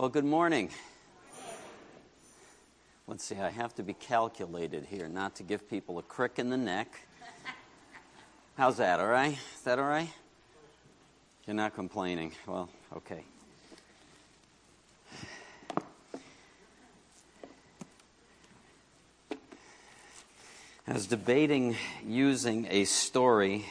Well, 0.00 0.08
good 0.08 0.24
morning. 0.24 0.70
Let's 3.06 3.22
see, 3.22 3.36
I 3.36 3.50
have 3.50 3.74
to 3.74 3.82
be 3.82 3.92
calculated 3.92 4.86
here 4.86 5.10
not 5.10 5.36
to 5.36 5.42
give 5.42 5.68
people 5.68 5.98
a 5.98 6.02
crick 6.02 6.38
in 6.38 6.48
the 6.48 6.56
neck. 6.56 7.06
How's 8.56 8.78
that, 8.78 8.98
all 8.98 9.08
right? 9.08 9.32
Is 9.32 9.60
that 9.64 9.78
all 9.78 9.84
right? 9.84 10.08
You're 11.46 11.52
not 11.52 11.74
complaining. 11.74 12.32
Well, 12.46 12.70
okay. 12.96 13.24
I 20.88 20.94
was 20.94 21.06
debating 21.06 21.76
using 22.06 22.66
a 22.70 22.86
story 22.86 23.66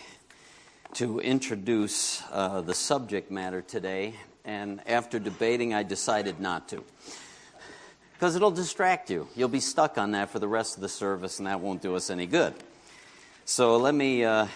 to 0.94 1.20
introduce 1.22 2.22
uh, 2.32 2.62
the 2.62 2.76
subject 2.76 3.32
matter 3.32 3.64
today, 3.64 4.14
and 4.46 4.82
after 4.88 5.20
debating, 5.20 5.74
I 5.74 5.84
decided 5.84 6.40
not 6.40 6.70
to. 6.70 6.84
Because 8.14 8.36
it'll 8.36 8.52
distract 8.52 9.10
you. 9.10 9.28
You'll 9.36 9.48
be 9.48 9.60
stuck 9.60 9.98
on 9.98 10.12
that 10.12 10.30
for 10.30 10.40
the 10.40 10.48
rest 10.48 10.76
of 10.76 10.82
the 10.82 10.90
service, 10.90 11.40
and 11.40 11.48
that 11.48 11.60
won't 11.60 11.82
do 11.82 11.96
us 11.96 12.10
any 12.10 12.26
good. 12.26 12.54
So 13.46 13.78
let 13.78 13.96
me. 13.96 14.24
Uh, 14.24 14.48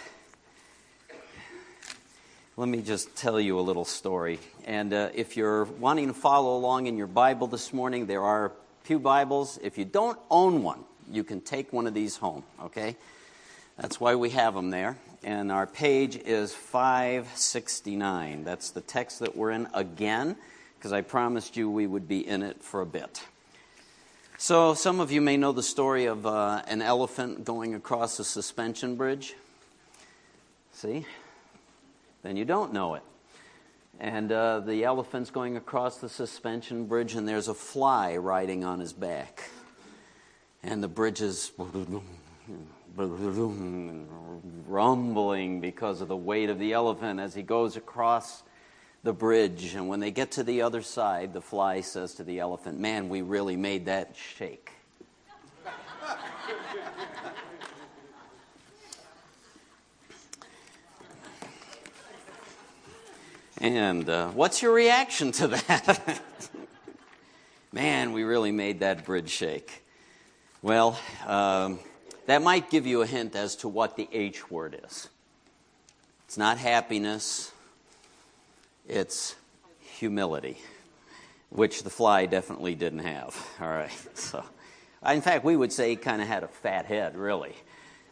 let 2.56 2.70
me 2.70 2.84
just 2.84 3.16
tell 3.16 3.40
you 3.40 3.60
a 3.60 3.62
little 3.62 3.84
story. 3.84 4.40
And 4.66 4.94
uh, 4.94 5.10
if 5.16 5.36
you're 5.36 5.64
wanting 5.64 6.08
to 6.10 6.14
follow 6.14 6.56
along 6.56 6.86
in 6.86 6.98
your 6.98 7.08
Bible 7.08 7.48
this 7.48 7.74
morning, 7.74 8.06
there 8.06 8.22
are 8.22 8.52
Pew 8.84 9.00
Bibles. 9.00 9.58
If 9.64 9.80
you 9.80 9.86
don't 9.86 10.20
own 10.30 10.62
one, 10.62 10.84
you 11.12 11.24
can 11.24 11.42
take 11.42 11.74
one 11.74 11.88
of 11.88 11.96
these 11.96 12.18
home, 12.18 12.44
okay? 12.62 12.96
That's 13.78 14.00
why 14.00 14.16
we 14.16 14.30
have 14.32 14.54
them 14.54 14.70
there 14.70 14.98
and 15.24 15.52
our 15.52 15.66
page 15.66 16.18
is 16.18 16.54
569. 16.54 18.44
That's 18.44 18.72
the 18.72 18.82
text 18.82 19.20
that 19.20 19.36
we're 19.36 19.52
in 19.52 19.68
again, 19.74 20.36
because 20.78 20.92
I 20.92 21.02
promised 21.02 21.56
you 21.56 21.70
we 21.70 21.88
would 21.88 22.08
be 22.08 22.28
in 22.28 22.44
it 22.44 22.62
for 22.62 22.82
a 22.82 22.86
bit. 22.86 23.24
So, 24.38 24.74
some 24.74 25.00
of 25.00 25.12
you 25.12 25.22
may 25.22 25.38
know 25.38 25.54
the 25.54 25.64
story 25.64 26.06
of 26.06 26.26
uh, 26.26 26.64
an 26.68 26.82
elephant 26.82 27.46
going 27.46 27.76
across 27.76 28.20
a 28.20 28.26
suspension 28.26 28.96
bridge. 28.98 29.36
See? 30.74 31.06
Then 32.24 32.36
you 32.36 32.44
don't 32.44 32.74
know 32.74 32.96
it. 32.96 33.04
And 34.00 34.32
uh, 34.32 34.62
the 34.62 34.84
elephant's 34.84 35.30
going 35.30 35.56
across 35.56 36.00
the 36.00 36.10
suspension 36.10 36.88
bridge, 36.88 37.16
and 37.16 37.28
there's 37.28 37.48
a 37.48 37.54
fly 37.54 38.18
riding 38.18 38.66
on 38.66 38.80
his 38.80 38.92
back. 38.92 39.50
And 40.64 40.84
the 40.84 40.88
bridge 40.88 41.22
is 41.22 41.52
rumbling 44.68 45.62
because 45.62 46.02
of 46.02 46.08
the 46.08 46.18
weight 46.18 46.50
of 46.50 46.60
the 46.60 46.74
elephant 46.74 47.20
as 47.20 47.34
he 47.34 47.42
goes 47.42 47.76
across 47.76 48.44
the 49.04 49.14
bridge. 49.14 49.74
And 49.74 49.88
when 49.88 50.00
they 50.00 50.12
get 50.12 50.32
to 50.32 50.44
the 50.44 50.62
other 50.62 50.82
side, 50.82 51.34
the 51.34 51.42
fly 51.42 51.82
says 51.82 52.14
to 52.16 52.24
the 52.24 52.40
elephant, 52.40 52.80
Man, 52.80 53.10
we 53.10 53.22
really 53.22 53.56
made 53.56 53.86
that 53.86 54.16
shake. 54.16 54.72
and 63.60 64.10
uh, 64.10 64.30
what's 64.30 64.62
your 64.62 64.74
reaction 64.74 65.32
to 65.34 65.48
that? 65.48 66.22
Man, 67.72 68.14
we 68.14 68.24
really 68.24 68.52
made 68.52 68.82
that 68.82 69.04
bridge 69.04 69.30
shake. 69.32 69.84
Well, 70.62 71.00
um, 71.26 71.80
that 72.26 72.42
might 72.42 72.70
give 72.70 72.88
you 72.88 73.02
a 73.02 73.06
hint 73.06 73.36
as 73.36 73.56
to 73.58 73.68
what 73.68 73.96
the 73.96 74.08
H 74.12 74.50
word 74.50 74.80
is. 74.86 75.10
It's 76.26 76.38
not 76.38 76.58
happiness, 76.58 77.52
it's 78.88 79.36
humility, 79.80 80.58
which 81.50 81.84
the 81.84 81.90
fly 81.90 82.26
definitely 82.26 82.76
didn't 82.76 83.00
have. 83.00 83.36
All 83.60 83.70
right. 83.70 83.92
So, 84.16 84.44
in 85.12 85.22
fact, 85.22 85.44
we 85.44 85.56
would 85.56 85.74
say 85.74 85.90
he 85.90 85.96
kind 85.98 86.22
of 86.22 86.28
had 86.28 86.44
a 86.44 86.48
fat 86.48 86.86
head, 86.86 87.18
really. 87.18 87.54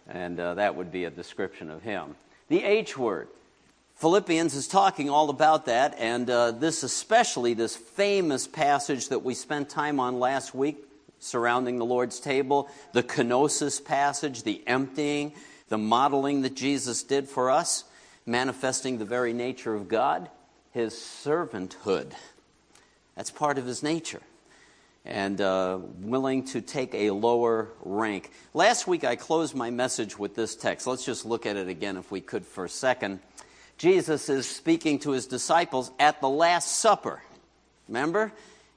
And 0.08 0.40
uh, 0.40 0.56
that 0.56 0.76
would 0.76 0.92
be 0.92 1.06
a 1.06 1.10
description 1.10 1.72
of 1.72 1.82
him. 1.84 2.16
The 2.50 2.64
H 2.64 2.98
word. 2.98 3.30
Philippians 3.96 4.56
is 4.56 4.68
talking 4.68 5.10
all 5.10 5.30
about 5.30 5.68
that, 5.68 5.96
and 5.98 6.30
uh, 6.30 6.52
this 6.52 6.84
especially, 6.84 7.54
this 7.54 7.78
famous 7.78 8.48
passage 8.48 9.10
that 9.10 9.20
we 9.20 9.36
spent 9.36 9.70
time 9.70 10.00
on 10.00 10.20
last 10.20 10.56
week, 10.56 10.84
surrounding 11.22 11.78
the 11.78 11.86
Lord's 11.86 12.20
table, 12.20 12.70
the 12.92 13.04
kenosis 13.04 13.84
passage, 13.84 14.44
the 14.44 14.62
emptying, 14.68 15.32
the 15.70 15.78
modeling 15.78 16.42
that 16.42 16.56
Jesus 16.56 17.04
did 17.04 17.30
for 17.30 17.50
us, 17.50 17.86
manifesting 18.26 18.98
the 18.98 19.06
very 19.06 19.32
nature 19.32 19.74
of 19.74 19.88
God, 19.88 20.30
his 20.72 20.94
servanthood. 20.94 22.12
That's 23.16 23.32
part 23.32 23.58
of 23.58 23.66
his 23.66 23.84
nature. 23.84 24.22
And 25.06 25.40
uh, 25.40 25.80
willing 26.00 26.46
to 26.48 26.62
take 26.62 26.94
a 26.94 27.12
lower 27.12 27.70
rank. 27.82 28.32
Last 28.54 28.88
week 28.88 29.04
I 29.04 29.16
closed 29.16 29.56
my 29.56 29.70
message 29.70 30.20
with 30.20 30.36
this 30.36 30.56
text. 30.56 30.86
Let's 30.86 31.06
just 31.06 31.26
look 31.26 31.46
at 31.46 31.56
it 31.56 31.68
again 31.70 31.98
if 31.98 32.12
we 32.12 32.22
could 32.22 32.46
for 32.46 32.66
a 32.66 32.70
second. 32.70 33.20
Jesus 33.78 34.30
is 34.30 34.48
speaking 34.48 35.00
to 35.00 35.12
his 35.12 35.26
disciples 35.26 35.92
at 36.00 36.22
the 36.22 36.30
Last 36.30 36.80
Supper. 36.80 37.22
Remember? 37.88 38.32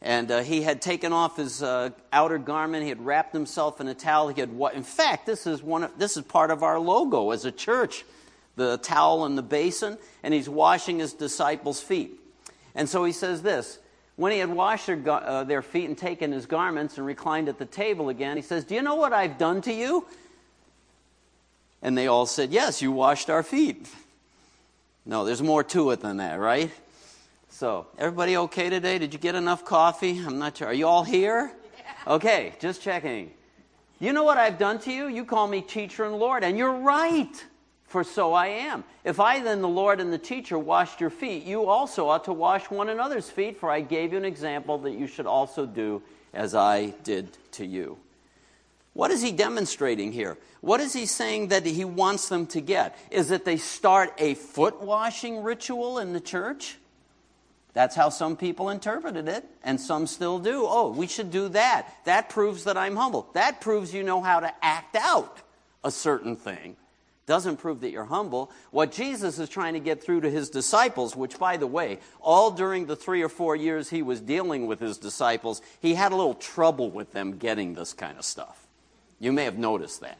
And 0.04 0.30
uh, 0.30 0.42
he 0.42 0.60
had 0.60 0.82
taken 0.82 1.14
off 1.14 1.38
his 1.38 1.62
uh, 1.62 1.88
outer 2.12 2.36
garment. 2.36 2.82
He 2.82 2.90
had 2.90 3.04
wrapped 3.04 3.32
himself 3.32 3.80
in 3.80 3.88
a 3.88 3.94
towel. 3.94 4.28
He 4.28 4.38
had? 4.38 4.50
In 4.74 4.82
fact, 4.82 5.24
this 5.24 5.46
is 5.46 5.62
one. 5.62 5.84
Of, 5.84 5.98
this 5.98 6.18
is 6.18 6.24
part 6.24 6.50
of 6.50 6.62
our 6.62 6.78
logo 6.78 7.30
as 7.30 7.46
a 7.46 7.50
church, 7.50 8.04
the 8.54 8.76
towel 8.76 9.24
and 9.24 9.36
the 9.36 9.42
basin. 9.42 9.96
And 10.22 10.34
he's 10.34 10.46
washing 10.46 10.98
his 10.98 11.14
disciples' 11.14 11.80
feet. 11.80 12.20
And 12.74 12.86
so 12.86 13.02
he 13.04 13.12
says 13.12 13.40
this: 13.40 13.78
When 14.16 14.30
he 14.30 14.40
had 14.40 14.50
washed 14.50 14.88
their, 14.88 15.00
uh, 15.08 15.44
their 15.44 15.62
feet 15.62 15.86
and 15.88 15.96
taken 15.96 16.32
his 16.32 16.44
garments 16.44 16.98
and 16.98 17.06
reclined 17.06 17.48
at 17.48 17.58
the 17.58 17.64
table 17.64 18.10
again, 18.10 18.36
he 18.36 18.42
says, 18.42 18.64
"Do 18.64 18.74
you 18.74 18.82
know 18.82 18.96
what 18.96 19.14
I've 19.14 19.38
done 19.38 19.62
to 19.62 19.72
you?" 19.72 20.06
And 21.80 21.96
they 21.96 22.08
all 22.08 22.26
said, 22.26 22.50
"Yes, 22.52 22.82
you 22.82 22.92
washed 22.92 23.30
our 23.30 23.42
feet." 23.42 23.88
No, 25.06 25.24
there's 25.24 25.42
more 25.42 25.64
to 25.64 25.92
it 25.92 26.00
than 26.00 26.18
that, 26.18 26.38
right? 26.38 26.70
So, 27.54 27.86
everybody 27.98 28.36
okay 28.36 28.68
today? 28.68 28.98
Did 28.98 29.12
you 29.12 29.20
get 29.20 29.36
enough 29.36 29.64
coffee? 29.64 30.18
I'm 30.18 30.40
not 30.40 30.56
sure. 30.56 30.66
Are 30.66 30.74
you 30.74 30.88
all 30.88 31.04
here? 31.04 31.52
Okay, 32.04 32.52
just 32.58 32.82
checking. 32.82 33.30
You 34.00 34.12
know 34.12 34.24
what 34.24 34.38
I've 34.38 34.58
done 34.58 34.80
to 34.80 34.92
you? 34.92 35.06
You 35.06 35.24
call 35.24 35.46
me 35.46 35.62
teacher 35.62 36.04
and 36.04 36.16
Lord, 36.16 36.42
and 36.42 36.58
you're 36.58 36.80
right, 36.80 37.30
for 37.84 38.02
so 38.02 38.32
I 38.32 38.48
am. 38.48 38.82
If 39.04 39.20
I, 39.20 39.38
then, 39.38 39.62
the 39.62 39.68
Lord 39.68 40.00
and 40.00 40.12
the 40.12 40.18
teacher, 40.18 40.58
washed 40.58 41.00
your 41.00 41.10
feet, 41.10 41.44
you 41.44 41.66
also 41.66 42.08
ought 42.08 42.24
to 42.24 42.32
wash 42.32 42.72
one 42.72 42.88
another's 42.88 43.30
feet, 43.30 43.60
for 43.60 43.70
I 43.70 43.82
gave 43.82 44.10
you 44.10 44.18
an 44.18 44.24
example 44.24 44.78
that 44.78 44.94
you 44.94 45.06
should 45.06 45.26
also 45.26 45.64
do 45.64 46.02
as 46.32 46.56
I 46.56 46.86
did 47.04 47.38
to 47.52 47.64
you. 47.64 47.98
What 48.94 49.12
is 49.12 49.22
he 49.22 49.30
demonstrating 49.30 50.10
here? 50.10 50.38
What 50.60 50.80
is 50.80 50.92
he 50.92 51.06
saying 51.06 51.48
that 51.48 51.64
he 51.64 51.84
wants 51.84 52.28
them 52.28 52.48
to 52.48 52.60
get? 52.60 52.98
Is 53.12 53.28
that 53.28 53.44
they 53.44 53.58
start 53.58 54.12
a 54.18 54.34
foot 54.34 54.82
washing 54.82 55.44
ritual 55.44 56.00
in 56.00 56.12
the 56.14 56.20
church? 56.20 56.78
That's 57.74 57.96
how 57.96 58.08
some 58.08 58.36
people 58.36 58.70
interpreted 58.70 59.28
it, 59.28 59.44
and 59.64 59.80
some 59.80 60.06
still 60.06 60.38
do. 60.38 60.64
Oh, 60.64 60.90
we 60.90 61.08
should 61.08 61.30
do 61.30 61.48
that. 61.50 61.92
That 62.04 62.28
proves 62.28 62.64
that 62.64 62.78
I'm 62.78 62.94
humble. 62.94 63.28
That 63.34 63.60
proves 63.60 63.92
you 63.92 64.04
know 64.04 64.22
how 64.22 64.40
to 64.40 64.54
act 64.64 64.96
out 64.96 65.38
a 65.82 65.90
certain 65.90 66.36
thing. 66.36 66.76
Doesn't 67.26 67.56
prove 67.56 67.80
that 67.80 67.90
you're 67.90 68.04
humble. 68.04 68.52
What 68.70 68.92
Jesus 68.92 69.38
is 69.38 69.48
trying 69.48 69.74
to 69.74 69.80
get 69.80 70.02
through 70.04 70.20
to 70.20 70.30
his 70.30 70.50
disciples, 70.50 71.16
which, 71.16 71.38
by 71.38 71.56
the 71.56 71.66
way, 71.66 71.98
all 72.20 72.50
during 72.50 72.86
the 72.86 72.96
three 72.96 73.22
or 73.22 73.28
four 73.28 73.56
years 73.56 73.90
he 73.90 74.02
was 74.02 74.20
dealing 74.20 74.66
with 74.66 74.78
his 74.78 74.98
disciples, 74.98 75.60
he 75.80 75.94
had 75.94 76.12
a 76.12 76.16
little 76.16 76.34
trouble 76.34 76.90
with 76.90 77.12
them 77.12 77.38
getting 77.38 77.74
this 77.74 77.92
kind 77.92 78.18
of 78.18 78.24
stuff. 78.24 78.66
You 79.18 79.32
may 79.32 79.44
have 79.44 79.58
noticed 79.58 80.02
that. 80.02 80.18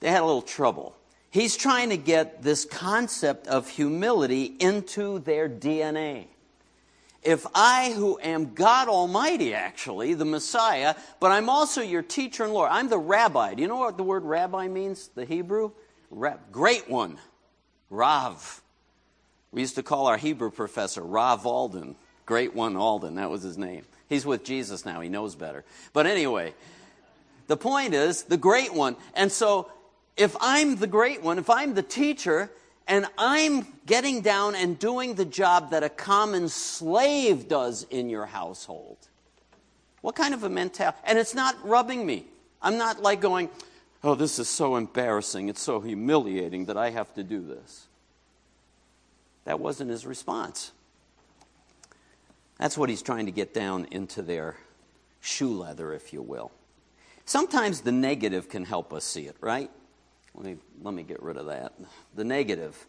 They 0.00 0.10
had 0.10 0.22
a 0.22 0.26
little 0.26 0.42
trouble. 0.42 0.96
He's 1.34 1.56
trying 1.56 1.90
to 1.90 1.96
get 1.96 2.44
this 2.44 2.64
concept 2.64 3.48
of 3.48 3.68
humility 3.68 4.44
into 4.44 5.18
their 5.18 5.48
DNA. 5.48 6.26
If 7.24 7.44
I, 7.52 7.90
who 7.90 8.20
am 8.22 8.54
God 8.54 8.86
Almighty, 8.86 9.52
actually, 9.52 10.14
the 10.14 10.24
Messiah, 10.24 10.94
but 11.18 11.32
I'm 11.32 11.48
also 11.48 11.82
your 11.82 12.02
teacher 12.02 12.44
and 12.44 12.52
Lord, 12.52 12.70
I'm 12.70 12.88
the 12.88 12.98
rabbi. 12.98 13.54
Do 13.54 13.62
you 13.62 13.66
know 13.66 13.78
what 13.78 13.96
the 13.96 14.04
word 14.04 14.22
rabbi 14.22 14.68
means, 14.68 15.10
the 15.16 15.24
Hebrew? 15.24 15.72
Rab, 16.08 16.38
great 16.52 16.88
one, 16.88 17.18
Rav. 17.90 18.62
We 19.50 19.62
used 19.62 19.74
to 19.74 19.82
call 19.82 20.06
our 20.06 20.16
Hebrew 20.16 20.52
professor 20.52 21.02
Rav 21.02 21.44
Alden, 21.46 21.96
great 22.26 22.54
one 22.54 22.76
Alden, 22.76 23.16
that 23.16 23.28
was 23.28 23.42
his 23.42 23.58
name. 23.58 23.82
He's 24.08 24.24
with 24.24 24.44
Jesus 24.44 24.84
now, 24.86 25.00
he 25.00 25.08
knows 25.08 25.34
better. 25.34 25.64
But 25.92 26.06
anyway, 26.06 26.54
the 27.48 27.56
point 27.56 27.92
is 27.92 28.22
the 28.22 28.36
great 28.36 28.72
one. 28.72 28.94
And 29.14 29.32
so 29.32 29.68
if 30.16 30.36
I'm 30.40 30.76
the 30.76 30.86
great 30.86 31.22
one, 31.22 31.38
if 31.38 31.50
I'm 31.50 31.74
the 31.74 31.82
teacher, 31.82 32.50
and 32.86 33.06
I'm 33.16 33.66
getting 33.86 34.20
down 34.20 34.54
and 34.54 34.78
doing 34.78 35.14
the 35.14 35.24
job 35.24 35.70
that 35.70 35.82
a 35.82 35.88
common 35.88 36.48
slave 36.48 37.48
does 37.48 37.86
in 37.90 38.10
your 38.10 38.26
household, 38.26 38.98
what 40.02 40.14
kind 40.14 40.34
of 40.34 40.44
a 40.44 40.48
mentality? 40.48 40.98
And 41.04 41.18
it's 41.18 41.34
not 41.34 41.56
rubbing 41.66 42.04
me. 42.04 42.26
I'm 42.60 42.76
not 42.76 43.00
like 43.02 43.20
going, 43.20 43.48
oh, 44.02 44.14
this 44.14 44.38
is 44.38 44.48
so 44.48 44.76
embarrassing. 44.76 45.48
It's 45.48 45.62
so 45.62 45.80
humiliating 45.80 46.66
that 46.66 46.76
I 46.76 46.90
have 46.90 47.12
to 47.14 47.22
do 47.22 47.40
this. 47.40 47.86
That 49.44 49.60
wasn't 49.60 49.90
his 49.90 50.06
response. 50.06 50.72
That's 52.58 52.78
what 52.78 52.88
he's 52.88 53.02
trying 53.02 53.26
to 53.26 53.32
get 53.32 53.52
down 53.52 53.86
into 53.90 54.22
their 54.22 54.56
shoe 55.20 55.54
leather, 55.58 55.92
if 55.92 56.12
you 56.12 56.22
will. 56.22 56.52
Sometimes 57.24 57.80
the 57.80 57.92
negative 57.92 58.48
can 58.48 58.64
help 58.64 58.92
us 58.92 59.04
see 59.04 59.22
it, 59.22 59.36
right? 59.40 59.70
Let 60.34 60.44
me, 60.44 60.56
let 60.82 60.94
me 60.94 61.02
get 61.02 61.22
rid 61.22 61.36
of 61.36 61.46
that. 61.46 61.72
The 62.14 62.24
negative. 62.24 62.86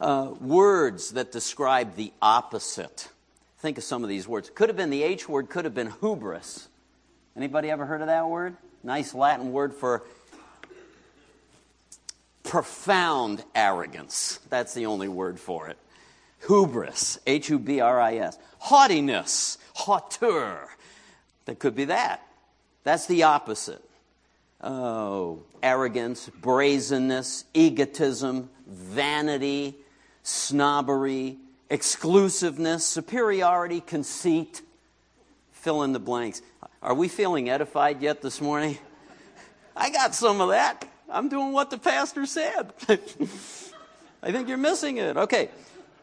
Uh, 0.00 0.32
words 0.40 1.12
that 1.12 1.32
describe 1.32 1.96
the 1.96 2.12
opposite. 2.20 3.08
Think 3.58 3.78
of 3.78 3.84
some 3.84 4.02
of 4.02 4.08
these 4.08 4.26
words. 4.26 4.50
Could 4.50 4.68
have 4.68 4.76
been 4.76 4.90
the 4.90 5.02
H 5.02 5.28
word, 5.28 5.48
could 5.48 5.64
have 5.64 5.74
been 5.74 5.92
hubris. 6.00 6.68
Anybody 7.36 7.70
ever 7.70 7.86
heard 7.86 8.00
of 8.00 8.08
that 8.08 8.28
word? 8.28 8.56
Nice 8.82 9.14
Latin 9.14 9.52
word 9.52 9.72
for 9.72 10.02
profound 12.42 13.44
arrogance. 13.54 14.40
That's 14.50 14.74
the 14.74 14.86
only 14.86 15.08
word 15.08 15.38
for 15.38 15.68
it. 15.68 15.78
Hubris, 16.46 17.18
H 17.26 17.48
U 17.50 17.58
B 17.58 17.80
R 17.80 18.00
I 18.00 18.16
S. 18.16 18.36
Haughtiness, 18.58 19.58
hauteur. 19.74 20.68
That 21.44 21.58
could 21.58 21.74
be 21.74 21.86
that. 21.86 22.26
That's 22.84 23.06
the 23.06 23.22
opposite. 23.22 23.82
Oh, 24.62 25.42
arrogance, 25.62 26.28
brazenness, 26.40 27.44
egotism, 27.52 28.48
vanity, 28.66 29.76
snobbery, 30.22 31.36
exclusiveness, 31.68 32.86
superiority, 32.86 33.80
conceit. 33.80 34.62
Fill 35.50 35.82
in 35.82 35.92
the 35.92 35.98
blanks. 35.98 36.42
Are 36.80 36.94
we 36.94 37.08
feeling 37.08 37.48
edified 37.50 38.02
yet 38.02 38.22
this 38.22 38.40
morning? 38.40 38.78
I 39.76 39.90
got 39.90 40.14
some 40.14 40.40
of 40.40 40.50
that. 40.50 40.86
I'm 41.10 41.28
doing 41.28 41.52
what 41.52 41.70
the 41.70 41.78
pastor 41.78 42.26
said. 42.26 42.72
I 44.22 44.30
think 44.30 44.48
you're 44.48 44.58
missing 44.58 44.98
it. 44.98 45.16
Okay, 45.16 45.50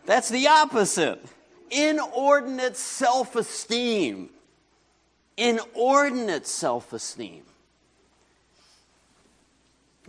that's 0.06 0.30
the 0.30 0.48
opposite. 0.48 1.24
Inordinate 1.72 2.76
self 2.76 3.36
esteem. 3.36 4.30
Inordinate 5.38 6.46
self 6.46 6.92
esteem. 6.92 7.44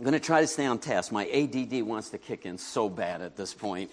I'm 0.01 0.05
going 0.05 0.13
to 0.13 0.19
try 0.19 0.41
to 0.41 0.47
stay 0.47 0.65
on 0.65 0.79
task. 0.79 1.11
My 1.11 1.27
ADD 1.27 1.83
wants 1.83 2.09
to 2.09 2.17
kick 2.17 2.47
in 2.47 2.57
so 2.57 2.89
bad 2.89 3.21
at 3.21 3.37
this 3.37 3.53
point 3.53 3.91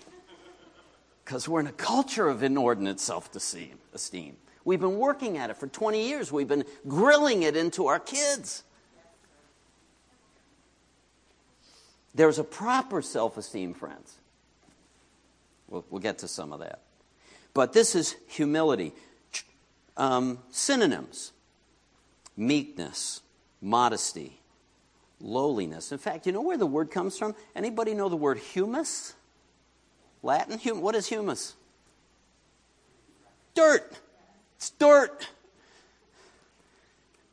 because 1.23 1.47
we're 1.47 1.61
in 1.61 1.67
a 1.67 1.73
culture 1.73 2.31
of 2.31 2.43
inordinate 2.43 2.99
self 2.99 3.29
esteem. 3.37 4.37
We've 4.65 4.81
been 4.81 4.97
working 4.97 5.37
at 5.37 5.51
it 5.51 5.59
for 5.59 5.67
20 5.67 6.09
years, 6.09 6.33
we've 6.33 6.49
been 6.49 6.65
grilling 6.89 7.43
it 7.43 7.59
into 7.59 7.89
our 7.89 8.01
kids. 8.01 8.63
There's 12.15 12.39
a 12.39 12.45
proper 12.45 13.03
self 13.03 13.37
esteem, 13.37 13.75
friends. 13.75 14.15
We'll, 15.69 15.85
we'll, 15.91 16.01
get 16.01 16.21
to 16.21 16.29
some 16.29 16.55
of 16.55 16.61
that. 16.61 16.81
But 17.53 17.75
this 17.75 17.95
is 17.95 18.17
humility. 18.29 18.95
Um, 19.99 20.39
synonyms 20.53 21.33
meekness, 22.35 23.21
modesty, 23.61 24.39
lowliness. 25.21 25.93
In 25.93 25.99
fact, 25.99 26.27
you 26.27 26.33
know 26.33 26.43
where 26.43 26.57
the 26.57 26.67
word 26.67 26.91
comes 26.91 27.19
from? 27.19 27.35
Anybody 27.55 27.95
know 27.95 28.09
the 28.09 28.17
word 28.17 28.39
humus? 28.39 29.15
Latin? 30.23 30.59
Hum- 30.59 30.81
what 30.81 30.95
is 30.95 31.07
humus? 31.07 31.55
Dirt. 33.55 33.99
It's 34.57 34.71
dirt. 34.71 35.29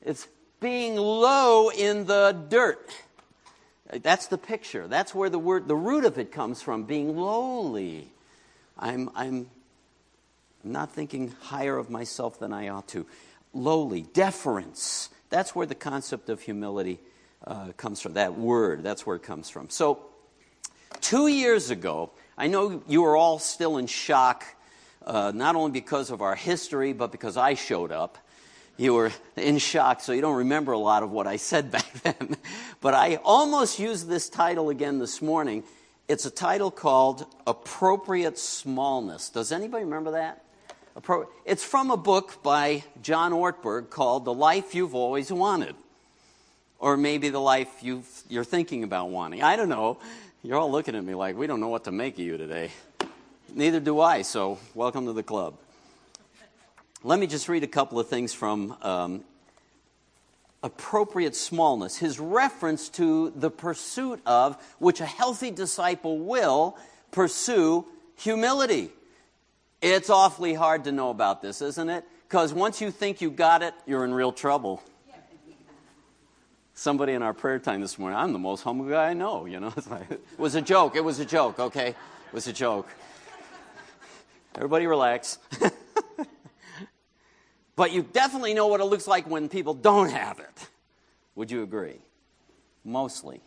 It's 0.04 0.28
being 0.60 0.96
low 0.96 1.70
in 1.70 2.06
the 2.06 2.46
dirt. 2.50 2.92
That's 3.92 4.28
the 4.28 4.38
picture. 4.38 4.88
That's 4.88 5.14
where 5.14 5.30
the 5.30 5.40
word, 5.40 5.68
the 5.68 5.76
root 5.76 6.06
of 6.06 6.18
it 6.18 6.32
comes 6.32 6.62
from, 6.62 6.84
being 6.84 7.16
lowly. 7.16 8.10
I'm, 8.78 9.10
I'm 9.16 9.48
not 10.64 10.92
thinking 10.92 11.34
higher 11.42 11.78
of 11.78 11.90
myself 11.90 12.40
than 12.40 12.52
I 12.52 12.70
ought 12.70 12.88
to. 12.90 13.06
Lowly, 13.54 14.02
deference. 14.02 15.10
That's 15.30 15.56
where 15.56 15.66
the 15.66 15.76
concept 15.76 16.30
of 16.30 16.42
humility 16.42 17.00
uh, 17.46 17.72
comes 17.78 18.02
from. 18.02 18.14
That 18.14 18.38
word, 18.38 18.84
that's 18.84 19.06
where 19.06 19.16
it 19.16 19.24
comes 19.24 19.50
from. 19.50 19.70
So, 19.70 20.00
two 21.02 21.28
years 21.28 21.70
ago, 21.70 22.12
I 22.38 22.48
know 22.48 22.84
you 22.88 23.06
are 23.06 23.16
all 23.16 23.40
still 23.40 23.78
in 23.78 23.88
shock, 23.88 24.44
uh, 25.06 25.32
not 25.34 25.56
only 25.56 25.72
because 25.72 26.12
of 26.12 26.22
our 26.22 26.36
history, 26.36 26.94
but 26.94 27.12
because 27.12 27.38
I 27.38 27.54
showed 27.54 27.92
up 27.92 28.18
you 28.78 28.94
were 28.94 29.12
in 29.36 29.58
shock, 29.58 30.02
so 30.02 30.12
you 30.12 30.22
don't 30.22 30.38
remember 30.38 30.74
a 30.74 30.78
lot 30.78 31.04
of 31.04 31.12
what 31.12 31.28
I 31.28 31.38
said 31.38 31.72
back 31.72 31.92
then. 32.02 32.38
but 32.82 32.94
I 32.94 33.18
almost 33.18 33.80
used 33.80 34.08
this 34.08 34.30
title 34.30 34.70
again 34.70 35.00
this 35.00 35.22
morning. 35.22 35.64
It's 36.08 36.26
a 36.26 36.32
title 36.32 36.72
called 36.72 37.26
Appropriate 37.48 38.38
Smallness. 38.38 39.30
Does 39.30 39.52
anybody 39.52 39.86
remember 39.86 40.12
that? 40.12 40.44
It's 41.46 41.64
from 41.64 41.92
a 41.92 41.98
book 41.98 42.42
by 42.42 42.84
John 43.02 43.32
Ortberg 43.32 43.90
called 43.90 44.24
The 44.24 44.34
Life 44.34 44.76
You've 44.76 44.96
Always 44.96 45.32
Wanted. 45.32 45.76
Or 46.80 46.98
maybe 46.98 47.30
the 47.30 47.40
life 47.40 47.70
you 47.82 48.04
are 48.36 48.44
thinking 48.44 48.84
about 48.84 49.10
wanting. 49.10 49.42
I 49.42 49.56
don't 49.56 49.70
know. 49.70 49.98
You're 50.44 50.60
all 50.60 50.72
looking 50.72 50.96
at 50.96 51.04
me 51.04 51.16
like, 51.16 51.38
we 51.38 51.48
don't 51.48 51.60
know 51.60 51.70
what 51.70 51.86
to 51.86 51.92
make 51.92 52.16
of 52.16 52.20
you 52.20 52.38
today. 52.38 52.72
Neither 53.54 53.80
do 53.80 54.00
I, 54.00 54.22
so 54.22 54.60
welcome 54.74 55.06
to 55.06 55.14
the 55.14 55.24
club. 55.24 55.56
Let 57.04 57.20
me 57.20 57.28
just 57.28 57.48
read 57.48 57.64
a 57.64 57.68
couple 57.68 58.00
of 58.00 58.10
things 58.10 58.34
from 58.34 58.76
um, 58.82 59.24
Appropriate 60.64 61.36
Smallness, 61.36 61.98
his 61.98 62.20
reference 62.20 62.90
to 62.90 63.32
the 63.36 63.50
pursuit 63.50 64.20
of, 64.26 64.58
which 64.80 65.00
a 65.00 65.06
healthy 65.06 65.52
disciple 65.52 66.18
will 66.18 66.78
pursue, 67.12 67.86
humility. 68.18 68.90
It's 69.82 70.10
awfully 70.10 70.54
hard 70.56 70.84
to 70.86 70.92
know 70.92 71.12
about 71.12 71.42
this, 71.42 71.62
isn't 71.62 71.90
it? 71.90 72.04
Because 72.28 72.54
once 72.54 72.82
you 72.82 72.92
think 72.92 73.22
you 73.22 73.30
got 73.30 73.62
it, 73.62 73.74
you're 73.86 74.04
in 74.04 74.14
real 74.14 74.32
trouble. 74.32 74.84
Somebody 76.76 77.14
in 77.14 77.24
our 77.24 77.34
prayer 77.34 77.58
time 77.58 77.82
this 77.82 77.98
morning, 77.98 78.20
I'm 78.20 78.34
the 78.34 78.40
most 78.40 78.62
humble 78.62 78.86
guy 78.86 79.10
I 79.10 79.14
know, 79.14 79.46
you 79.46 79.60
know. 79.60 79.74
Like, 79.90 80.12
it 80.12 80.22
was 80.38 80.54
a 80.56 80.62
joke. 80.62 80.96
It 80.96 81.04
was 81.04 81.20
a 81.20 81.26
joke, 81.26 81.58
okay? 81.60 81.90
It 81.90 82.34
was 82.34 82.48
a 82.48 82.54
joke. 82.54 82.88
Everybody 84.56 84.86
relax. 84.86 85.40
But 87.76 87.92
you 87.92 88.04
definitely 88.04 88.54
know 88.54 88.68
what 88.68 88.80
it 88.80 88.86
looks 88.86 89.08
like 89.08 89.30
when 89.30 89.50
people 89.50 89.74
don't 89.74 90.12
have 90.12 90.40
it. 90.40 90.70
Would 91.36 91.52
you 91.52 91.64
agree? 91.64 92.00
Mostly. 92.84 93.42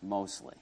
Mostly. 0.00 0.54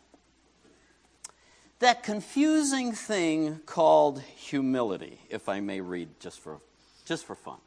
That 1.81 2.03
confusing 2.03 2.93
thing 2.93 3.61
called 3.67 4.23
humility, 4.23 5.21
if 5.29 5.49
I 5.49 5.61
may 5.61 5.81
read 5.81 6.09
just 6.21 6.41
for, 6.41 6.61
just 7.05 7.27
for 7.27 7.35
fun. 7.35 7.59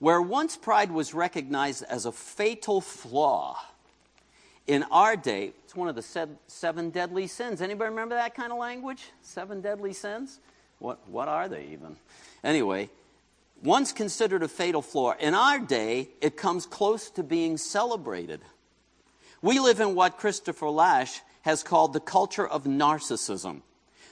Where 0.00 0.20
once 0.20 0.56
pride 0.56 0.90
was 0.90 1.14
recognized 1.14 1.84
as 1.84 2.06
a 2.06 2.12
fatal 2.12 2.80
flaw, 2.80 3.56
in 4.66 4.82
our 4.90 5.16
day, 5.16 5.52
it's 5.64 5.76
one 5.76 5.88
of 5.88 5.94
the 5.94 6.28
seven 6.46 6.90
deadly 6.90 7.26
sins. 7.26 7.60
Anybody 7.60 7.90
remember 7.90 8.14
that 8.14 8.34
kind 8.34 8.50
of 8.52 8.58
language? 8.58 9.10
Seven 9.22 9.60
deadly 9.60 9.92
sins? 9.92 10.40
What, 10.78 10.98
what 11.08 11.28
are 11.28 11.48
they 11.48 11.66
even? 11.72 11.96
Anyway, 12.42 12.88
once 13.62 13.92
considered 13.92 14.42
a 14.42 14.48
fatal 14.48 14.80
flaw, 14.80 15.14
in 15.18 15.34
our 15.34 15.58
day, 15.58 16.08
it 16.20 16.36
comes 16.36 16.66
close 16.66 17.10
to 17.10 17.22
being 17.22 17.58
celebrated. 17.58 18.40
We 19.42 19.58
live 19.58 19.80
in 19.80 19.94
what 19.94 20.16
Christopher 20.16 20.70
Lasch 20.70 21.20
has 21.42 21.62
called 21.62 21.92
the 21.92 22.00
culture 22.00 22.46
of 22.46 22.64
narcissism. 22.64 23.60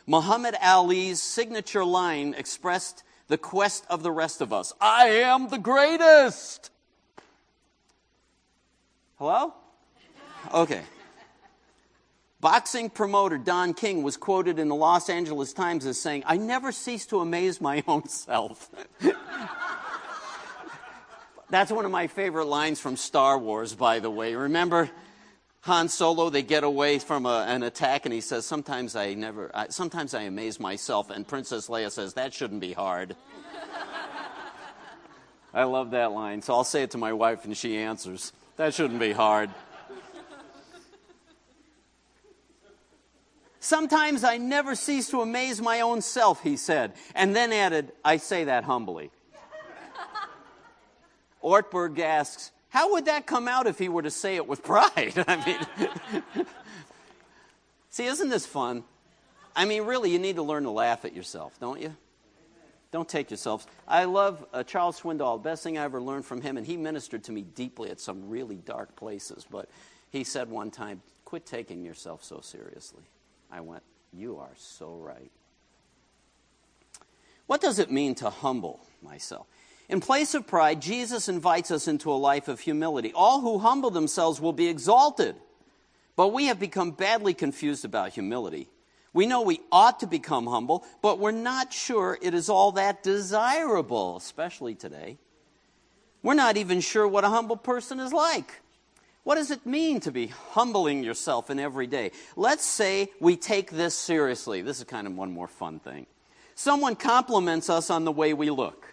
Muhammad 0.07 0.55
Ali's 0.63 1.23
signature 1.23 1.85
line 1.85 2.35
expressed 2.37 3.05
the 3.29 3.39
quest 3.39 3.85
of 3.89 4.03
the 4.03 4.11
rest 4.11 4.41
of 4.41 4.53
us 4.53 4.73
I 4.81 5.07
am 5.09 5.49
the 5.49 5.59
greatest! 5.59 6.71
Hello? 9.19 9.55
Okay. 10.53 10.83
Boxing 12.41 12.89
promoter 12.89 13.37
Don 13.37 13.75
King 13.75 14.05
was 14.05 14.17
quoted 14.17 14.61
in 14.61 14.69
the 14.69 14.75
Los 14.75 15.11
Angeles 15.11 15.53
Times 15.53 15.85
as 15.87 16.01
saying, 16.01 16.23
I 16.25 16.37
never 16.37 16.71
cease 16.71 17.05
to 17.07 17.19
amaze 17.19 17.61
my 17.61 17.83
own 17.89 18.09
self. 18.09 18.71
That's 21.51 21.73
one 21.73 21.85
of 21.85 21.91
my 21.91 22.07
favorite 22.07 22.45
lines 22.45 22.79
from 22.79 22.97
Star 22.97 23.37
Wars, 23.39 23.75
by 23.75 23.99
the 23.99 24.11
way. 24.11 24.37
Remember 24.37 24.89
Han 25.63 25.89
Solo? 25.89 26.31
They 26.31 26.43
get 26.43 26.65
away 26.65 26.99
from 26.99 27.27
a, 27.27 27.45
an 27.49 27.63
attack, 27.63 28.07
and 28.07 28.13
he 28.13 28.21
says, 28.21 28.47
"Sometimes 28.47 28.97
I 28.97 29.15
never. 29.15 29.51
I, 29.55 29.69
sometimes 29.69 30.15
I 30.15 30.23
amaze 30.23 30.61
myself." 30.61 31.11
And 31.11 31.27
Princess 31.27 31.69
Leia 31.69 31.91
says, 31.91 32.15
"That 32.15 32.33
shouldn't 32.33 32.61
be 32.61 32.73
hard." 32.73 33.17
I 35.53 35.65
love 35.65 35.91
that 35.93 36.13
line, 36.13 36.43
so 36.43 36.55
I'll 36.55 36.65
say 36.65 36.83
it 36.83 36.91
to 36.93 36.99
my 36.99 37.13
wife, 37.13 37.45
and 37.45 37.57
she 37.57 37.77
answers, 37.79 38.33
"That 38.57 38.75
shouldn't 38.75 39.01
be 39.01 39.13
hard." 39.13 39.51
Sometimes 43.61 44.25
I 44.25 44.39
never 44.39 44.75
cease 44.75 45.11
to 45.11 45.21
amaze 45.21 45.61
my 45.61 45.81
own 45.81 46.01
self, 46.01 46.43
he 46.43 46.57
said, 46.57 46.95
and 47.15 47.37
then 47.37 47.53
added, 47.53 47.93
I 48.03 48.17
say 48.17 48.45
that 48.45 48.65
humbly. 48.65 49.11
Ortberg 51.43 51.99
asks, 51.99 52.51
how 52.71 52.93
would 52.93 53.07
that 53.07 53.27
come 53.27 53.49
out 53.49 53.67
if 53.67 53.79
he 53.79 53.89
were 53.89 54.03
to 54.03 54.11
say 54.11 54.37
it 54.37 54.47
with 54.47 54.63
pride? 54.63 55.15
I 55.27 55.45
mean, 55.45 56.45
see, 57.91 58.07
isn't 58.07 58.29
this 58.29 58.47
fun? 58.47 58.85
I 59.57 59.65
mean, 59.65 59.85
really, 59.85 60.11
you 60.11 60.19
need 60.19 60.37
to 60.37 60.43
learn 60.43 60.65
to 60.65 60.71
laugh 60.71 61.05
at 61.05 61.15
yourself, 61.15 61.59
don't 61.61 61.81
you? 61.81 61.97
Don't 62.91 63.09
take 63.09 63.31
yourselves. 63.31 63.67
I 63.87 64.05
love 64.05 64.45
uh, 64.53 64.63
Charles 64.63 65.01
Swindoll. 65.01 65.43
Best 65.43 65.63
thing 65.63 65.77
I 65.77 65.85
ever 65.85 66.01
learned 66.01 66.25
from 66.25 66.41
him, 66.41 66.57
and 66.57 66.67
he 66.67 66.77
ministered 66.77 67.25
to 67.25 67.33
me 67.33 67.43
deeply 67.43 67.91
at 67.91 68.01
some 68.01 68.31
really 68.31 68.57
dark 68.57 68.97
places. 68.97 69.47
But 69.51 69.69
he 70.11 70.25
said 70.25 70.49
one 70.49 70.71
time, 70.71 71.03
"Quit 71.25 71.45
taking 71.45 71.85
yourself 71.85 72.25
so 72.25 72.41
seriously." 72.41 73.03
I 73.51 73.61
went, 73.61 73.83
"You 74.13 74.39
are 74.39 74.55
so 74.57 74.95
right." 74.95 75.31
What 77.47 77.61
does 77.61 77.79
it 77.79 77.91
mean 77.91 78.15
to 78.17 78.31
humble 78.31 78.81
myself? 79.03 79.47
In 79.89 80.01
place 80.01 80.35
of 80.35 80.47
pride, 80.47 80.83
Jesus 80.83 81.29
invites 81.29 81.71
us 81.71 81.89
into 81.89 82.13
a 82.13 82.15
life 82.15 82.49
of 82.49 82.61
humility. 82.61 83.13
All 83.15 83.41
who 83.41 83.59
humble 83.59 83.91
themselves 83.91 84.41
will 84.41 84.53
be 84.53 84.69
exalted. 84.69 85.35
But 86.15 86.29
we 86.29 86.47
have 86.47 86.61
become 86.61 86.91
badly 86.91 87.33
confused 87.33 87.85
about 87.85 88.13
humility. 88.13 88.69
We 89.15 89.25
know 89.25 89.43
we 89.43 89.61
ought 89.73 90.01
to 90.01 90.07
become 90.07 90.47
humble, 90.47 90.85
but 91.01 91.19
we're 91.19 91.31
not 91.31 91.73
sure 91.73 92.19
it 92.21 92.35
is 92.35 92.51
all 92.51 92.73
that 92.73 93.03
desirable, 93.03 94.17
especially 94.17 94.75
today. 94.75 95.17
We're 96.23 96.35
not 96.35 96.57
even 96.57 96.81
sure 96.81 97.09
what 97.09 97.25
a 97.25 97.29
humble 97.29 97.57
person 97.57 98.01
is 98.01 98.13
like. 98.13 98.61
What 99.25 99.37
does 99.37 99.51
it 99.51 99.65
mean 99.65 100.01
to 100.01 100.11
be 100.11 100.27
humbling 100.27 101.03
yourself 101.03 101.51
in 101.51 101.59
every 101.59 101.87
day? 101.87 102.13
Let's 102.37 102.65
say 102.65 103.11
we 103.21 103.37
take 103.37 103.71
this 103.71 103.95
seriously. 103.95 104.61
This 104.61 104.79
is 104.79 104.85
kind 104.85 105.07
of 105.07 105.15
one 105.15 105.31
more 105.31 105.49
fun 105.49 105.79
thing. 105.81 106.07
Someone 106.55 106.97
compliments 106.97 107.71
us 107.71 107.91
on 107.91 108.05
the 108.05 108.13
way 108.13 108.35
we 108.35 108.51
look. 108.51 108.87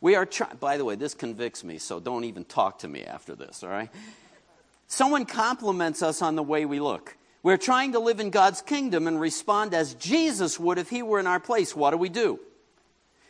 We 0.00 0.14
are 0.14 0.26
trying, 0.26 0.56
by 0.56 0.76
the 0.76 0.84
way, 0.84 0.94
this 0.94 1.14
convicts 1.14 1.64
me, 1.64 1.78
so 1.78 2.00
don't 2.00 2.24
even 2.24 2.44
talk 2.44 2.80
to 2.80 2.88
me 2.88 3.04
after 3.04 3.34
this, 3.34 3.62
all 3.62 3.70
right? 3.70 3.90
Someone 4.88 5.24
compliments 5.24 6.02
us 6.02 6.22
on 6.22 6.36
the 6.36 6.42
way 6.42 6.64
we 6.64 6.80
look. 6.80 7.16
We're 7.42 7.56
trying 7.56 7.92
to 7.92 7.98
live 7.98 8.20
in 8.20 8.30
God's 8.30 8.60
kingdom 8.60 9.06
and 9.06 9.20
respond 9.20 9.72
as 9.72 9.94
Jesus 9.94 10.58
would 10.58 10.78
if 10.78 10.90
he 10.90 11.02
were 11.02 11.20
in 11.20 11.26
our 11.26 11.40
place. 11.40 11.74
What 11.74 11.92
do 11.92 11.96
we 11.96 12.08
do? 12.08 12.40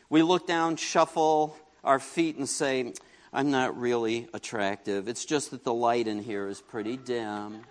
We 0.09 0.23
look 0.23 0.47
down, 0.47 0.77
shuffle 0.77 1.57
our 1.85 1.99
feet, 1.99 2.37
and 2.37 2.49
say, 2.49 2.95
I'm 3.33 3.51
not 3.51 3.79
really 3.79 4.29
attractive. 4.33 5.09
It's 5.09 5.25
just 5.25 5.51
that 5.51 5.65
the 5.65 5.75
light 5.75 6.09
in 6.09 6.23
here 6.23 6.49
is 6.49 6.61
pretty 6.61 6.97
dim. 6.97 7.63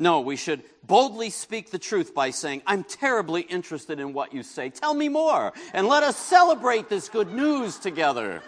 No, 0.00 0.20
we 0.20 0.36
should 0.36 0.62
boldly 0.86 1.30
speak 1.30 1.72
the 1.72 1.78
truth 1.78 2.14
by 2.14 2.30
saying, 2.30 2.62
I'm 2.66 2.84
terribly 2.84 3.42
interested 3.42 3.98
in 3.98 4.12
what 4.12 4.32
you 4.32 4.44
say. 4.44 4.70
Tell 4.70 4.94
me 4.94 5.08
more, 5.08 5.52
and 5.74 5.88
let 5.88 6.04
us 6.04 6.16
celebrate 6.16 6.88
this 6.88 7.08
good 7.08 7.34
news 7.34 7.78
together. 7.78 8.40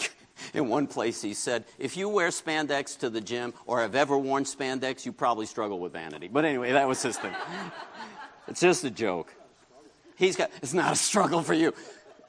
in 0.54 0.68
one 0.68 0.86
place 0.86 1.20
he 1.20 1.34
said, 1.34 1.66
if 1.78 1.98
you 1.98 2.08
wear 2.08 2.28
spandex 2.28 2.98
to 3.00 3.10
the 3.10 3.20
gym 3.20 3.52
or 3.66 3.82
have 3.82 3.94
ever 3.94 4.16
worn 4.16 4.44
spandex, 4.44 5.04
you 5.04 5.12
probably 5.12 5.44
struggle 5.44 5.78
with 5.80 5.92
vanity. 5.92 6.28
But 6.28 6.46
anyway, 6.46 6.72
that 6.72 6.88
was 6.88 7.02
his 7.02 7.18
thing. 7.18 7.34
it's 8.48 8.60
just 8.60 8.84
a 8.84 8.90
joke. 8.90 9.34
He's 10.16 10.36
got, 10.36 10.50
it's 10.62 10.72
not 10.72 10.92
a 10.92 10.96
struggle 10.96 11.42
for 11.42 11.52
you. 11.52 11.74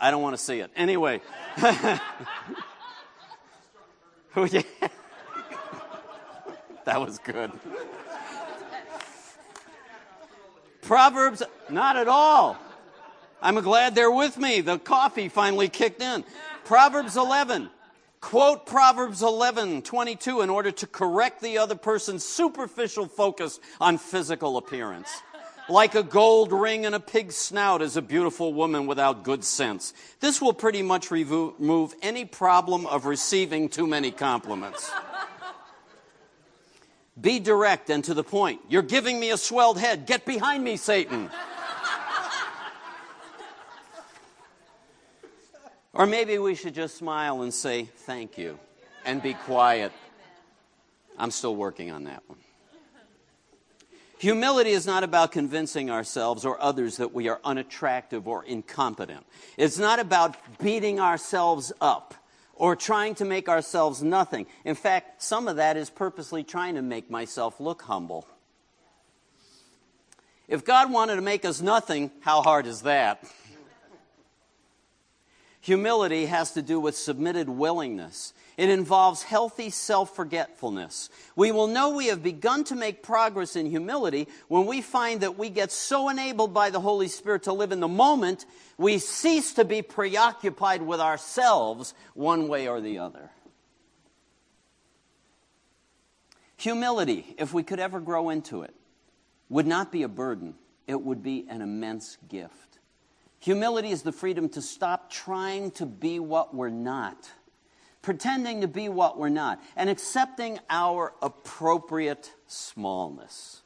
I 0.03 0.11
don't 0.11 0.21
want 0.21 0.35
to 0.35 0.43
see 0.43 0.59
it. 0.59 0.69
Anyway. 0.75 1.21
oh, 1.63 1.99
that 6.83 6.99
was 6.99 7.19
good. 7.19 7.53
Proverbs, 10.81 11.41
not 11.69 11.95
at 11.95 12.09
all. 12.09 12.57
I'm 13.41 13.55
glad 13.61 13.95
they're 13.95 14.11
with 14.11 14.37
me. 14.37 14.59
The 14.59 14.77
coffee 14.77 15.29
finally 15.29 15.69
kicked 15.69 16.01
in. 16.01 16.25
Proverbs 16.65 17.15
11 17.15 17.69
quote 18.19 18.65
Proverbs 18.65 19.21
11, 19.21 19.83
22 19.83 20.41
in 20.41 20.49
order 20.49 20.71
to 20.71 20.87
correct 20.87 21.41
the 21.41 21.57
other 21.57 21.75
person's 21.75 22.25
superficial 22.25 23.05
focus 23.05 23.61
on 23.79 23.97
physical 23.97 24.57
appearance. 24.57 25.09
Like 25.69 25.95
a 25.95 26.03
gold 26.03 26.51
ring 26.51 26.83
in 26.83 26.93
a 26.93 26.99
pig's 26.99 27.35
snout 27.35 27.81
is 27.81 27.95
a 27.95 28.01
beautiful 28.01 28.53
woman 28.53 28.85
without 28.85 29.23
good 29.23 29.43
sense. 29.45 29.93
This 30.19 30.41
will 30.41 30.53
pretty 30.53 30.81
much 30.81 31.09
remove 31.09 31.93
any 32.01 32.25
problem 32.25 32.85
of 32.85 33.05
receiving 33.05 33.69
too 33.69 33.87
many 33.87 34.11
compliments. 34.11 34.91
Be 37.19 37.39
direct 37.39 37.89
and 37.89 38.03
to 38.05 38.13
the 38.13 38.23
point. 38.23 38.59
You're 38.67 38.81
giving 38.81 39.19
me 39.19 39.31
a 39.31 39.37
swelled 39.37 39.79
head. 39.79 40.05
Get 40.05 40.25
behind 40.25 40.63
me, 40.63 40.77
Satan. 40.77 41.29
Or 45.93 46.07
maybe 46.07 46.39
we 46.39 46.55
should 46.55 46.73
just 46.73 46.97
smile 46.97 47.43
and 47.43 47.53
say 47.53 47.83
thank 47.83 48.37
you 48.37 48.57
and 49.05 49.21
be 49.21 49.35
quiet. 49.35 49.91
I'm 51.17 51.29
still 51.29 51.55
working 51.55 51.91
on 51.91 52.05
that 52.05 52.23
one. 52.27 52.39
Humility 54.23 54.69
is 54.69 54.87
not 54.87 55.03
about 55.03 55.33
convincing 55.33 55.91
ourselves 55.91 56.45
or 56.45 56.57
others 56.61 56.95
that 56.95 57.13
we 57.13 57.27
are 57.27 57.41
unattractive 57.43 58.25
or 58.25 58.45
incompetent. 58.45 59.25
It's 59.57 59.77
not 59.77 59.99
about 59.99 60.37
beating 60.59 61.01
ourselves 61.01 61.73
up 61.81 62.13
or 62.53 62.77
trying 62.77 63.15
to 63.15 63.25
make 63.25 63.49
ourselves 63.49 64.01
nothing. 64.01 64.45
In 64.63 64.75
fact, 64.75 65.21
some 65.21 65.49
of 65.49 65.57
that 65.57 65.75
is 65.75 65.89
purposely 65.89 66.41
trying 66.41 66.75
to 66.75 66.81
make 66.81 67.11
myself 67.11 67.59
look 67.59 67.81
humble. 67.81 68.25
If 70.47 70.63
God 70.63 70.89
wanted 70.89 71.17
to 71.17 71.21
make 71.21 71.43
us 71.43 71.59
nothing, 71.59 72.09
how 72.21 72.41
hard 72.43 72.65
is 72.65 72.83
that? 72.83 73.29
Humility 75.63 76.25
has 76.25 76.51
to 76.51 76.61
do 76.61 76.77
with 76.77 76.93
submitted 76.93 77.47
willingness. 77.47 78.33
It 78.57 78.67
involves 78.67 79.23
healthy 79.23 79.69
self 79.69 80.13
forgetfulness. 80.13 81.09
We 81.37 81.53
will 81.53 81.67
know 81.67 81.91
we 81.91 82.07
have 82.07 82.21
begun 82.21 82.65
to 82.65 82.75
make 82.75 83.01
progress 83.01 83.55
in 83.55 83.67
humility 83.67 84.27
when 84.49 84.65
we 84.65 84.81
find 84.81 85.21
that 85.21 85.37
we 85.37 85.49
get 85.49 85.71
so 85.71 86.09
enabled 86.09 86.53
by 86.53 86.69
the 86.69 86.81
Holy 86.81 87.07
Spirit 87.07 87.43
to 87.43 87.53
live 87.53 87.71
in 87.71 87.79
the 87.79 87.87
moment, 87.87 88.45
we 88.77 88.97
cease 88.97 89.53
to 89.53 89.63
be 89.63 89.81
preoccupied 89.81 90.81
with 90.81 90.99
ourselves 90.99 91.93
one 92.13 92.49
way 92.49 92.67
or 92.67 92.81
the 92.81 92.99
other. 92.99 93.31
Humility, 96.57 97.35
if 97.37 97.53
we 97.53 97.63
could 97.63 97.79
ever 97.79 98.01
grow 98.01 98.29
into 98.31 98.63
it, 98.63 98.75
would 99.47 99.65
not 99.65 99.93
be 99.93 100.03
a 100.03 100.09
burden, 100.09 100.55
it 100.87 101.01
would 101.01 101.23
be 101.23 101.45
an 101.49 101.61
immense 101.61 102.17
gift. 102.27 102.72
Humility 103.43 103.91
is 103.91 104.03
the 104.03 104.13
freedom 104.13 104.47
to 104.47 104.61
stop 104.61 105.11
trying 105.11 105.71
to 105.71 105.85
be 105.85 106.17
what 106.17 106.55
we're 106.55 106.69
not, 106.69 107.29
pretending 108.01 108.61
to 108.61 108.69
be 108.69 108.87
what 108.87 109.19
we're 109.19 109.27
not, 109.27 109.61
and 109.75 109.89
accepting 109.89 110.59
our 110.69 111.13
appropriate 111.21 112.31
smallness. 112.47 113.61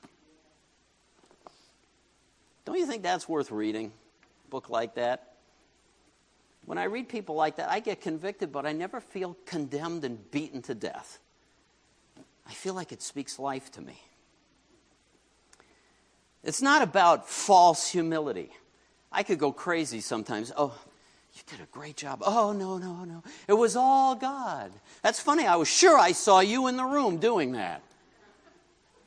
Don't 2.66 2.80
you 2.80 2.88
think 2.88 3.04
that's 3.04 3.30
worth 3.30 3.52
reading? 3.52 3.92
A 4.48 4.50
book 4.50 4.72
like 4.72 4.96
that? 4.96 5.36
When 6.66 6.80
I 6.80 6.86
read 6.86 7.08
people 7.08 7.36
like 7.36 7.58
that, 7.58 7.70
I 7.70 7.80
get 7.80 8.02
convicted, 8.02 8.52
but 8.52 8.66
I 8.66 8.72
never 8.72 9.00
feel 9.00 9.38
condemned 9.46 10.04
and 10.04 10.32
beaten 10.32 10.64
to 10.64 10.74
death. 10.74 11.20
I 12.48 12.54
feel 12.54 12.74
like 12.74 12.92
it 12.92 13.04
speaks 13.04 13.38
life 13.38 13.72
to 13.74 13.82
me. 13.82 14.02
It's 16.44 16.64
not 16.64 16.82
about 16.82 17.30
false 17.30 17.88
humility. 17.88 18.50
I 19.18 19.24
could 19.24 19.40
go 19.40 19.52
crazy 19.52 20.00
sometimes. 20.00 20.52
Oh, 20.56 20.76
you 21.34 21.42
did 21.48 21.60
a 21.60 21.66
great 21.72 21.98
job. 21.98 22.22
Oh, 22.24 22.54
no, 22.54 22.78
no, 22.78 23.04
no. 23.04 23.24
It 23.48 23.54
was 23.54 23.76
all 23.76 24.14
God. 24.14 24.72
That's 25.02 25.20
funny. 25.20 25.48
I 25.48 25.56
was 25.56 25.68
sure 25.68 25.98
I 25.98 26.12
saw 26.12 26.40
you 26.40 26.68
in 26.68 26.78
the 26.78 26.84
room 26.84 27.18
doing 27.18 27.54
that. 27.54 27.82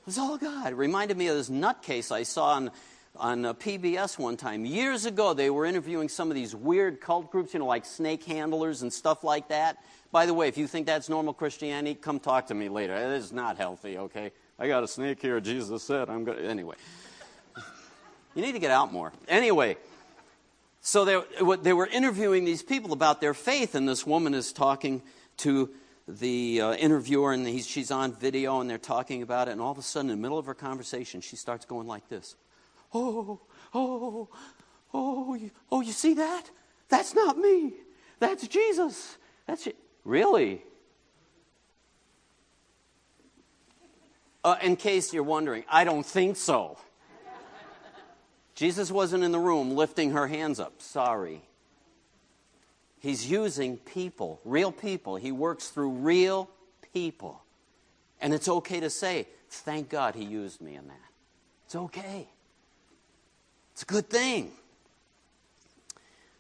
It 0.01 0.07
was 0.07 0.19
all 0.19 0.37
God. 0.37 0.73
It 0.73 0.75
reminded 0.75 1.17
me 1.17 1.29
of 1.29 1.37
this 1.37 1.49
nutcase 1.49 2.11
I 2.11 2.25
saw 2.25 2.55
on, 2.55 2.73
on 3.15 3.45
uh, 3.45 3.55
PBS 3.55 4.19
one 4.19 4.37
time. 4.37 4.65
Years 4.65 5.07
ago, 5.07 5.33
they 5.33 5.49
were 5.49 5.65
interviewing 5.65 6.09
some 6.09 6.29
of 6.29 6.35
these 6.35 6.57
weird 6.57 7.01
cult 7.01 7.31
groups, 7.31 7.55
you 7.55 7.61
know, 7.61 7.67
like 7.67 7.85
snake 7.85 8.25
handlers 8.25 8.83
and 8.83 8.93
stuff 8.93 9.23
like 9.23 9.47
that. 9.51 9.77
By 10.11 10.27
the 10.27 10.35
way, 10.35 10.49
if 10.49 10.59
you 10.59 10.67
think 10.67 10.87
that's 10.87 11.09
normal 11.09 11.35
Christianity, 11.35 11.95
come 11.95 12.19
talk 12.19 12.49
to 12.49 12.55
me 12.55 12.69
later. 12.69 12.97
It 12.97 13.13
is 13.17 13.33
not 13.33 13.59
healthy, 13.59 13.97
okay? 13.97 14.33
I 14.59 14.67
got 14.67 14.83
a 14.83 14.89
snake 14.89 15.23
here, 15.23 15.41
Jesus 15.41 15.85
said. 15.85 16.11
I'm 16.11 16.25
good. 16.25 16.45
Anyway. 16.45 16.75
You 18.35 18.43
need 18.43 18.53
to 18.53 18.59
get 18.59 18.73
out 18.73 18.93
more. 18.93 19.13
Anyway. 19.29 19.77
So 20.81 21.05
they, 21.05 21.21
they 21.63 21.73
were 21.73 21.87
interviewing 21.87 22.45
these 22.45 22.63
people 22.63 22.93
about 22.93 23.21
their 23.21 23.35
faith, 23.35 23.75
and 23.75 23.89
this 23.89 24.07
woman 24.07 24.33
is 24.33 24.53
talking 24.53 25.03
to 25.39 25.71
the 26.09 26.61
uh, 26.61 26.73
interviewer, 26.75 27.33
and 27.33 27.47
she's 27.63 27.91
on 27.91 28.13
video, 28.13 28.61
and 28.61 28.69
they're 28.69 28.79
talking 28.79 29.23
about 29.23 29.49
it, 29.49 29.53
and 29.53 29.61
all 29.61 29.73
of 29.73 29.79
a 29.79 29.83
sudden, 29.83 30.11
in 30.11 30.17
the 30.17 30.23
middle 30.23 30.39
of 30.39 30.47
her 30.47 30.55
conversation, 30.55 31.21
she 31.21 31.37
starts 31.37 31.65
going 31.65 31.87
like 31.87 32.09
this 32.09 32.35
Oh, 32.93 33.41
oh, 33.75 34.29
oh, 34.93 35.35
you, 35.35 35.51
oh, 35.71 35.81
you 35.81 35.93
see 35.93 36.15
that? 36.15 36.51
That's 36.89 37.15
not 37.15 37.39
me. 37.39 37.75
That's 38.19 38.49
Jesus. 38.49 39.17
That's 39.47 39.67
it. 39.67 39.77
Really? 40.05 40.63
Uh, 44.43 44.57
in 44.63 44.77
case 44.77 45.13
you're 45.13 45.23
wondering, 45.23 45.65
I 45.69 45.85
don't 45.85 46.05
think 46.05 46.37
so. 46.37 46.79
Jesus 48.61 48.93
wasn't 48.93 49.25
in 49.25 49.33
the 49.33 49.39
room 49.39 49.75
lifting 49.75 50.11
her 50.11 50.27
hands 50.27 50.61
up. 50.61 50.83
Sorry. 50.83 51.41
He's 52.99 53.31
using 53.31 53.79
people, 53.79 54.39
real 54.45 54.71
people. 54.71 55.17
He 55.17 55.33
works 55.33 55.69
through 55.69 55.93
real 55.93 56.47
people. 56.93 57.43
And 58.21 58.35
it's 58.35 58.49
okay 58.49 58.79
to 58.81 58.91
say, 58.91 59.29
thank 59.49 59.89
God 59.89 60.15
he 60.15 60.25
used 60.25 60.61
me 60.61 60.75
in 60.75 60.89
that. 60.89 61.11
It's 61.65 61.75
okay. 61.75 62.29
It's 63.73 63.83
a 63.83 63.87
good 63.87 64.11
thing. 64.11 64.51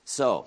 So, 0.04 0.44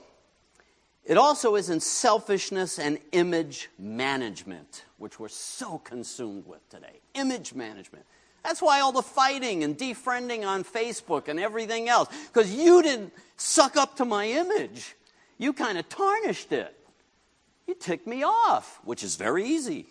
it 1.05 1.17
also 1.17 1.55
isn't 1.55 1.81
selfishness 1.81 2.77
and 2.77 2.99
image 3.13 3.71
management, 3.79 4.85
which 4.99 5.19
we're 5.19 5.27
so 5.27 5.79
consumed 5.79 6.45
with 6.45 6.69
today. 6.69 6.99
Image 7.15 7.55
management. 7.55 8.05
That's 8.43 8.61
why 8.61 8.81
all 8.81 8.91
the 8.91 9.01
fighting 9.01 9.63
and 9.63 9.77
defriending 9.77 10.45
on 10.45 10.63
Facebook 10.63 11.27
and 11.27 11.39
everything 11.39 11.87
else, 11.87 12.09
because 12.27 12.53
you 12.53 12.83
didn't 12.83 13.13
suck 13.37 13.77
up 13.77 13.95
to 13.97 14.05
my 14.05 14.27
image. 14.27 14.95
You 15.37 15.53
kind 15.53 15.77
of 15.77 15.87
tarnished 15.89 16.51
it. 16.51 16.75
You 17.67 17.75
ticked 17.75 18.05
me 18.05 18.23
off, 18.23 18.81
which 18.83 19.03
is 19.03 19.15
very 19.15 19.45
easy. 19.45 19.85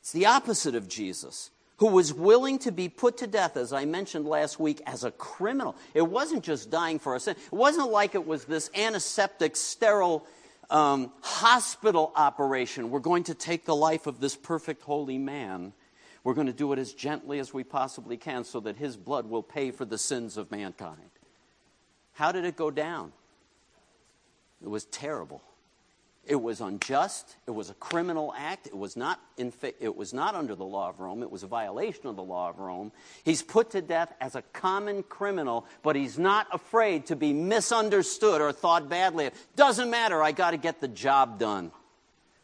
It's 0.00 0.10
the 0.10 0.26
opposite 0.26 0.74
of 0.74 0.88
Jesus, 0.88 1.50
who 1.76 1.86
was 1.86 2.12
willing 2.12 2.58
to 2.60 2.72
be 2.72 2.88
put 2.88 3.18
to 3.18 3.28
death, 3.28 3.56
as 3.56 3.72
I 3.72 3.84
mentioned 3.84 4.26
last 4.26 4.58
week, 4.58 4.82
as 4.84 5.04
a 5.04 5.12
criminal. 5.12 5.76
It 5.94 6.02
wasn't 6.02 6.42
just 6.42 6.70
dying 6.70 6.98
for 6.98 7.14
a 7.14 7.20
sin, 7.20 7.36
it 7.36 7.52
wasn't 7.52 7.90
like 7.90 8.16
it 8.16 8.26
was 8.26 8.44
this 8.44 8.68
antiseptic, 8.74 9.54
sterile 9.54 10.26
um, 10.70 11.12
hospital 11.20 12.12
operation. 12.16 12.90
We're 12.90 12.98
going 12.98 13.24
to 13.24 13.34
take 13.34 13.64
the 13.64 13.76
life 13.76 14.08
of 14.08 14.18
this 14.18 14.34
perfect, 14.34 14.82
holy 14.82 15.18
man. 15.18 15.72
We're 16.24 16.34
going 16.34 16.46
to 16.46 16.52
do 16.52 16.72
it 16.72 16.78
as 16.78 16.92
gently 16.92 17.38
as 17.40 17.52
we 17.52 17.64
possibly 17.64 18.16
can 18.16 18.44
so 18.44 18.60
that 18.60 18.76
his 18.76 18.96
blood 18.96 19.28
will 19.28 19.42
pay 19.42 19.70
for 19.70 19.84
the 19.84 19.98
sins 19.98 20.36
of 20.36 20.50
mankind. 20.50 21.10
How 22.14 22.30
did 22.30 22.44
it 22.44 22.56
go 22.56 22.70
down? 22.70 23.12
It 24.62 24.68
was 24.68 24.84
terrible. 24.84 25.42
It 26.24 26.40
was 26.40 26.60
unjust. 26.60 27.34
It 27.48 27.50
was 27.50 27.70
a 27.70 27.74
criminal 27.74 28.32
act. 28.36 28.68
It 28.68 28.76
was, 28.76 28.96
not 28.96 29.18
fa- 29.58 29.82
it 29.82 29.96
was 29.96 30.14
not 30.14 30.36
under 30.36 30.54
the 30.54 30.64
law 30.64 30.90
of 30.90 31.00
Rome. 31.00 31.24
It 31.24 31.30
was 31.32 31.42
a 31.42 31.48
violation 31.48 32.06
of 32.06 32.14
the 32.14 32.22
law 32.22 32.50
of 32.50 32.60
Rome. 32.60 32.92
He's 33.24 33.42
put 33.42 33.70
to 33.70 33.82
death 33.82 34.14
as 34.20 34.36
a 34.36 34.42
common 34.52 35.02
criminal, 35.02 35.66
but 35.82 35.96
he's 35.96 36.20
not 36.20 36.46
afraid 36.52 37.06
to 37.06 37.16
be 37.16 37.32
misunderstood 37.32 38.40
or 38.40 38.52
thought 38.52 38.88
badly 38.88 39.26
of. 39.26 39.32
Doesn't 39.56 39.90
matter. 39.90 40.22
I 40.22 40.30
got 40.30 40.52
to 40.52 40.58
get 40.58 40.80
the 40.80 40.86
job 40.86 41.40
done. 41.40 41.72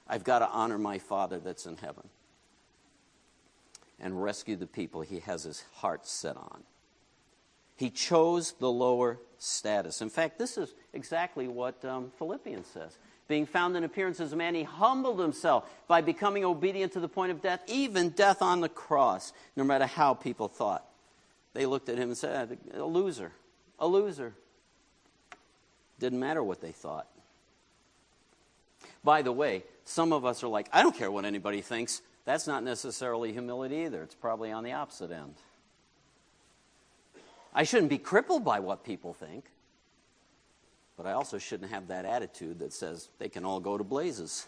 I've 0.08 0.24
got 0.24 0.40
to 0.40 0.48
honor 0.48 0.78
my 0.78 0.98
Father 0.98 1.38
that's 1.38 1.66
in 1.66 1.76
heaven 1.76 2.08
and 4.00 4.22
rescue 4.22 4.56
the 4.56 4.66
people 4.66 5.00
he 5.00 5.20
has 5.20 5.44
his 5.44 5.64
heart 5.74 6.06
set 6.06 6.36
on. 6.36 6.62
He 7.76 7.90
chose 7.90 8.52
the 8.52 8.70
lower 8.70 9.18
status. 9.38 10.02
In 10.02 10.10
fact, 10.10 10.38
this 10.38 10.58
is 10.58 10.74
exactly 10.92 11.46
what 11.48 11.84
um, 11.84 12.10
Philippians 12.18 12.66
says 12.66 12.98
being 13.28 13.44
found 13.44 13.76
in 13.76 13.84
appearance 13.84 14.20
as 14.20 14.32
a 14.32 14.36
man, 14.36 14.54
he 14.54 14.62
humbled 14.62 15.20
himself 15.20 15.70
by 15.86 16.00
becoming 16.00 16.44
obedient 16.44 16.94
to 16.94 17.00
the 17.00 17.08
point 17.08 17.30
of 17.30 17.42
death, 17.42 17.60
even 17.66 18.08
death 18.08 18.40
on 18.40 18.62
the 18.62 18.70
cross, 18.70 19.34
no 19.54 19.62
matter 19.62 19.86
how 19.86 20.14
people 20.14 20.48
thought. 20.48 20.84
They 21.52 21.66
looked 21.66 21.90
at 21.90 21.98
him 21.98 22.08
and 22.08 22.16
said, 22.16 22.58
A 22.74 22.82
loser, 22.82 23.32
a 23.78 23.86
loser. 23.86 24.34
Didn't 26.00 26.20
matter 26.20 26.42
what 26.42 26.60
they 26.60 26.72
thought. 26.72 27.06
By 29.04 29.22
the 29.22 29.32
way, 29.32 29.64
some 29.84 30.12
of 30.12 30.24
us 30.24 30.42
are 30.42 30.48
like, 30.48 30.68
I 30.72 30.82
don't 30.82 30.96
care 30.96 31.10
what 31.10 31.24
anybody 31.24 31.60
thinks. 31.60 32.00
That's 32.28 32.46
not 32.46 32.62
necessarily 32.62 33.32
humility 33.32 33.76
either. 33.86 34.02
It's 34.02 34.14
probably 34.14 34.52
on 34.52 34.62
the 34.62 34.72
opposite 34.72 35.10
end. 35.10 35.32
I 37.54 37.62
shouldn't 37.62 37.88
be 37.88 37.96
crippled 37.96 38.44
by 38.44 38.60
what 38.60 38.84
people 38.84 39.14
think. 39.14 39.46
But 40.98 41.06
I 41.06 41.12
also 41.12 41.38
shouldn't 41.38 41.70
have 41.70 41.88
that 41.88 42.04
attitude 42.04 42.58
that 42.58 42.74
says 42.74 43.08
they 43.18 43.30
can 43.30 43.46
all 43.46 43.60
go 43.60 43.78
to 43.78 43.84
blazes. 43.84 44.46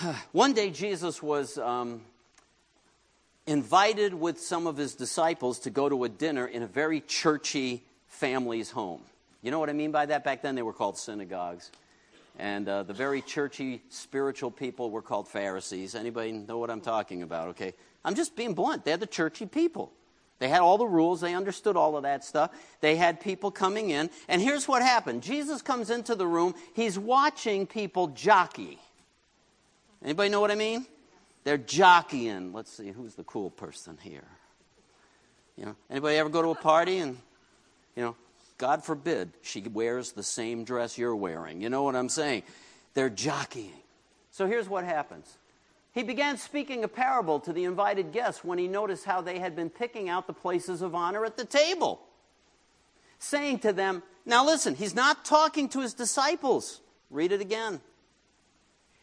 One 0.32 0.54
day, 0.54 0.70
Jesus 0.70 1.22
was 1.22 1.58
um, 1.58 2.00
invited 3.46 4.14
with 4.14 4.40
some 4.40 4.66
of 4.66 4.78
his 4.78 4.94
disciples 4.94 5.58
to 5.58 5.70
go 5.70 5.90
to 5.90 6.04
a 6.04 6.08
dinner 6.08 6.46
in 6.46 6.62
a 6.62 6.66
very 6.66 7.02
churchy 7.02 7.84
family's 8.08 8.70
home. 8.70 9.02
You 9.42 9.50
know 9.50 9.58
what 9.58 9.68
I 9.68 9.74
mean 9.74 9.90
by 9.90 10.06
that? 10.06 10.24
Back 10.24 10.40
then, 10.40 10.54
they 10.54 10.62
were 10.62 10.72
called 10.72 10.96
synagogues. 10.96 11.70
And 12.38 12.68
uh, 12.68 12.82
the 12.82 12.94
very 12.94 13.20
churchy, 13.20 13.82
spiritual 13.88 14.50
people 14.50 14.90
were 14.90 15.02
called 15.02 15.28
Pharisees. 15.28 15.94
Anybody 15.94 16.32
know 16.32 16.58
what 16.58 16.70
I'm 16.70 16.80
talking 16.80 17.22
about? 17.22 17.48
Okay. 17.48 17.74
I'm 18.04 18.14
just 18.14 18.34
being 18.36 18.54
blunt. 18.54 18.84
They're 18.84 18.96
the 18.96 19.06
churchy 19.06 19.46
people. 19.46 19.92
They 20.42 20.48
had 20.48 20.60
all 20.60 20.76
the 20.76 20.86
rules, 20.86 21.20
they 21.20 21.34
understood 21.34 21.76
all 21.76 21.96
of 21.96 22.02
that 22.02 22.24
stuff. 22.24 22.50
They 22.80 22.96
had 22.96 23.20
people 23.20 23.52
coming 23.52 23.90
in, 23.90 24.10
and 24.26 24.42
here's 24.42 24.66
what 24.66 24.82
happened. 24.82 25.22
Jesus 25.22 25.62
comes 25.62 25.88
into 25.88 26.16
the 26.16 26.26
room, 26.26 26.56
he's 26.74 26.98
watching 26.98 27.64
people 27.64 28.08
jockey. 28.08 28.80
Anybody 30.02 30.30
know 30.30 30.40
what 30.40 30.50
I 30.50 30.56
mean? 30.56 30.84
They're 31.44 31.58
jockeying. 31.58 32.52
Let's 32.52 32.72
see, 32.72 32.90
who's 32.90 33.14
the 33.14 33.22
cool 33.22 33.50
person 33.50 33.96
here? 34.02 34.26
You 35.56 35.66
know, 35.66 35.76
anybody 35.88 36.16
ever 36.16 36.28
go 36.28 36.42
to 36.42 36.48
a 36.48 36.56
party 36.56 36.98
and 36.98 37.16
you 37.94 38.02
know, 38.02 38.16
God 38.62 38.84
forbid 38.84 39.32
she 39.42 39.60
wears 39.62 40.12
the 40.12 40.22
same 40.22 40.62
dress 40.62 40.96
you're 40.96 41.16
wearing. 41.16 41.60
You 41.60 41.68
know 41.68 41.82
what 41.82 41.96
I'm 41.96 42.08
saying? 42.08 42.44
They're 42.94 43.10
jockeying. 43.10 43.82
So 44.30 44.46
here's 44.46 44.68
what 44.68 44.84
happens. 44.84 45.36
He 45.90 46.04
began 46.04 46.38
speaking 46.38 46.84
a 46.84 46.88
parable 46.88 47.40
to 47.40 47.52
the 47.52 47.64
invited 47.64 48.12
guests 48.12 48.44
when 48.44 48.58
he 48.58 48.68
noticed 48.68 49.04
how 49.04 49.20
they 49.20 49.40
had 49.40 49.56
been 49.56 49.68
picking 49.68 50.08
out 50.08 50.28
the 50.28 50.32
places 50.32 50.80
of 50.80 50.94
honor 50.94 51.24
at 51.24 51.36
the 51.36 51.44
table, 51.44 52.02
saying 53.18 53.58
to 53.58 53.72
them, 53.72 54.00
Now 54.24 54.46
listen, 54.46 54.76
he's 54.76 54.94
not 54.94 55.24
talking 55.24 55.68
to 55.70 55.80
his 55.80 55.92
disciples. 55.92 56.82
Read 57.10 57.32
it 57.32 57.40
again. 57.40 57.80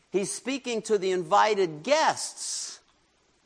He's 0.10 0.32
speaking 0.32 0.82
to 0.84 0.98
the 0.98 1.12
invited 1.12 1.84
guests. 1.84 2.80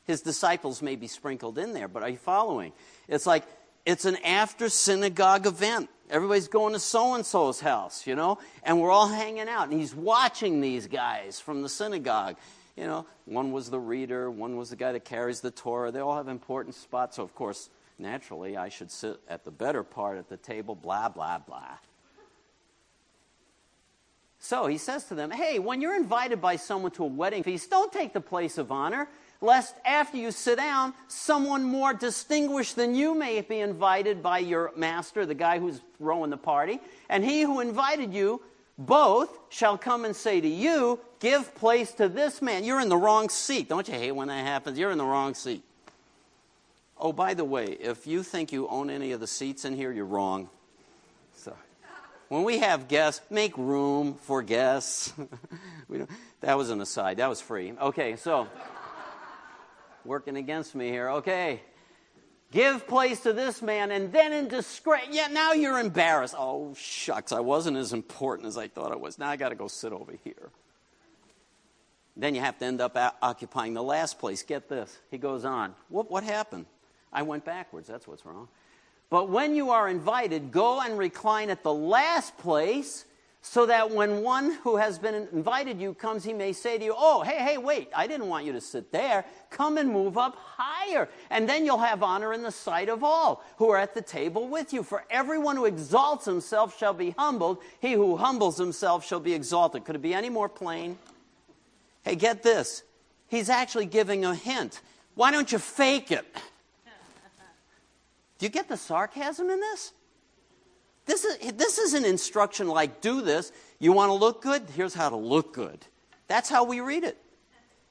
His 0.06 0.22
disciples 0.22 0.84
may 0.84 0.96
be 0.96 1.08
sprinkled 1.08 1.58
in 1.58 1.74
there, 1.74 1.88
but 1.88 2.04
are 2.04 2.10
you 2.10 2.18
following? 2.18 2.72
It's 3.08 3.26
like 3.26 3.46
it's 3.86 4.06
an 4.06 4.18
after 4.18 4.70
synagogue 4.70 5.46
event. 5.46 5.90
Everybody's 6.10 6.48
going 6.48 6.74
to 6.74 6.80
so 6.80 7.16
and 7.16 7.26
so's 7.26 7.60
house, 7.60 8.06
you 8.06 8.16
know, 8.16 8.38
and 8.64 8.80
we're 8.80 8.92
all 8.92 9.08
hanging 9.08 9.50
out. 9.50 9.70
And 9.70 9.80
he's 9.80 9.96
watching 9.96 10.62
these 10.62 10.88
guys 10.88 11.40
from 11.40 11.62
the 11.62 11.70
synagogue 11.70 12.36
you 12.76 12.88
know, 12.88 13.06
one 13.26 13.52
was 13.52 13.70
the 13.70 13.80
reader, 13.80 14.32
one 14.32 14.58
was 14.58 14.72
the 14.72 14.76
guy 14.76 14.92
that 14.94 15.06
carries 15.06 15.42
the 15.42 15.52
Torah. 15.52 15.92
They 15.92 16.00
all 16.00 16.18
have 16.18 16.28
important 16.28 16.76
spots. 16.76 17.18
So, 17.18 17.24
of 17.24 17.36
course, 17.36 17.70
naturally, 18.00 18.58
I 18.58 18.70
should 18.70 18.92
sit 18.92 19.20
at 19.28 19.44
the 19.46 19.52
better 19.52 19.84
part 19.84 20.18
at 20.18 20.28
the 20.28 20.38
table, 20.38 20.74
blah, 20.74 21.10
blah, 21.10 21.38
blah. 21.38 21.78
So 24.40 24.66
he 24.66 24.78
says 24.78 25.06
to 25.06 25.16
them, 25.16 25.32
Hey, 25.32 25.60
when 25.60 25.80
you're 25.80 25.96
invited 25.96 26.42
by 26.42 26.58
someone 26.58 26.92
to 26.94 27.04
a 27.04 27.08
wedding 27.08 27.44
feast, 27.44 27.70
don't 27.70 27.94
take 27.94 28.12
the 28.12 28.22
place 28.22 28.58
of 28.58 28.72
honor, 28.72 29.08
lest 29.44 29.76
after 29.86 30.18
you 30.18 30.32
sit 30.32 30.56
down, 30.56 30.94
someone 31.10 31.64
more 31.64 31.94
distinguished 31.94 32.78
than 32.78 32.96
you 32.96 33.14
may 33.14 33.42
be 33.42 33.60
invited 33.60 34.24
by 34.24 34.40
your 34.40 34.72
master, 34.78 35.26
the 35.26 35.36
guy 35.36 35.60
who's 35.60 35.82
throwing 35.98 36.30
the 36.30 36.38
party, 36.38 36.80
and 37.10 37.24
he 37.26 37.42
who 37.42 37.60
invited 37.60 38.14
you 38.14 38.42
both 38.78 39.38
shall 39.50 39.78
come 39.78 40.06
and 40.06 40.16
say 40.16 40.40
to 40.42 40.48
you, 40.48 41.00
Give 41.20 41.54
place 41.56 41.92
to 41.94 42.10
this 42.10 42.42
man. 42.42 42.64
You're 42.64 42.82
in 42.82 42.90
the 42.90 42.98
wrong 42.98 43.30
seat. 43.30 43.70
Don't 43.70 43.88
you 43.88 43.94
hate 43.94 44.12
when 44.12 44.30
that 44.30 44.46
happens? 44.46 44.78
You're 44.80 44.92
in 44.92 44.98
the 44.98 45.06
wrong 45.06 45.34
seat. 45.36 45.64
Oh, 46.98 47.14
by 47.14 47.34
the 47.34 47.46
way, 47.46 47.66
if 47.66 48.08
you 48.08 48.24
think 48.24 48.52
you 48.52 48.68
own 48.68 48.90
any 48.90 49.12
of 49.12 49.20
the 49.20 49.28
seats 49.28 49.66
in 49.66 49.76
here, 49.76 49.92
you're 49.92 50.06
wrong. 50.06 50.50
So, 51.36 51.56
when 52.30 52.44
we 52.44 52.60
have 52.60 52.88
guests, 52.88 53.22
make 53.30 53.58
room 53.58 54.16
for 54.16 54.42
guests. 54.42 55.14
that 56.42 56.58
was 56.58 56.70
an 56.70 56.82
aside. 56.82 57.18
That 57.18 57.30
was 57.30 57.42
free. 57.42 57.74
Okay, 57.80 58.16
so 58.16 58.48
working 60.06 60.38
against 60.38 60.76
me 60.76 60.90
here. 60.90 61.10
Okay. 61.10 61.62
Give 62.52 62.88
place 62.88 63.22
to 63.22 63.34
this 63.34 63.64
man, 63.64 63.90
and 63.90 64.14
then 64.14 64.32
in 64.32 64.48
disgrace, 64.48 65.08
yeah, 65.10 65.28
now 65.28 65.54
you're 65.54 65.80
embarrassed. 65.80 66.36
Oh, 66.38 66.76
shucks, 66.76 67.32
I 67.32 67.40
wasn't 67.40 67.78
as 67.78 67.94
important 67.94 68.48
as 68.48 68.60
I 68.60 68.68
thought 68.68 68.92
I 68.92 68.96
was. 68.96 69.18
Now 69.18 69.30
I 69.30 69.38
got 69.38 69.50
to 69.50 69.56
go 69.56 69.68
sit 69.68 69.92
over 69.92 70.14
here. 70.24 70.52
Then 72.16 72.36
you 72.36 72.42
have 72.42 72.60
to 72.60 72.66
end 72.66 72.80
up 72.80 72.96
occupying 73.24 73.74
the 73.74 73.82
last 73.82 74.20
place. 74.20 74.44
Get 74.44 74.70
this. 74.70 74.96
He 75.10 75.18
goes 75.18 75.46
on. 75.46 75.74
What, 75.90 76.12
what 76.12 76.24
happened? 76.24 76.68
I 77.12 77.24
went 77.24 77.44
backwards. 77.44 77.88
That's 77.88 78.08
what's 78.08 78.24
wrong. 78.24 78.48
But 79.10 79.30
when 79.30 79.56
you 79.56 79.72
are 79.72 79.90
invited, 79.90 80.52
go 80.52 80.80
and 80.80 80.98
recline 80.98 81.50
at 81.50 81.64
the 81.64 81.74
last 81.74 82.38
place 82.38 83.06
so 83.46 83.66
that 83.66 83.92
when 83.92 84.24
one 84.24 84.54
who 84.64 84.78
has 84.78 84.98
been 84.98 85.28
invited 85.34 85.80
you 85.80 85.94
comes, 85.94 86.24
he 86.24 86.32
may 86.32 86.54
say 86.54 86.78
to 86.78 86.86
you, 86.86 86.96
Oh, 86.98 87.24
hey, 87.24 87.44
hey, 87.44 87.58
wait, 87.58 87.90
I 87.94 88.08
didn't 88.08 88.30
want 88.30 88.46
you 88.46 88.54
to 88.54 88.62
sit 88.62 88.94
there. 88.94 89.26
Come 89.50 89.78
and 89.78 89.92
move 89.92 90.18
up 90.18 90.38
higher. 90.38 91.10
And 91.30 91.48
then 91.48 91.66
you'll 91.66 91.78
have 91.78 92.04
honor 92.04 92.32
in 92.32 92.42
the 92.42 92.52
sight 92.52 92.88
of 92.88 93.04
all 93.04 93.44
who 93.58 93.70
are 93.70 93.78
at 93.78 93.94
the 93.94 94.02
table 94.02 94.48
with 94.48 94.72
you. 94.72 94.82
For 94.82 95.04
everyone 95.10 95.58
who 95.58 95.66
exalts 95.66 96.24
himself 96.24 96.80
shall 96.80 96.94
be 96.94 97.10
humbled, 97.12 97.58
he 97.82 97.92
who 97.92 98.16
humbles 98.16 98.58
himself 98.58 99.06
shall 99.06 99.20
be 99.20 99.34
exalted. 99.34 99.84
Could 99.84 99.98
it 99.98 100.02
be 100.02 100.14
any 100.14 100.30
more 100.30 100.48
plain? 100.48 100.98
Hey, 102.04 102.16
get 102.16 102.44
this. 102.44 102.84
He's 103.28 103.50
actually 103.50 103.88
giving 103.88 104.24
a 104.24 104.34
hint. 104.34 104.80
Why 105.16 105.32
don't 105.32 105.52
you 105.52 105.60
fake 105.60 106.14
it? 106.14 106.26
Do 108.38 108.46
you 108.46 108.50
get 108.50 108.70
the 108.70 108.78
sarcasm 108.78 109.50
in 109.50 109.60
this? 109.60 109.92
This 111.06 111.26
is, 111.26 111.38
this 111.54 111.78
is 111.78 111.94
an 111.94 112.06
instruction 112.06 112.68
like 112.68 113.02
do 113.02 113.22
this. 113.22 113.52
You 113.80 113.92
want 113.92 114.10
to 114.10 114.14
look 114.14 114.42
good? 114.42 114.64
Here's 114.76 114.94
how 114.94 115.10
to 115.10 115.16
look 115.16 115.54
good. 115.54 115.86
That's 116.28 116.50
how 116.50 116.64
we 116.64 116.80
read 116.80 117.04
it. 117.04 117.18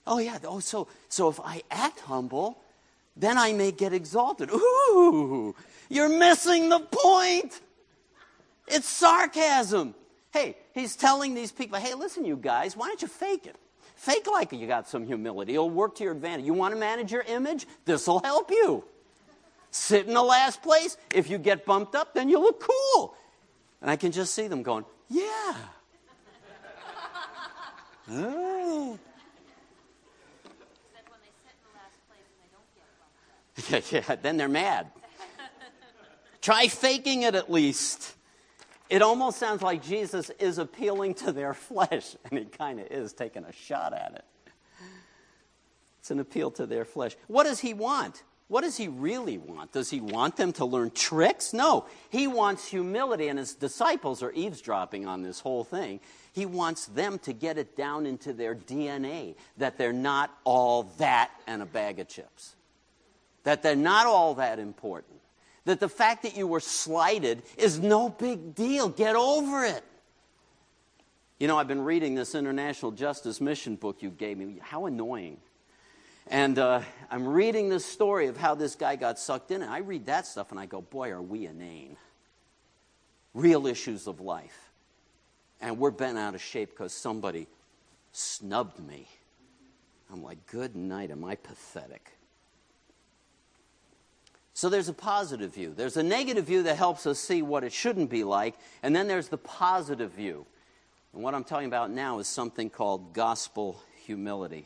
Oh, 0.07 0.18
yeah. 0.18 0.38
Oh, 0.44 0.61
so, 0.61 0.88
so 1.09 1.29
if 1.29 1.38
I 1.40 1.62
act 1.70 2.01
humble, 2.01 2.59
then 3.16 3.38
I 3.38 3.53
may 3.53 3.72
get 3.72 3.92
exalted. 3.92 4.51
Ooh, 4.51 5.55
you're 5.88 6.09
missing 6.09 6.68
the 6.70 6.81
point. 6.81 7.61
It's 8.66 8.88
sarcasm. 8.88 9.94
Hey, 10.33 10.57
he's 10.72 10.96
telling 10.96 11.35
these 11.35 11.53
people, 11.53 11.79
hey, 11.79 11.94
listen, 11.94 12.25
you 12.25 12.37
guys, 12.37 12.77
why 12.77 12.88
don't 12.88 13.03
you 13.03 13.09
fake 13.09 13.46
it? 13.46 13.57
Fake 13.96 14.27
like 14.27 14.53
you 14.53 14.66
got 14.66 14.88
some 14.88 15.07
humility. 15.07 15.55
It'll 15.55 15.70
work 15.70 15.96
to 15.96 16.05
your 16.05 16.12
advantage. 16.12 16.46
You 16.46 16.55
want 16.55 16.75
to 16.75 16.81
manage 16.81 17.12
your 17.12 17.22
image? 17.22 17.66
This 17.85 18.07
will 18.07 18.20
help 18.20 18.51
you. 18.51 18.85
Sit 19.72 20.06
in 20.06 20.12
the 20.12 20.22
last 20.22 20.62
place. 20.62 20.98
If 21.14 21.30
you 21.30 21.38
get 21.38 21.64
bumped 21.64 21.94
up, 21.94 22.14
then 22.14 22.28
you 22.28 22.38
look 22.38 22.61
cool. 22.61 23.16
And 23.80 23.90
I 23.90 23.96
can 23.96 24.12
just 24.12 24.35
see 24.35 24.46
them 24.46 24.62
going, 24.62 24.85
yeah. 25.08 25.56
oh. 28.11 28.98
Yeah, 33.68 33.80
yeah, 33.90 34.16
then 34.16 34.37
they're 34.38 34.48
mad. 34.48 34.90
Try 36.40 36.68
faking 36.68 37.22
it 37.22 37.35
at 37.35 37.50
least. 37.50 38.14
It 38.90 39.02
almost 39.02 39.38
sounds 39.38 39.62
like 39.62 39.82
Jesus 39.82 40.30
is 40.38 40.58
appealing 40.58 41.14
to 41.14 41.32
their 41.32 41.54
flesh, 41.54 42.16
and 42.24 42.38
he 42.38 42.44
kind 42.46 42.80
of 42.80 42.87
is 42.88 43.12
taking 43.12 43.44
a 43.44 43.52
shot 43.52 43.92
at 43.92 44.14
it. 44.16 44.24
It's 46.00 46.11
an 46.11 46.18
appeal 46.18 46.50
to 46.52 46.66
their 46.66 46.85
flesh. 46.85 47.16
What 47.28 47.44
does 47.44 47.61
he 47.61 47.72
want? 47.72 48.22
What 48.52 48.64
does 48.64 48.76
he 48.76 48.88
really 48.88 49.38
want? 49.38 49.72
Does 49.72 49.88
he 49.88 50.02
want 50.02 50.36
them 50.36 50.52
to 50.54 50.66
learn 50.66 50.90
tricks? 50.90 51.54
No. 51.54 51.86
He 52.10 52.26
wants 52.26 52.68
humility, 52.68 53.28
and 53.28 53.38
his 53.38 53.54
disciples 53.54 54.22
are 54.22 54.30
eavesdropping 54.32 55.06
on 55.06 55.22
this 55.22 55.40
whole 55.40 55.64
thing. 55.64 56.00
He 56.34 56.44
wants 56.44 56.84
them 56.84 57.18
to 57.20 57.32
get 57.32 57.56
it 57.56 57.78
down 57.78 58.04
into 58.04 58.34
their 58.34 58.54
DNA 58.54 59.36
that 59.56 59.78
they're 59.78 59.94
not 59.94 60.30
all 60.44 60.82
that 60.98 61.30
and 61.46 61.62
a 61.62 61.66
bag 61.66 61.98
of 61.98 62.08
chips 62.08 62.54
that 63.44 63.62
they're 63.62 63.74
not 63.74 64.06
all 64.06 64.34
that 64.34 64.58
important. 64.58 65.18
That 65.64 65.80
the 65.80 65.88
fact 65.88 66.24
that 66.24 66.36
you 66.36 66.46
were 66.46 66.60
slighted 66.60 67.42
is 67.56 67.78
no 67.78 68.10
big 68.10 68.54
deal. 68.54 68.90
Get 68.90 69.16
over 69.16 69.64
it. 69.64 69.82
You 71.38 71.48
know, 71.48 71.58
I've 71.58 71.68
been 71.68 71.84
reading 71.84 72.14
this 72.14 72.34
International 72.34 72.92
Justice 72.92 73.40
Mission 73.40 73.76
book 73.76 74.02
you 74.02 74.10
gave 74.10 74.36
me. 74.36 74.58
How 74.60 74.84
annoying. 74.84 75.38
And 76.28 76.58
uh, 76.58 76.82
I'm 77.11 77.26
reading 77.26 77.68
this 77.68 77.85
story 77.85 78.26
of 78.28 78.37
how 78.37 78.54
this 78.54 78.74
guy 78.74 78.96
got 78.96 79.18
sucked 79.18 79.50
in. 79.50 79.62
And 79.62 79.70
I 79.70 79.78
read 79.78 80.06
that 80.06 80.26
stuff 80.26 80.50
and 80.50 80.61
I 80.61 80.66
go, 80.66 80.80
boy, 80.80 81.11
are 81.11 81.22
we 81.22 81.46
inane. 81.46 81.96
Real 83.35 83.66
issues 83.66 84.06
of 84.06 84.20
life. 84.20 84.70
And 85.61 85.78
we're 85.78 85.90
bent 85.90 86.18
out 86.18 86.35
of 86.35 86.42
shape 86.42 86.70
because 86.70 86.92
somebody 86.92 87.46
snubbed 88.12 88.78
me. 88.80 89.06
I'm 90.12 90.22
like, 90.22 90.46
good 90.46 90.76
night, 90.76 91.11
am 91.11 91.24
I 91.24 91.37
pathetic? 91.37 92.12
So 94.54 94.68
there's 94.68 94.88
a 94.88 94.94
positive 94.94 95.54
view. 95.54 95.72
There's 95.74 95.96
a 95.96 96.02
negative 96.02 96.44
view 96.44 96.64
that 96.64 96.76
helps 96.76 97.06
us 97.06 97.18
see 97.18 97.40
what 97.40 97.64
it 97.64 97.72
shouldn't 97.72 98.11
be 98.11 98.22
like, 98.22 98.54
and 98.82 98.94
then 98.94 99.08
there's 99.08 99.28
the 99.28 99.38
positive 99.38 100.12
view. 100.12 100.44
And 101.14 101.22
what 101.22 101.35
I'm 101.35 101.44
talking 101.44 101.66
about 101.66 101.90
now 101.90 102.18
is 102.18 102.28
something 102.28 102.68
called 102.68 103.14
gospel 103.14 103.80
humility. 104.04 104.64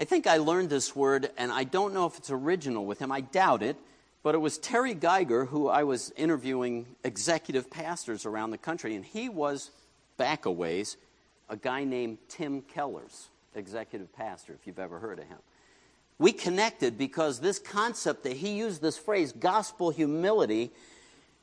I 0.00 0.04
think 0.04 0.26
I 0.26 0.38
learned 0.38 0.70
this 0.70 0.96
word, 0.96 1.30
and 1.36 1.52
I 1.52 1.64
don't 1.64 1.94
know 1.94 2.06
if 2.06 2.16
it's 2.16 2.30
original 2.30 2.86
with 2.86 2.98
him. 2.98 3.12
I 3.12 3.20
doubt 3.20 3.62
it. 3.62 3.76
But 4.22 4.34
it 4.34 4.38
was 4.38 4.58
Terry 4.58 4.94
Gyger 4.94 5.46
who 5.46 5.68
I 5.68 5.84
was 5.84 6.12
interviewing 6.16 6.86
executive 7.04 7.70
pastors 7.70 8.26
around 8.26 8.50
the 8.50 8.58
country, 8.58 8.94
and 8.94 9.04
he 9.04 9.28
was 9.28 9.70
back 10.18 10.44
a 10.44 10.50
ways 10.50 10.96
a 11.48 11.56
guy 11.56 11.84
named 11.84 12.18
Tim 12.28 12.60
Keller's 12.60 13.28
executive 13.54 14.12
pastor, 14.14 14.52
if 14.52 14.66
you've 14.66 14.78
ever 14.78 14.98
heard 14.98 15.18
of 15.18 15.26
him 15.26 15.38
we 16.20 16.32
connected 16.32 16.98
because 16.98 17.40
this 17.40 17.58
concept 17.58 18.24
that 18.24 18.34
he 18.34 18.50
used 18.50 18.82
this 18.82 18.98
phrase, 18.98 19.32
gospel 19.32 19.88
humility, 19.88 20.70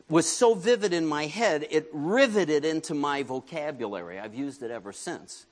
was 0.07 0.29
so 0.31 0.53
vivid 0.53 0.93
in 0.93 1.03
my 1.03 1.25
head, 1.25 1.65
it 1.71 1.89
riveted 1.91 2.63
into 2.63 2.93
my 2.93 3.23
vocabulary. 3.23 4.19
I've 4.19 4.35
used 4.35 4.61
it 4.61 4.69
ever 4.69 4.93
since. 4.93 5.47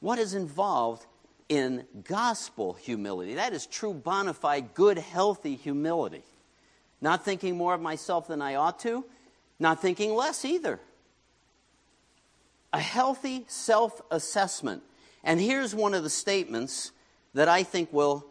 What 0.00 0.18
is 0.18 0.32
involved 0.32 1.04
in 1.48 1.84
gospel 2.04 2.74
humility? 2.74 3.34
That 3.34 3.52
is 3.52 3.66
true, 3.66 3.94
bona 3.94 4.34
fide, 4.34 4.74
good, 4.74 4.98
healthy 4.98 5.56
humility. 5.56 6.22
Not 7.00 7.24
thinking 7.24 7.56
more 7.56 7.74
of 7.74 7.80
myself 7.80 8.28
than 8.28 8.42
I 8.42 8.54
ought 8.54 8.78
to, 8.80 9.04
not 9.58 9.80
thinking 9.80 10.14
less 10.14 10.44
either. 10.44 10.80
A 12.72 12.80
healthy 12.80 13.44
self 13.48 14.00
assessment. 14.10 14.82
And 15.24 15.40
here's 15.40 15.74
one 15.74 15.94
of 15.94 16.02
the 16.02 16.10
statements 16.10 16.92
that 17.34 17.48
I 17.48 17.62
think 17.62 17.92
will 17.92 18.26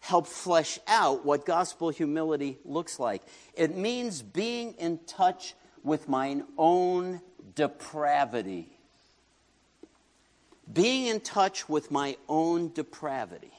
help 0.00 0.26
flesh 0.26 0.78
out 0.86 1.24
what 1.24 1.44
gospel 1.44 1.90
humility 1.90 2.58
looks 2.64 2.98
like. 2.98 3.22
It 3.54 3.76
means 3.76 4.22
being 4.22 4.74
in 4.74 4.98
touch 5.06 5.54
with 5.82 6.08
mine 6.08 6.44
own 6.56 7.20
depravity. 7.54 8.77
Being 10.72 11.06
in 11.06 11.20
touch 11.20 11.68
with 11.68 11.90
my 11.90 12.16
own 12.28 12.72
depravity. 12.72 13.52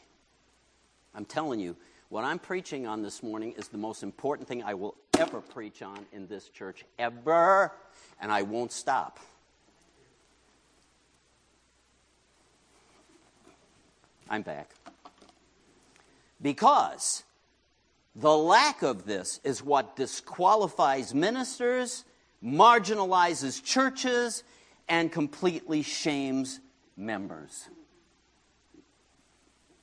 I'm 1.16 1.26
telling 1.26 1.60
you, 1.60 1.76
what 2.10 2.24
I'm 2.24 2.40
preaching 2.40 2.88
on 2.88 3.02
this 3.02 3.24
morning 3.24 3.54
is 3.58 3.68
the 3.68 3.78
most 3.78 4.04
important 4.04 4.48
thing 4.48 4.64
I 4.64 4.74
will 4.74 4.96
ever 5.18 5.42
preach 5.42 5.82
on 5.82 6.06
in 6.12 6.28
this 6.28 6.50
church, 6.50 6.86
ever, 6.98 7.72
and 8.20 8.32
I 8.32 8.42
won't 8.44 8.72
stop. 8.72 9.20
I'm 14.30 14.42
back. 14.44 14.72
Because 16.42 17.24
the 18.16 18.36
lack 18.36 18.82
of 18.82 19.06
this 19.06 19.40
is 19.44 19.64
what 19.64 19.96
disqualifies 19.96 21.14
ministers, 21.14 22.06
marginalizes 22.44 23.64
churches, 23.64 24.44
and 24.88 25.12
completely 25.12 25.82
shames 25.82 26.60
members. 27.00 27.70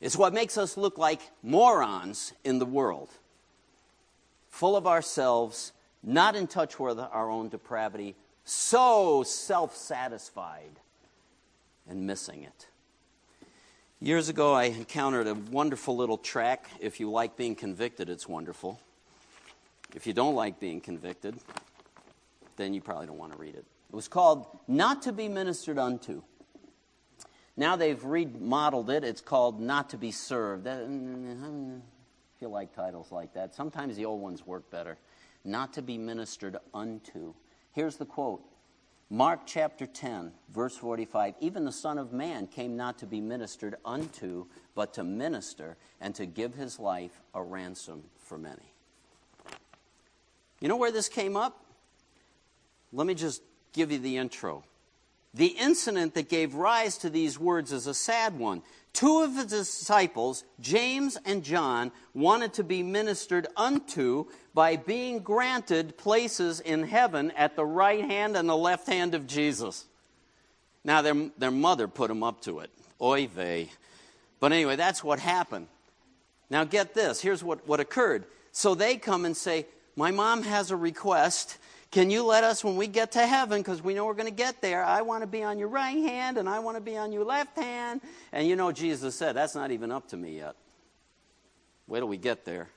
It's 0.01 0.17
what 0.17 0.35
makes 0.35 0.59
us 0.59 0.77
look 0.77 0.99
like 0.99 1.21
morons 1.43 2.33
in 2.45 2.59
the 2.59 2.67
world, 2.67 3.09
full 4.51 4.77
of 4.77 4.87
ourselves, 4.87 5.73
not 6.03 6.37
in 6.37 6.47
touch 6.47 6.79
with 6.79 6.99
our 6.99 7.31
own 7.31 7.49
depravity, 7.49 8.15
so 8.45 9.23
self 9.25 9.75
satisfied, 9.75 10.79
and 11.89 12.07
missing 12.07 12.43
it. 12.43 12.69
Years 13.99 14.29
ago, 14.29 14.53
I 14.53 14.65
encountered 14.65 15.27
a 15.27 15.35
wonderful 15.35 15.97
little 15.97 16.19
track. 16.19 16.69
If 16.81 17.01
you 17.01 17.11
like 17.11 17.37
being 17.37 17.55
convicted, 17.55 18.11
it's 18.11 18.29
wonderful. 18.29 18.79
If 19.95 20.07
you 20.07 20.13
don't 20.13 20.35
like 20.35 20.61
being 20.61 20.83
convicted, 20.83 21.35
then 22.59 22.75
you 22.75 22.83
probably 22.83 23.07
don't 23.07 23.17
want 23.17 23.33
to 23.33 23.39
read 23.39 23.55
it. 23.55 23.65
It 23.89 23.95
was 23.95 24.09
called 24.09 24.47
Not 24.69 25.03
to 25.03 25.13
Be 25.13 25.29
Ministered 25.29 25.79
Unto. 25.79 26.23
Now 27.57 27.77
they've 27.77 28.03
remodeled 28.05 28.91
it. 28.91 29.03
It's 29.05 29.21
called 29.21 29.61
Not 29.61 29.91
to 29.91 29.97
Be 29.97 30.11
Served. 30.11 30.67
Mm, 30.67 31.79
I 31.79 32.41
feel 32.41 32.51
like 32.51 32.75
titles 32.75 33.11
like 33.11 33.33
that. 33.35 33.55
Sometimes 33.55 33.97
the 33.97 34.05
old 34.05 34.21
ones 34.21 34.47
work 34.47 34.71
better. 34.71 34.99
Not 35.45 35.73
to 35.75 35.83
be 35.83 35.97
ministered 35.97 36.57
unto. 36.75 37.35
Here's 37.73 37.97
the 37.97 38.05
quote 38.05 38.43
Mark 39.09 39.43
chapter 39.47 39.87
10, 39.87 40.33
verse 40.53 40.77
45 40.77 41.35
Even 41.41 41.65
the 41.65 41.73
Son 41.73 41.97
of 41.97 42.13
Man 42.13 42.47
came 42.47 42.77
not 42.77 42.99
to 42.99 43.07
be 43.07 43.21
ministered 43.21 43.77
unto, 43.85 44.47
but 44.75 44.93
to 44.95 45.05
minister 45.05 45.77
and 46.01 46.15
to 46.17 46.27
give 46.27 46.55
his 46.55 46.79
life 46.79 47.21
a 47.33 47.43
ransom 47.43 48.03
for 48.19 48.37
many. 48.37 48.73
You 50.61 50.69
know 50.69 50.77
where 50.77 50.91
this 50.91 51.09
came 51.09 51.37
up? 51.37 51.65
Let 52.93 53.07
me 53.07 53.15
just 53.15 53.43
give 53.73 53.93
you 53.93 53.99
the 53.99 54.17
intro. 54.17 54.65
The 55.37 55.49
incident 55.49 56.15
that 56.15 56.31
gave 56.31 56.55
rise 56.55 56.97
to 56.99 57.11
these 57.11 57.39
words 57.39 57.71
is 57.71 57.87
a 57.87 57.93
sad 57.93 58.39
one. 58.39 58.63
Two 58.95 59.21
of 59.21 59.37
his 59.37 59.45
disciples, 59.45 60.45
James 60.61 61.19
and 61.27 61.45
John, 61.45 61.93
wanted 62.15 62.55
to 62.55 62.65
be 62.65 62.83
ministered 62.83 63.47
unto 63.55 64.29
by 64.55 64.77
being 64.77 65.19
granted 65.19 65.99
places 65.99 66.61
in 66.61 66.85
heaven 66.85 67.33
at 67.33 67.55
the 67.55 67.67
right 67.67 68.03
hand 68.03 68.35
and 68.35 68.49
the 68.49 68.57
left 68.57 68.87
hand 68.87 69.15
of 69.15 69.27
Jesus. 69.27 69.85
Now, 70.85 71.03
their, 71.03 71.29
their 71.37 71.51
mother 71.51 71.87
put 71.87 72.09
them 72.09 72.23
up 72.23 72.41
to 72.43 72.61
it. 72.61 72.71
Oy 73.03 73.27
vey. 73.27 73.69
But 74.41 74.53
anyway, 74.53 74.77
that's 74.77 75.05
what 75.05 75.19
happened. 75.19 75.67
Now, 76.49 76.65
get 76.65 76.95
this. 76.95 77.21
Here's 77.21 77.45
what, 77.45 77.69
what 77.69 77.79
occurred. 77.79 78.25
So 78.53 78.75
they 78.75 78.97
come 78.97 79.27
and 79.27 79.37
say, 79.37 79.67
My 79.97 80.13
mom 80.13 80.45
has 80.45 80.71
a 80.71 80.77
request 80.77 81.59
can 81.97 82.11
you 82.11 82.25
let 82.25 82.45
us, 82.45 82.63
when 82.63 82.77
we 82.77 82.89
get 82.89 83.13
to 83.13 83.27
heaven, 83.27 83.61
because 83.61 83.83
we 83.83 83.95
know 83.95 84.05
we're 84.05 84.13
going 84.13 84.29
to 84.29 84.31
get 84.31 84.61
there, 84.61 84.85
I 84.85 85.01
want 85.01 85.23
to 85.23 85.27
be 85.27 85.43
on 85.43 85.59
your 85.59 85.69
right 85.69 85.97
hand 85.97 86.37
and 86.37 86.47
I 86.47 86.59
want 86.59 86.77
to 86.77 86.83
be 86.83 86.95
on 86.95 87.11
your 87.11 87.25
left 87.25 87.57
hand? 87.57 88.03
And 88.33 88.47
you 88.47 88.55
know, 88.55 88.71
Jesus 88.71 89.15
said, 89.15 89.35
That's 89.35 89.55
not 89.55 89.71
even 89.71 89.91
up 89.91 90.09
to 90.09 90.17
me 90.19 90.37
yet. 90.37 90.57
Wait 91.87 92.01
till 92.01 92.09
we 92.09 92.19
get 92.19 92.45
there. 92.45 92.69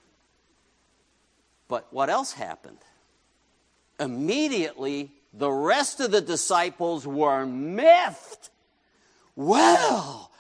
But 1.67 1.91
what 1.91 2.10
else 2.10 2.32
happened? 2.32 2.77
Immediately, 3.99 5.12
the 5.34 5.51
rest 5.51 5.99
of 5.99 6.12
the 6.12 6.21
disciples 6.21 7.05
were 7.05 7.45
miffed. 7.45 8.49
Well, 9.36 10.32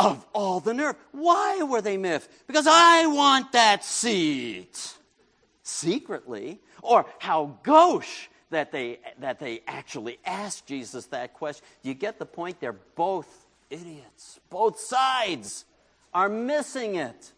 of 0.00 0.26
all 0.32 0.58
the 0.58 0.74
nerve. 0.74 0.96
Why 1.12 1.62
were 1.62 1.80
they 1.80 1.96
miffed? 1.96 2.28
Because 2.48 2.66
I 2.66 3.06
want 3.06 3.52
that 3.52 3.84
seat. 3.84 4.94
Secretly. 5.62 6.58
Or 6.88 7.04
how 7.18 7.58
gauche 7.62 8.28
that 8.50 8.72
they, 8.72 8.98
that 9.20 9.38
they 9.38 9.60
actually 9.66 10.18
asked 10.24 10.66
Jesus 10.66 11.06
that 11.06 11.34
question. 11.34 11.64
Do 11.82 11.90
You 11.90 11.94
get 11.94 12.18
the 12.18 12.26
point? 12.26 12.60
They're 12.60 12.80
both 12.96 13.46
idiots. 13.68 14.40
Both 14.48 14.80
sides 14.80 15.66
are 16.14 16.30
missing 16.30 16.94
it. 16.94 17.32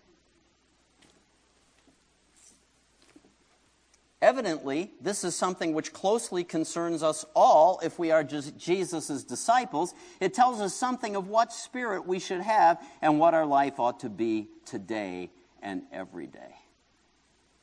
Evidently, 4.22 4.92
this 5.00 5.24
is 5.24 5.34
something 5.34 5.72
which 5.72 5.92
closely 5.94 6.44
concerns 6.44 7.02
us 7.02 7.24
all 7.34 7.80
if 7.82 7.98
we 7.98 8.10
are 8.10 8.22
Jesus' 8.22 9.24
disciples. 9.24 9.94
It 10.20 10.34
tells 10.34 10.60
us 10.60 10.74
something 10.74 11.16
of 11.16 11.28
what 11.28 11.52
spirit 11.52 12.06
we 12.06 12.18
should 12.18 12.42
have 12.42 12.80
and 13.00 13.18
what 13.18 13.32
our 13.32 13.46
life 13.46 13.80
ought 13.80 14.00
to 14.00 14.10
be 14.10 14.48
today 14.66 15.30
and 15.62 15.82
every 15.90 16.26
day. 16.26 16.59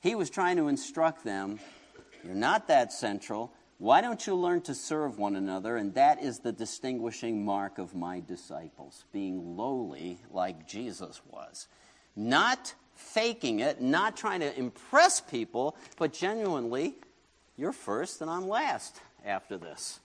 He 0.02 0.16
was 0.16 0.30
trying 0.30 0.58
to 0.58 0.68
instruct 0.68 1.24
them 1.24 1.60
you're 2.28 2.36
not 2.36 2.68
that 2.68 2.92
central. 2.92 3.54
Why 3.78 4.02
don't 4.02 4.28
you 4.28 4.36
learn 4.36 4.62
to 4.64 4.76
serve 4.76 5.18
one 5.18 5.38
another? 5.38 5.78
And 5.78 5.94
that 5.94 6.22
is 6.22 6.40
the 6.40 6.52
distinguishing 6.52 7.46
mark 7.46 7.78
of 7.78 7.96
my 7.96 8.20
disciples, 8.20 9.06
being 9.14 9.56
lowly 9.56 10.20
like 10.30 10.68
Jesus 10.68 11.22
was. 11.30 11.68
Not 12.18 12.74
faking 12.96 13.62
it, 13.62 13.80
not 13.80 14.18
trying 14.18 14.42
to 14.42 14.58
impress 14.60 15.22
people, 15.22 15.78
but 15.98 16.12
genuinely, 16.12 16.96
you're 17.56 17.72
first 17.72 18.22
and 18.22 18.30
I'm 18.30 18.50
last 18.50 19.00
after 19.26 19.58
this. 19.58 20.02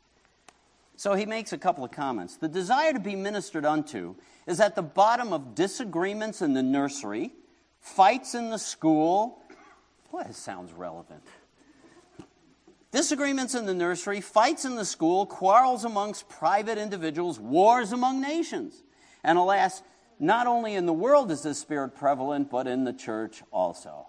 So 0.96 1.14
he 1.14 1.26
makes 1.26 1.52
a 1.52 1.58
couple 1.58 1.82
of 1.82 1.90
comments. 1.90 2.36
The 2.36 2.48
desire 2.48 2.92
to 2.92 3.00
be 3.00 3.16
ministered 3.16 3.64
unto 3.64 4.14
is 4.46 4.60
at 4.60 4.76
the 4.76 4.82
bottom 4.82 5.32
of 5.32 5.56
disagreements 5.56 6.40
in 6.40 6.52
the 6.52 6.62
nursery, 6.62 7.32
fights 7.80 8.36
in 8.36 8.50
the 8.50 8.58
school. 8.58 9.41
Boy, 10.12 10.26
it 10.28 10.34
sounds 10.34 10.74
relevant. 10.74 11.22
Disagreements 12.90 13.54
in 13.54 13.64
the 13.64 13.72
nursery, 13.72 14.20
fights 14.20 14.66
in 14.66 14.76
the 14.76 14.84
school, 14.84 15.24
quarrels 15.24 15.86
amongst 15.86 16.28
private 16.28 16.76
individuals, 16.76 17.40
wars 17.40 17.92
among 17.92 18.20
nations. 18.20 18.82
And 19.24 19.38
alas, 19.38 19.82
not 20.20 20.46
only 20.46 20.74
in 20.74 20.84
the 20.84 20.92
world 20.92 21.30
is 21.30 21.42
this 21.42 21.58
spirit 21.58 21.96
prevalent, 21.96 22.50
but 22.50 22.66
in 22.66 22.84
the 22.84 22.92
church 22.92 23.42
also. 23.50 24.06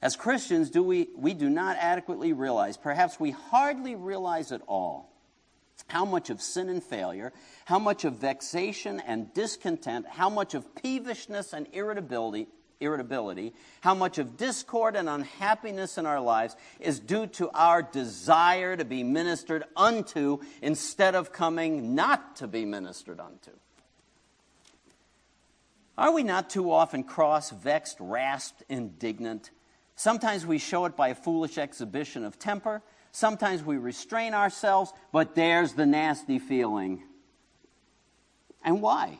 As 0.00 0.16
Christians, 0.16 0.70
do 0.70 0.82
we, 0.82 1.08
we 1.14 1.34
do 1.34 1.50
not 1.50 1.76
adequately 1.78 2.32
realize, 2.32 2.78
perhaps 2.78 3.20
we 3.20 3.32
hardly 3.32 3.94
realize 3.94 4.52
at 4.52 4.62
all, 4.66 5.12
how 5.88 6.06
much 6.06 6.30
of 6.30 6.40
sin 6.40 6.70
and 6.70 6.82
failure, 6.82 7.30
how 7.66 7.78
much 7.78 8.06
of 8.06 8.14
vexation 8.14 9.00
and 9.00 9.34
discontent, 9.34 10.06
how 10.08 10.30
much 10.30 10.54
of 10.54 10.74
peevishness 10.74 11.52
and 11.52 11.66
irritability, 11.74 12.48
irritability, 12.82 13.54
how 13.80 13.94
much 13.94 14.18
of 14.18 14.36
discord 14.36 14.96
and 14.96 15.08
unhappiness 15.08 15.98
in 15.98 16.06
our 16.06 16.20
lives 16.20 16.56
is 16.80 16.98
due 17.00 17.26
to 17.28 17.48
our 17.50 17.82
desire 17.82 18.76
to 18.76 18.84
be 18.84 19.02
ministered 19.02 19.64
unto 19.76 20.40
instead 20.60 21.14
of 21.14 21.32
coming 21.32 21.94
not 21.94 22.36
to 22.36 22.46
be 22.46 22.64
ministered 22.64 23.20
unto. 23.20 23.52
Are 25.96 26.12
we 26.12 26.22
not 26.22 26.50
too 26.50 26.72
often 26.72 27.04
cross, 27.04 27.50
vexed, 27.50 27.98
rasped, 28.00 28.62
indignant? 28.68 29.50
Sometimes 29.94 30.46
we 30.46 30.58
show 30.58 30.84
it 30.86 30.96
by 30.96 31.08
a 31.08 31.14
foolish 31.14 31.58
exhibition 31.58 32.24
of 32.24 32.38
temper. 32.38 32.82
Sometimes 33.12 33.62
we 33.62 33.76
restrain 33.76 34.32
ourselves, 34.32 34.92
but 35.12 35.34
there's 35.34 35.74
the 35.74 35.86
nasty 35.86 36.38
feeling. 36.38 37.02
And 38.64 38.80
why? 38.80 39.18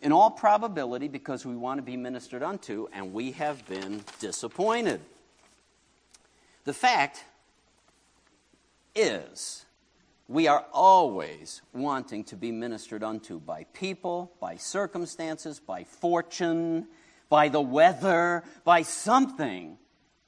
In 0.00 0.12
all 0.12 0.30
probability, 0.30 1.08
because 1.08 1.44
we 1.44 1.56
want 1.56 1.78
to 1.78 1.82
be 1.82 1.96
ministered 1.96 2.42
unto, 2.42 2.86
and 2.92 3.12
we 3.12 3.32
have 3.32 3.66
been 3.66 4.04
disappointed. 4.20 5.00
The 6.64 6.72
fact 6.72 7.24
is 8.94 9.64
we 10.28 10.46
are 10.46 10.64
always 10.72 11.62
wanting 11.72 12.22
to 12.24 12.36
be 12.36 12.52
ministered 12.52 13.02
unto 13.02 13.40
by 13.40 13.64
people, 13.72 14.30
by 14.40 14.56
circumstances, 14.56 15.58
by 15.58 15.84
fortune, 15.84 16.86
by 17.28 17.48
the 17.48 17.60
weather, 17.60 18.44
by 18.64 18.82
something. 18.82 19.78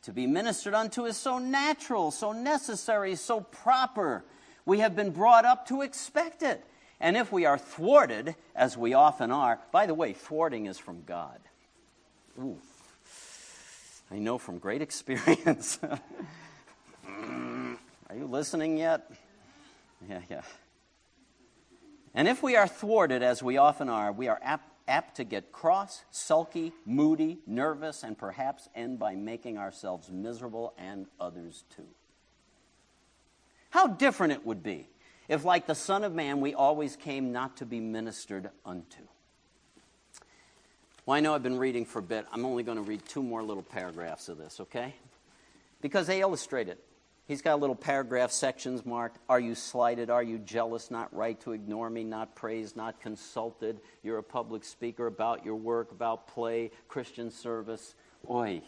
To 0.04 0.12
be 0.12 0.26
ministered 0.26 0.74
unto 0.74 1.04
is 1.04 1.18
so 1.18 1.38
natural, 1.38 2.10
so 2.10 2.32
necessary, 2.32 3.14
so 3.16 3.40
proper. 3.40 4.24
We 4.64 4.78
have 4.78 4.96
been 4.96 5.10
brought 5.10 5.44
up 5.44 5.68
to 5.68 5.82
expect 5.82 6.42
it. 6.42 6.64
And 7.00 7.16
if 7.16 7.32
we 7.32 7.46
are 7.46 7.56
thwarted, 7.56 8.34
as 8.54 8.76
we 8.76 8.92
often 8.92 9.30
are, 9.30 9.58
by 9.72 9.86
the 9.86 9.94
way, 9.94 10.12
thwarting 10.12 10.66
is 10.66 10.78
from 10.78 11.02
God. 11.04 11.38
Ooh. 12.38 12.58
I 14.10 14.18
know 14.18 14.38
from 14.38 14.58
great 14.58 14.82
experience. 14.88 15.78
are 17.06 18.14
you 18.14 18.26
listening 18.26 18.76
yet? 18.76 19.10
Yeah, 20.08 20.20
yeah. 20.28 20.42
And 22.14 22.28
if 22.28 22.42
we 22.42 22.56
are 22.56 22.66
thwarted, 22.66 23.22
as 23.22 23.42
we 23.42 23.56
often 23.56 23.88
are, 23.88 24.12
we 24.12 24.28
are 24.28 24.40
apt, 24.42 24.68
apt 24.88 25.16
to 25.16 25.24
get 25.24 25.52
cross, 25.52 26.02
sulky, 26.10 26.72
moody, 26.84 27.38
nervous, 27.46 28.02
and 28.02 28.18
perhaps 28.18 28.68
end 28.74 28.98
by 28.98 29.14
making 29.14 29.56
ourselves 29.56 30.10
miserable 30.10 30.74
and 30.76 31.06
others 31.20 31.64
too. 31.74 31.86
How 33.70 33.86
different 33.86 34.32
it 34.32 34.44
would 34.44 34.62
be 34.62 34.88
if, 35.30 35.44
like 35.44 35.68
the 35.68 35.76
Son 35.76 36.02
of 36.02 36.12
Man, 36.12 36.40
we 36.40 36.54
always 36.54 36.96
came 36.96 37.30
not 37.30 37.58
to 37.58 37.64
be 37.64 37.78
ministered 37.78 38.50
unto. 38.66 39.02
Well, 41.06 41.16
I 41.16 41.20
know 41.20 41.34
I've 41.34 41.42
been 41.44 41.58
reading 41.58 41.84
for 41.84 42.00
a 42.00 42.02
bit. 42.02 42.26
I'm 42.32 42.44
only 42.44 42.64
going 42.64 42.78
to 42.78 42.82
read 42.82 43.04
two 43.06 43.22
more 43.22 43.40
little 43.40 43.62
paragraphs 43.62 44.28
of 44.28 44.38
this, 44.38 44.58
okay? 44.58 44.92
Because 45.80 46.08
they 46.08 46.20
illustrate 46.20 46.68
it. 46.68 46.82
He's 47.28 47.42
got 47.42 47.60
little 47.60 47.76
paragraph 47.76 48.32
sections 48.32 48.84
marked 48.84 49.18
Are 49.28 49.38
you 49.38 49.54
slighted? 49.54 50.10
Are 50.10 50.22
you 50.22 50.36
jealous? 50.38 50.90
Not 50.90 51.14
right 51.14 51.40
to 51.42 51.52
ignore 51.52 51.88
me, 51.88 52.02
not 52.02 52.34
praised, 52.34 52.76
not 52.76 53.00
consulted. 53.00 53.80
You're 54.02 54.18
a 54.18 54.24
public 54.24 54.64
speaker 54.64 55.06
about 55.06 55.44
your 55.44 55.54
work, 55.54 55.92
about 55.92 56.26
play, 56.26 56.72
Christian 56.88 57.30
service. 57.30 57.94
Oi, 58.28 58.62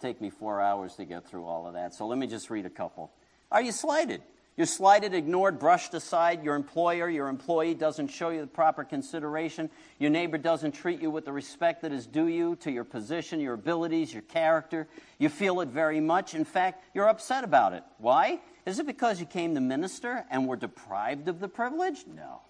take 0.00 0.20
me 0.20 0.30
four 0.30 0.60
hours 0.60 0.94
to 0.94 1.04
get 1.04 1.28
through 1.28 1.46
all 1.46 1.66
of 1.66 1.74
that. 1.74 1.94
So 1.94 2.06
let 2.06 2.16
me 2.16 2.28
just 2.28 2.48
read 2.48 2.64
a 2.64 2.70
couple. 2.70 3.10
Are 3.50 3.60
you 3.60 3.72
slighted? 3.72 4.22
You're 4.56 4.66
slighted, 4.66 5.12
ignored, 5.12 5.58
brushed 5.58 5.92
aside. 5.92 6.42
Your 6.42 6.54
employer, 6.54 7.10
your 7.10 7.28
employee 7.28 7.74
doesn't 7.74 8.08
show 8.08 8.30
you 8.30 8.40
the 8.40 8.46
proper 8.46 8.84
consideration. 8.84 9.68
Your 9.98 10.08
neighbor 10.08 10.38
doesn't 10.38 10.72
treat 10.72 11.02
you 11.02 11.10
with 11.10 11.26
the 11.26 11.32
respect 11.32 11.82
that 11.82 11.92
is 11.92 12.06
due 12.06 12.28
you 12.28 12.56
to 12.56 12.70
your 12.70 12.84
position, 12.84 13.38
your 13.38 13.52
abilities, 13.52 14.14
your 14.14 14.22
character. 14.22 14.88
You 15.18 15.28
feel 15.28 15.60
it 15.60 15.68
very 15.68 16.00
much. 16.00 16.34
In 16.34 16.46
fact, 16.46 16.84
you're 16.94 17.08
upset 17.08 17.44
about 17.44 17.74
it. 17.74 17.84
Why? 17.98 18.40
Is 18.64 18.78
it 18.78 18.86
because 18.86 19.20
you 19.20 19.26
came 19.26 19.54
to 19.54 19.60
minister 19.60 20.24
and 20.30 20.48
were 20.48 20.56
deprived 20.56 21.28
of 21.28 21.38
the 21.38 21.48
privilege? 21.48 22.06
No, 22.06 22.40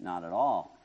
not 0.00 0.24
at 0.24 0.32
all. 0.32 0.76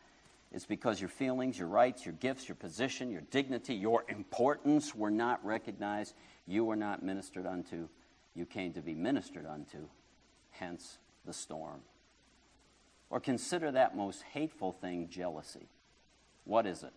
It's 0.51 0.67
because 0.67 1.01
your 1.01 1.09
feelings, 1.09 1.57
your 1.57 1.67
rights, 1.67 2.05
your 2.05 2.13
gifts, 2.13 2.47
your 2.47 2.55
position, 2.55 3.09
your 3.09 3.21
dignity, 3.31 3.73
your 3.73 4.05
importance 4.07 4.93
were 4.93 5.11
not 5.11 5.43
recognized. 5.43 6.13
You 6.45 6.63
were 6.63 6.75
not 6.75 7.01
ministered 7.01 7.47
unto. 7.47 7.87
You 8.35 8.45
came 8.45 8.73
to 8.73 8.81
be 8.81 8.93
ministered 8.93 9.47
unto 9.47 9.87
hence 10.59 10.97
the 11.25 11.33
storm. 11.33 11.81
Or 13.09 13.19
consider 13.19 13.71
that 13.71 13.95
most 13.95 14.21
hateful 14.33 14.71
thing 14.71 15.09
jealousy. 15.09 15.67
What 16.45 16.65
is 16.65 16.83
it? 16.83 16.93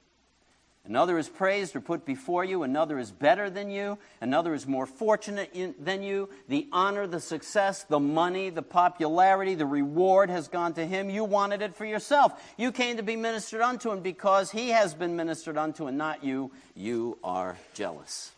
Another 0.85 1.17
is 1.17 1.29
praised 1.29 1.77
or 1.77 1.81
put 1.81 2.05
before 2.05 2.45
you. 2.45 2.65
Another 2.65 2.99
is 2.99 3.13
better 3.13 3.49
than 3.49 3.71
you. 3.71 3.99
Another 4.21 4.53
is 4.53 4.67
more 4.67 4.85
fortunate 4.85 5.51
in, 5.55 5.77
than 5.79 6.03
you. 6.03 6.29
The 6.49 6.67
honor, 6.73 7.07
the 7.07 7.21
success, 7.21 7.85
the 7.85 8.01
money, 8.01 8.51
the 8.51 8.63
popularity, 8.63 9.55
the 9.55 9.65
reward 9.65 10.29
has 10.29 10.49
gone 10.49 10.75
to 10.75 10.85
him. 10.85 11.09
You 11.09 11.23
wanted 11.23 11.63
it 11.63 11.77
for 11.77 11.85
yourself. 11.85 12.33
You 12.57 12.73
came 12.73 12.97
to 12.97 13.05
be 13.05 13.15
ministered 13.15 13.61
unto, 13.61 13.91
and 13.91 14.03
because 14.03 14.51
he 14.51 14.71
has 14.71 14.93
been 14.93 15.15
ministered 15.15 15.57
unto 15.57 15.87
and 15.87 15.97
not 15.97 16.25
you, 16.25 16.51
you 16.75 17.17
are 17.23 17.57
jealous. 17.75 18.33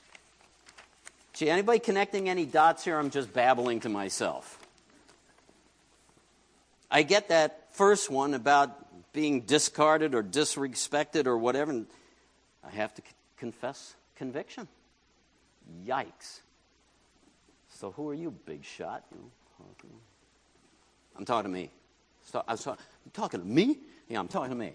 See, 1.32 1.48
anybody 1.48 1.78
connecting 1.78 2.28
any 2.28 2.44
dots 2.44 2.84
here? 2.84 2.98
I'm 2.98 3.10
just 3.10 3.32
babbling 3.32 3.80
to 3.80 3.88
myself. 3.88 4.63
I 6.94 7.02
get 7.02 7.30
that 7.30 7.74
first 7.74 8.08
one 8.08 8.34
about 8.34 9.12
being 9.12 9.40
discarded 9.40 10.14
or 10.14 10.22
disrespected 10.22 11.26
or 11.26 11.36
whatever, 11.36 11.72
and 11.72 11.86
I 12.62 12.70
have 12.70 12.94
to 12.94 13.02
c- 13.02 13.08
confess 13.36 13.96
conviction. 14.14 14.68
Yikes. 15.84 16.38
So 17.68 17.90
who 17.90 18.08
are 18.10 18.14
you, 18.14 18.30
big 18.30 18.64
shot? 18.64 19.02
I'm 21.16 21.24
talking 21.24 21.50
to 21.50 21.58
me. 21.58 21.70
So, 22.26 22.44
I'm, 22.46 22.56
I'm 22.64 22.76
talking 23.12 23.40
to 23.40 23.46
me? 23.46 23.78
Yeah, 24.08 24.20
I'm 24.20 24.28
talking 24.28 24.50
to 24.50 24.56
me. 24.56 24.74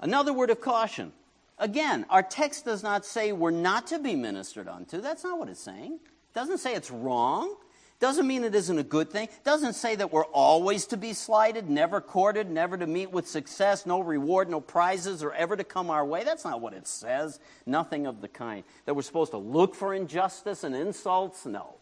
Another 0.00 0.32
word 0.32 0.50
of 0.50 0.60
caution. 0.60 1.12
Again, 1.56 2.04
our 2.10 2.24
text 2.24 2.64
does 2.64 2.82
not 2.82 3.06
say 3.06 3.30
we're 3.30 3.52
not 3.52 3.86
to 3.88 4.00
be 4.00 4.16
ministered 4.16 4.66
unto. 4.66 5.00
That's 5.00 5.22
not 5.22 5.38
what 5.38 5.48
it's 5.48 5.60
saying. 5.60 6.00
It 6.02 6.34
doesn't 6.34 6.58
say 6.58 6.74
it's 6.74 6.90
wrong. 6.90 7.54
Doesn't 7.98 8.26
mean 8.26 8.44
it 8.44 8.54
isn't 8.54 8.78
a 8.78 8.82
good 8.82 9.10
thing. 9.10 9.28
Doesn't 9.42 9.72
say 9.72 9.94
that 9.96 10.12
we're 10.12 10.26
always 10.26 10.86
to 10.86 10.98
be 10.98 11.14
slighted, 11.14 11.70
never 11.70 12.02
courted, 12.02 12.50
never 12.50 12.76
to 12.76 12.86
meet 12.86 13.10
with 13.10 13.26
success, 13.26 13.86
no 13.86 14.00
reward, 14.00 14.50
no 14.50 14.60
prizes, 14.60 15.22
or 15.22 15.32
ever 15.32 15.56
to 15.56 15.64
come 15.64 15.88
our 15.88 16.04
way. 16.04 16.22
That's 16.22 16.44
not 16.44 16.60
what 16.60 16.74
it 16.74 16.86
says. 16.86 17.40
Nothing 17.64 18.06
of 18.06 18.20
the 18.20 18.28
kind. 18.28 18.64
That 18.84 18.94
we're 18.94 19.02
supposed 19.02 19.30
to 19.30 19.38
look 19.38 19.74
for 19.74 19.94
injustice 19.94 20.62
and 20.62 20.74
insults? 20.74 21.46
No. 21.46 21.76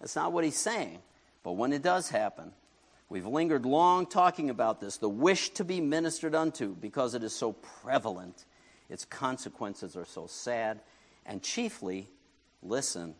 That's 0.00 0.16
not 0.16 0.32
what 0.32 0.42
he's 0.42 0.58
saying. 0.58 0.98
But 1.44 1.52
when 1.52 1.72
it 1.72 1.82
does 1.82 2.10
happen, 2.10 2.50
we've 3.08 3.26
lingered 3.26 3.64
long 3.64 4.06
talking 4.06 4.50
about 4.50 4.80
this 4.80 4.96
the 4.96 5.08
wish 5.08 5.50
to 5.50 5.64
be 5.64 5.80
ministered 5.80 6.34
unto 6.34 6.74
because 6.74 7.14
it 7.14 7.22
is 7.22 7.34
so 7.34 7.52
prevalent. 7.52 8.46
Its 8.88 9.04
consequences 9.04 9.96
are 9.96 10.04
so 10.04 10.26
sad. 10.26 10.80
And 11.24 11.40
chiefly, 11.40 12.08
listen, 12.62 13.14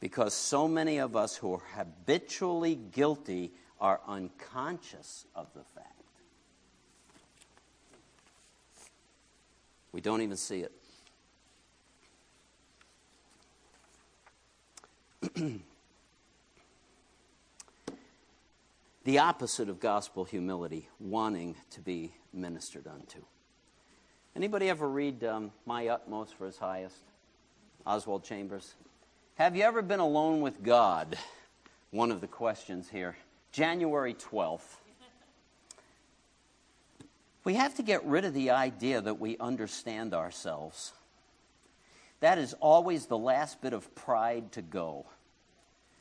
because 0.00 0.34
so 0.34 0.66
many 0.66 0.98
of 0.98 1.14
us 1.14 1.36
who 1.36 1.54
are 1.54 1.62
habitually 1.76 2.74
guilty 2.74 3.52
are 3.80 4.00
unconscious 4.08 5.26
of 5.34 5.46
the 5.54 5.62
fact. 5.74 5.86
We 9.92 10.00
don't 10.00 10.22
even 10.22 10.36
see 10.36 10.60
it. 10.60 10.72
the 19.04 19.18
opposite 19.18 19.68
of 19.68 19.80
gospel 19.80 20.24
humility, 20.24 20.88
wanting 20.98 21.56
to 21.72 21.80
be 21.80 22.14
ministered 22.32 22.86
unto. 22.86 23.18
Anybody 24.36 24.70
ever 24.70 24.88
read 24.88 25.24
um, 25.24 25.50
My 25.66 25.88
Utmost 25.88 26.36
for 26.36 26.46
His 26.46 26.56
Highest? 26.56 27.02
Oswald 27.84 28.24
Chambers? 28.24 28.74
Have 29.36 29.56
you 29.56 29.62
ever 29.62 29.82
been 29.82 30.00
alone 30.00 30.40
with 30.40 30.62
God? 30.62 31.16
One 31.90 32.10
of 32.10 32.20
the 32.20 32.26
questions 32.26 32.88
here. 32.88 33.16
January 33.52 34.14
12th. 34.14 34.76
We 37.42 37.54
have 37.54 37.74
to 37.76 37.82
get 37.82 38.04
rid 38.04 38.24
of 38.24 38.34
the 38.34 38.50
idea 38.50 39.00
that 39.00 39.18
we 39.18 39.38
understand 39.38 40.12
ourselves. 40.12 40.92
That 42.20 42.36
is 42.36 42.54
always 42.60 43.06
the 43.06 43.16
last 43.16 43.62
bit 43.62 43.72
of 43.72 43.94
pride 43.94 44.52
to 44.52 44.62
go. 44.62 45.06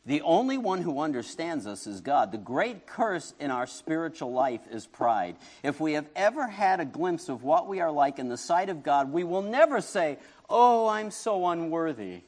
The 0.06 0.22
only 0.22 0.58
one 0.58 0.82
who 0.82 1.00
understands 1.00 1.66
us 1.66 1.88
is 1.88 2.02
God. 2.02 2.32
The 2.32 2.38
great 2.38 2.86
curse 2.88 3.34
in 3.40 3.52
our 3.52 3.68
spiritual 3.68 4.34
life 4.34 4.62
is 4.70 4.86
pride. 4.86 5.38
If 5.64 5.80
we 5.80 5.94
have 5.94 6.08
ever 6.16 6.48
had 6.48 6.80
a 6.80 6.86
glimpse 6.86 7.30
of 7.30 7.44
what 7.44 7.68
we 7.68 7.80
are 7.80 7.92
like 7.92 8.20
in 8.20 8.28
the 8.28 8.38
sight 8.38 8.70
of 8.70 8.84
God, 8.84 9.14
we 9.14 9.24
will 9.24 9.42
never 9.42 9.82
say, 9.82 10.18
Oh, 10.50 10.88
I'm 10.88 11.12
so 11.12 11.48
unworthy 11.48 12.24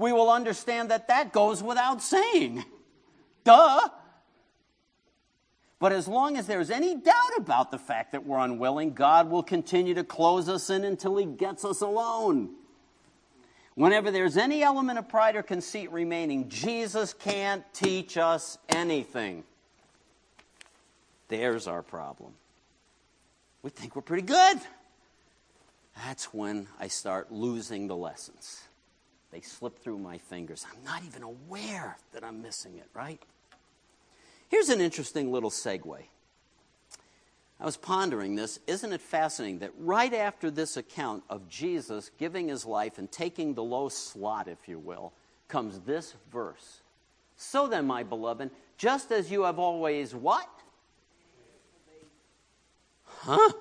we 0.00 0.12
will 0.12 0.30
understand 0.30 0.90
that 0.90 1.08
that 1.08 1.30
goes 1.30 1.62
without 1.62 2.02
saying. 2.02 2.64
Duh. 3.44 3.88
But 5.78 5.92
as 5.92 6.08
long 6.08 6.36
as 6.38 6.46
there's 6.46 6.70
any 6.70 6.96
doubt 6.96 7.36
about 7.36 7.70
the 7.70 7.78
fact 7.78 8.12
that 8.12 8.26
we're 8.26 8.38
unwilling, 8.38 8.94
God 8.94 9.30
will 9.30 9.42
continue 9.42 9.94
to 9.94 10.04
close 10.04 10.48
us 10.48 10.70
in 10.70 10.84
until 10.84 11.16
He 11.16 11.26
gets 11.26 11.64
us 11.64 11.82
alone. 11.82 12.50
Whenever 13.74 14.10
there's 14.10 14.36
any 14.36 14.62
element 14.62 14.98
of 14.98 15.08
pride 15.08 15.36
or 15.36 15.42
conceit 15.42 15.92
remaining, 15.92 16.48
Jesus 16.48 17.12
can't 17.12 17.62
teach 17.74 18.16
us 18.16 18.58
anything. 18.70 19.44
There's 21.28 21.66
our 21.66 21.82
problem. 21.82 22.32
We 23.62 23.70
think 23.70 23.94
we're 23.94 24.02
pretty 24.02 24.26
good. 24.26 24.58
That's 26.06 26.32
when 26.32 26.68
I 26.78 26.88
start 26.88 27.30
losing 27.30 27.86
the 27.86 27.96
lessons. 27.96 28.62
They 29.32 29.40
slip 29.40 29.78
through 29.78 29.98
my 29.98 30.18
fingers. 30.18 30.66
I'm 30.70 30.82
not 30.84 31.02
even 31.06 31.22
aware 31.22 31.96
that 32.12 32.24
I'm 32.24 32.42
missing 32.42 32.76
it, 32.78 32.88
right? 32.94 33.22
Here's 34.48 34.68
an 34.68 34.80
interesting 34.80 35.30
little 35.30 35.50
segue. 35.50 36.02
I 37.60 37.64
was 37.64 37.76
pondering 37.76 38.34
this. 38.36 38.58
Isn't 38.66 38.92
it 38.92 39.00
fascinating 39.00 39.58
that 39.60 39.72
right 39.78 40.12
after 40.12 40.50
this 40.50 40.76
account 40.76 41.22
of 41.28 41.48
Jesus 41.48 42.10
giving 42.18 42.48
his 42.48 42.64
life 42.64 42.98
and 42.98 43.10
taking 43.12 43.54
the 43.54 43.62
low 43.62 43.88
slot, 43.88 44.48
if 44.48 44.66
you 44.66 44.78
will, 44.78 45.12
comes 45.46 45.78
this 45.80 46.14
verse? 46.32 46.80
So 47.36 47.68
then, 47.68 47.86
my 47.86 48.02
beloved, 48.02 48.50
just 48.78 49.12
as 49.12 49.30
you 49.30 49.42
have 49.44 49.58
always 49.58 50.14
what? 50.14 50.48
Huh? 53.04 53.52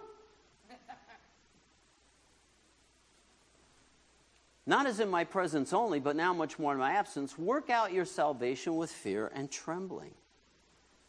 Not 4.69 4.86
as 4.86 4.99
in 4.99 5.10
my 5.10 5.23
presence 5.23 5.73
only, 5.73 5.99
but 5.99 6.15
now 6.15 6.32
much 6.32 6.60
more 6.60 6.73
in 6.73 6.77
my 6.77 6.91
absence, 6.91 7.39
work 7.39 7.71
out 7.71 7.91
your 7.91 8.05
salvation 8.05 8.75
with 8.75 8.91
fear 8.91 9.32
and 9.34 9.49
trembling, 9.49 10.12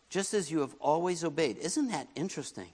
just 0.08 0.32
as 0.32 0.50
you 0.50 0.60
have 0.60 0.74
always 0.80 1.22
obeyed. 1.22 1.58
Isn't 1.58 1.88
that 1.88 2.08
interesting? 2.16 2.70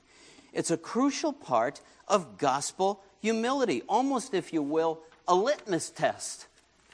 It's 0.52 0.70
a 0.70 0.76
crucial 0.76 1.32
part 1.32 1.80
of 2.06 2.38
gospel 2.38 3.02
humility, 3.20 3.82
almost, 3.88 4.32
if 4.32 4.52
you 4.52 4.62
will, 4.62 5.00
a 5.26 5.34
litmus 5.34 5.90
test 5.90 6.46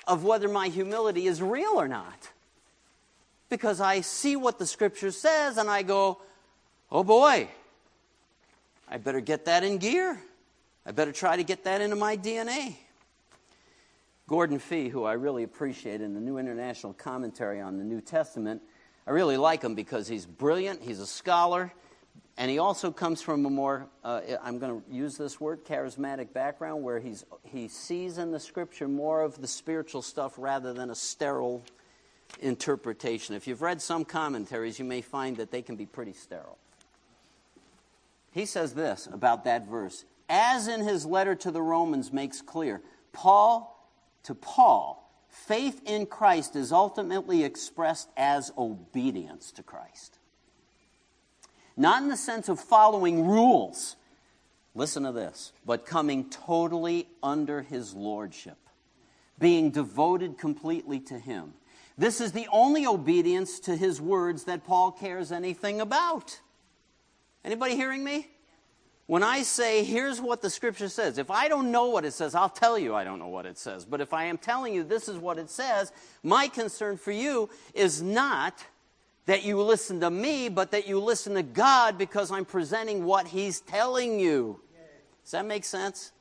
of 0.06 0.24
whether 0.24 0.48
my 0.48 0.68
humility 0.68 1.26
is 1.26 1.42
real 1.42 1.74
or 1.74 1.86
not. 1.86 2.30
Because 3.50 3.78
I 3.78 4.00
see 4.00 4.36
what 4.36 4.58
the 4.58 4.66
scripture 4.66 5.10
says 5.10 5.58
and 5.58 5.68
I 5.68 5.82
go, 5.82 6.18
oh 6.90 7.04
boy, 7.04 7.46
I 8.88 8.96
better 8.96 9.20
get 9.20 9.44
that 9.44 9.64
in 9.64 9.76
gear. 9.76 10.18
I 10.86 10.92
better 10.92 11.12
try 11.12 11.36
to 11.36 11.44
get 11.44 11.64
that 11.64 11.82
into 11.82 11.96
my 11.96 12.16
DNA. 12.16 12.76
Gordon 14.32 14.58
Fee, 14.58 14.88
who 14.88 15.04
I 15.04 15.12
really 15.12 15.42
appreciate 15.42 16.00
in 16.00 16.14
the 16.14 16.20
New 16.20 16.38
International 16.38 16.94
Commentary 16.94 17.60
on 17.60 17.76
the 17.76 17.84
New 17.84 18.00
Testament, 18.00 18.62
I 19.06 19.10
really 19.10 19.36
like 19.36 19.60
him 19.60 19.74
because 19.74 20.08
he's 20.08 20.24
brilliant, 20.24 20.80
he's 20.80 21.00
a 21.00 21.06
scholar, 21.06 21.70
and 22.38 22.50
he 22.50 22.58
also 22.58 22.90
comes 22.90 23.20
from 23.20 23.44
a 23.44 23.50
more, 23.50 23.88
uh, 24.02 24.22
I'm 24.42 24.58
going 24.58 24.80
to 24.80 24.90
use 24.90 25.18
this 25.18 25.38
word, 25.38 25.66
charismatic 25.66 26.32
background, 26.32 26.82
where 26.82 26.98
he's, 26.98 27.26
he 27.44 27.68
sees 27.68 28.16
in 28.16 28.30
the 28.30 28.40
scripture 28.40 28.88
more 28.88 29.20
of 29.20 29.38
the 29.38 29.46
spiritual 29.46 30.00
stuff 30.00 30.32
rather 30.38 30.72
than 30.72 30.88
a 30.88 30.94
sterile 30.94 31.62
interpretation. 32.40 33.34
If 33.34 33.46
you've 33.46 33.60
read 33.60 33.82
some 33.82 34.02
commentaries, 34.02 34.78
you 34.78 34.86
may 34.86 35.02
find 35.02 35.36
that 35.36 35.50
they 35.50 35.60
can 35.60 35.76
be 35.76 35.84
pretty 35.84 36.14
sterile. 36.14 36.56
He 38.32 38.46
says 38.46 38.72
this 38.72 39.06
about 39.12 39.44
that 39.44 39.68
verse, 39.68 40.06
as 40.30 40.68
in 40.68 40.80
his 40.80 41.04
letter 41.04 41.34
to 41.34 41.50
the 41.50 41.60
Romans 41.60 42.14
makes 42.14 42.40
clear, 42.40 42.80
Paul 43.12 43.68
to 44.24 44.34
Paul, 44.34 45.10
faith 45.28 45.80
in 45.84 46.06
Christ 46.06 46.56
is 46.56 46.72
ultimately 46.72 47.44
expressed 47.44 48.08
as 48.16 48.52
obedience 48.56 49.52
to 49.52 49.62
Christ. 49.62 50.18
Not 51.76 52.02
in 52.02 52.08
the 52.08 52.16
sense 52.16 52.48
of 52.48 52.60
following 52.60 53.26
rules, 53.26 53.96
listen 54.74 55.04
to 55.04 55.12
this, 55.12 55.52
but 55.64 55.86
coming 55.86 56.28
totally 56.28 57.08
under 57.22 57.62
his 57.62 57.94
lordship, 57.94 58.58
being 59.38 59.70
devoted 59.70 60.38
completely 60.38 61.00
to 61.00 61.18
him. 61.18 61.54
This 61.96 62.20
is 62.20 62.32
the 62.32 62.48
only 62.50 62.86
obedience 62.86 63.60
to 63.60 63.76
his 63.76 64.00
words 64.00 64.44
that 64.44 64.64
Paul 64.64 64.92
cares 64.92 65.32
anything 65.32 65.80
about. 65.80 66.40
Anybody 67.44 67.74
hearing 67.74 68.04
me? 68.04 68.28
When 69.06 69.22
I 69.22 69.42
say, 69.42 69.84
here's 69.84 70.20
what 70.20 70.42
the 70.42 70.50
scripture 70.50 70.88
says, 70.88 71.18
if 71.18 71.30
I 71.30 71.48
don't 71.48 71.70
know 71.70 71.86
what 71.86 72.04
it 72.04 72.12
says, 72.12 72.34
I'll 72.34 72.48
tell 72.48 72.78
you 72.78 72.94
I 72.94 73.04
don't 73.04 73.18
know 73.18 73.28
what 73.28 73.46
it 73.46 73.58
says. 73.58 73.84
But 73.84 74.00
if 74.00 74.12
I 74.12 74.24
am 74.24 74.38
telling 74.38 74.74
you 74.74 74.84
this 74.84 75.08
is 75.08 75.18
what 75.18 75.38
it 75.38 75.50
says, 75.50 75.92
my 76.22 76.48
concern 76.48 76.96
for 76.96 77.12
you 77.12 77.50
is 77.74 78.00
not 78.00 78.64
that 79.26 79.44
you 79.44 79.60
listen 79.60 80.00
to 80.00 80.10
me, 80.10 80.48
but 80.48 80.70
that 80.70 80.86
you 80.86 81.00
listen 81.00 81.34
to 81.34 81.42
God 81.42 81.98
because 81.98 82.30
I'm 82.30 82.44
presenting 82.44 83.04
what 83.04 83.26
He's 83.26 83.60
telling 83.60 84.18
you. 84.18 84.60
Does 85.22 85.32
that 85.32 85.46
make 85.46 85.64
sense? 85.64 86.12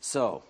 So, 0.00 0.42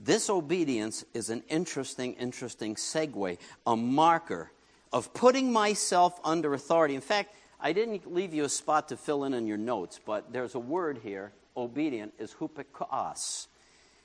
this 0.00 0.30
obedience 0.30 1.04
is 1.14 1.30
an 1.30 1.42
interesting, 1.48 2.14
interesting 2.14 2.74
segue, 2.74 3.38
a 3.66 3.76
marker 3.76 4.50
of 4.92 5.12
putting 5.14 5.52
myself 5.52 6.18
under 6.24 6.54
authority. 6.54 6.94
In 6.94 7.00
fact, 7.00 7.34
I 7.60 7.72
didn't 7.72 8.12
leave 8.12 8.32
you 8.32 8.44
a 8.44 8.48
spot 8.48 8.88
to 8.88 8.96
fill 8.96 9.24
in 9.24 9.34
in 9.34 9.46
your 9.46 9.56
notes, 9.56 10.00
but 10.04 10.32
there's 10.32 10.54
a 10.54 10.60
word 10.60 11.00
here, 11.02 11.32
obedient, 11.56 12.14
is 12.18 12.34
hupikos. 12.34 13.48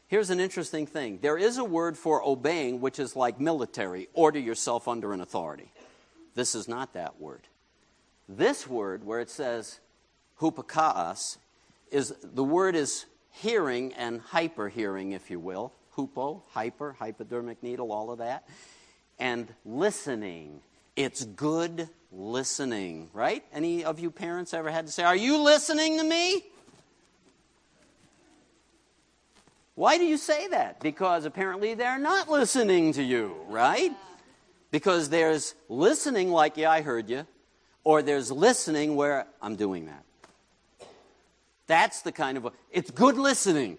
Here's 0.08 0.30
an 0.30 0.40
interesting 0.40 0.86
thing. 0.86 1.20
There 1.22 1.38
is 1.38 1.58
a 1.58 1.64
word 1.64 1.98
for 1.98 2.24
obeying, 2.24 2.82
which 2.82 3.00
is 3.00 3.16
like 3.16 3.40
military, 3.40 4.10
order 4.14 4.40
yourself 4.40 4.88
under 4.88 5.14
an 5.14 5.22
authority. 5.22 5.72
This 6.36 6.56
is 6.56 6.68
not 6.68 6.94
that 6.94 7.20
word. 7.20 7.42
This 8.28 8.68
word, 8.68 9.04
where 9.04 9.20
it 9.20 9.30
says 9.30 9.80
hupakaos, 10.40 11.38
is 11.92 12.14
the 12.24 12.44
word 12.44 12.76
is 12.76 13.06
hearing 13.32 13.94
and 13.94 14.22
hyper 14.22 14.70
hearing, 14.70 15.12
if 15.12 15.30
you 15.30 15.40
will. 15.40 15.74
Hupo, 15.96 16.42
hyper, 16.52 16.96
hypodermic 16.98 17.62
needle, 17.62 17.92
all 17.92 18.12
of 18.12 18.18
that. 18.18 18.48
And 19.20 19.54
listening 19.64 20.62
it's 20.96 21.24
good 21.26 21.90
listening, 22.12 23.10
right? 23.14 23.44
Any 23.54 23.84
of 23.84 24.00
you 24.00 24.12
parents 24.12 24.54
ever 24.54 24.70
had 24.70 24.86
to 24.86 24.92
say, 24.92 25.04
Are 25.04 25.16
you 25.16 25.42
listening 25.42 25.98
to 25.98 26.04
me? 26.04 26.44
Why 29.76 29.98
do 29.98 30.06
you 30.06 30.18
say 30.18 30.48
that? 30.50 30.80
Because 30.82 31.26
apparently 31.26 31.74
they're 31.74 31.98
not 31.98 32.30
listening 32.30 32.94
to 32.94 33.04
you, 33.04 33.36
right? 33.48 33.92
Because 34.70 35.10
there's 35.10 35.56
listening 35.68 36.30
like, 36.30 36.58
yeah, 36.58 36.70
I 36.70 36.82
heard 36.82 37.10
you, 37.10 37.26
or 37.84 38.04
there's 38.04 38.32
listening 38.32 38.96
where 38.96 39.26
I'm 39.42 39.56
doing 39.56 39.88
that. 39.88 40.04
That's 41.66 42.02
the 42.02 42.12
kind 42.12 42.38
of, 42.38 42.50
it's 42.72 42.92
good 42.92 43.18
listening. 43.18 43.78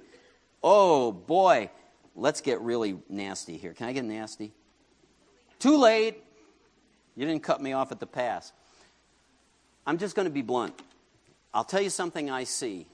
Oh 0.64 1.12
boy, 1.12 1.70
let's 2.16 2.40
get 2.40 2.60
really 2.60 2.96
nasty 3.08 3.56
here. 3.56 3.72
Can 3.72 3.86
I 3.86 3.92
get 3.92 4.04
nasty? 4.04 4.50
Too 5.60 5.76
late. 5.76 6.23
You 7.16 7.26
didn't 7.26 7.42
cut 7.42 7.62
me 7.62 7.72
off 7.72 7.92
at 7.92 8.00
the 8.00 8.06
pass. 8.06 8.52
I'm 9.86 9.98
just 9.98 10.16
going 10.16 10.26
to 10.26 10.32
be 10.32 10.42
blunt. 10.42 10.74
I'll 11.52 11.64
tell 11.64 11.80
you 11.80 11.90
something 11.90 12.30
I 12.30 12.44
see. 12.44 12.86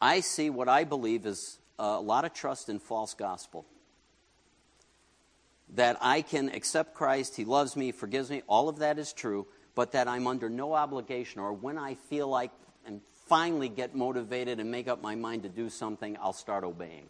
I 0.00 0.20
see 0.20 0.50
what 0.50 0.68
I 0.68 0.84
believe 0.84 1.26
is 1.26 1.58
a 1.78 2.00
lot 2.00 2.24
of 2.24 2.32
trust 2.32 2.68
in 2.68 2.78
false 2.78 3.14
gospel. 3.14 3.64
That 5.74 5.96
I 6.00 6.22
can 6.22 6.50
accept 6.50 6.94
Christ, 6.94 7.36
He 7.36 7.44
loves 7.44 7.76
me, 7.76 7.92
forgives 7.92 8.30
me, 8.30 8.42
all 8.46 8.68
of 8.68 8.78
that 8.80 8.98
is 8.98 9.12
true, 9.12 9.46
but 9.74 9.92
that 9.92 10.06
I'm 10.06 10.26
under 10.26 10.50
no 10.50 10.74
obligation, 10.74 11.40
or 11.40 11.52
when 11.52 11.78
I 11.78 11.94
feel 11.94 12.28
like 12.28 12.50
and 12.84 13.00
finally 13.26 13.68
get 13.68 13.94
motivated 13.94 14.60
and 14.60 14.70
make 14.70 14.86
up 14.86 15.00
my 15.00 15.14
mind 15.14 15.44
to 15.44 15.48
do 15.48 15.70
something, 15.70 16.16
I'll 16.20 16.34
start 16.34 16.62
obeying. 16.62 17.08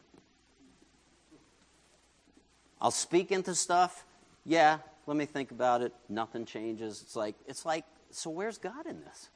I'll 2.81 2.91
speak 2.91 3.33
into 3.33 3.55
stuff. 3.55 4.05
Yeah, 4.45 4.79
let 5.07 5.17
me 5.17 5.27
think 5.27 5.51
about 5.51 5.83
it. 5.83 5.93
Nothing 6.09 6.45
changes. 6.45 7.03
It's 7.03 7.17
like 7.17 7.35
it's 7.47 7.65
like 7.65 7.85
so. 8.11 8.31
Where's 8.31 8.59
God 8.59 8.87
in 8.87 9.01
this? 9.01 9.31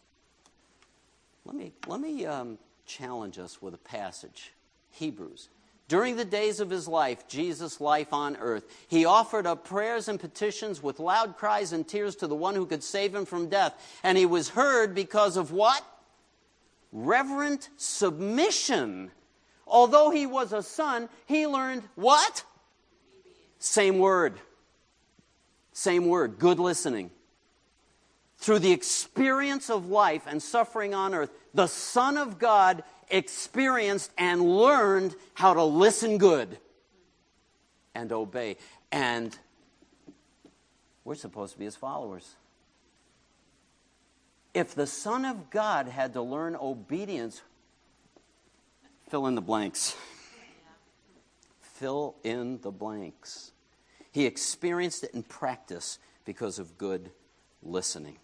Let 1.44 1.56
me 1.56 1.72
let 1.86 2.00
me 2.00 2.26
um, 2.26 2.58
challenge 2.86 3.38
us 3.38 3.60
with 3.60 3.74
a 3.74 3.78
passage. 3.78 4.52
Hebrews. 4.90 5.48
During 5.88 6.16
the 6.16 6.24
days 6.24 6.58
of 6.58 6.68
his 6.68 6.88
life, 6.88 7.28
Jesus' 7.28 7.80
life 7.80 8.12
on 8.12 8.36
earth, 8.36 8.64
he 8.88 9.04
offered 9.04 9.46
up 9.46 9.64
prayers 9.64 10.08
and 10.08 10.18
petitions 10.18 10.82
with 10.82 10.98
loud 10.98 11.36
cries 11.36 11.72
and 11.72 11.86
tears 11.86 12.16
to 12.16 12.26
the 12.26 12.34
one 12.34 12.56
who 12.56 12.66
could 12.66 12.82
save 12.82 13.14
him 13.14 13.24
from 13.24 13.48
death. 13.48 13.74
And 14.02 14.18
he 14.18 14.26
was 14.26 14.48
heard 14.48 14.96
because 14.96 15.36
of 15.36 15.52
what? 15.52 15.84
Reverent 16.90 17.68
submission. 17.76 19.12
Although 19.64 20.10
he 20.10 20.26
was 20.26 20.52
a 20.52 20.62
son, 20.62 21.08
he 21.26 21.46
learned 21.46 21.84
what? 21.94 22.42
Same 23.60 23.98
word. 23.98 24.40
Same 25.76 26.06
word. 26.06 26.38
Good 26.38 26.58
listening. 26.58 27.10
Through 28.38 28.60
the 28.60 28.72
experience 28.72 29.68
of 29.68 29.90
life 29.90 30.22
and 30.26 30.42
suffering 30.42 30.94
on 30.94 31.12
earth, 31.12 31.28
the 31.52 31.66
Son 31.66 32.16
of 32.16 32.38
God 32.38 32.82
experienced 33.10 34.10
and 34.16 34.40
learned 34.40 35.14
how 35.34 35.52
to 35.52 35.62
listen 35.62 36.16
good 36.16 36.56
and 37.94 38.10
obey. 38.10 38.56
And 38.90 39.36
we're 41.04 41.14
supposed 41.14 41.52
to 41.52 41.58
be 41.58 41.66
his 41.66 41.76
followers. 41.76 42.36
If 44.54 44.74
the 44.74 44.86
Son 44.86 45.26
of 45.26 45.50
God 45.50 45.88
had 45.88 46.14
to 46.14 46.22
learn 46.22 46.56
obedience, 46.56 47.42
fill 49.10 49.26
in 49.26 49.34
the 49.34 49.42
blanks. 49.42 49.94
Fill 51.60 52.14
in 52.24 52.62
the 52.62 52.70
blanks. 52.70 53.52
He 54.16 54.24
experienced 54.24 55.04
it 55.04 55.10
in 55.10 55.22
practice 55.22 55.98
because 56.24 56.58
of 56.58 56.78
good 56.78 57.10
listening. 57.62 58.16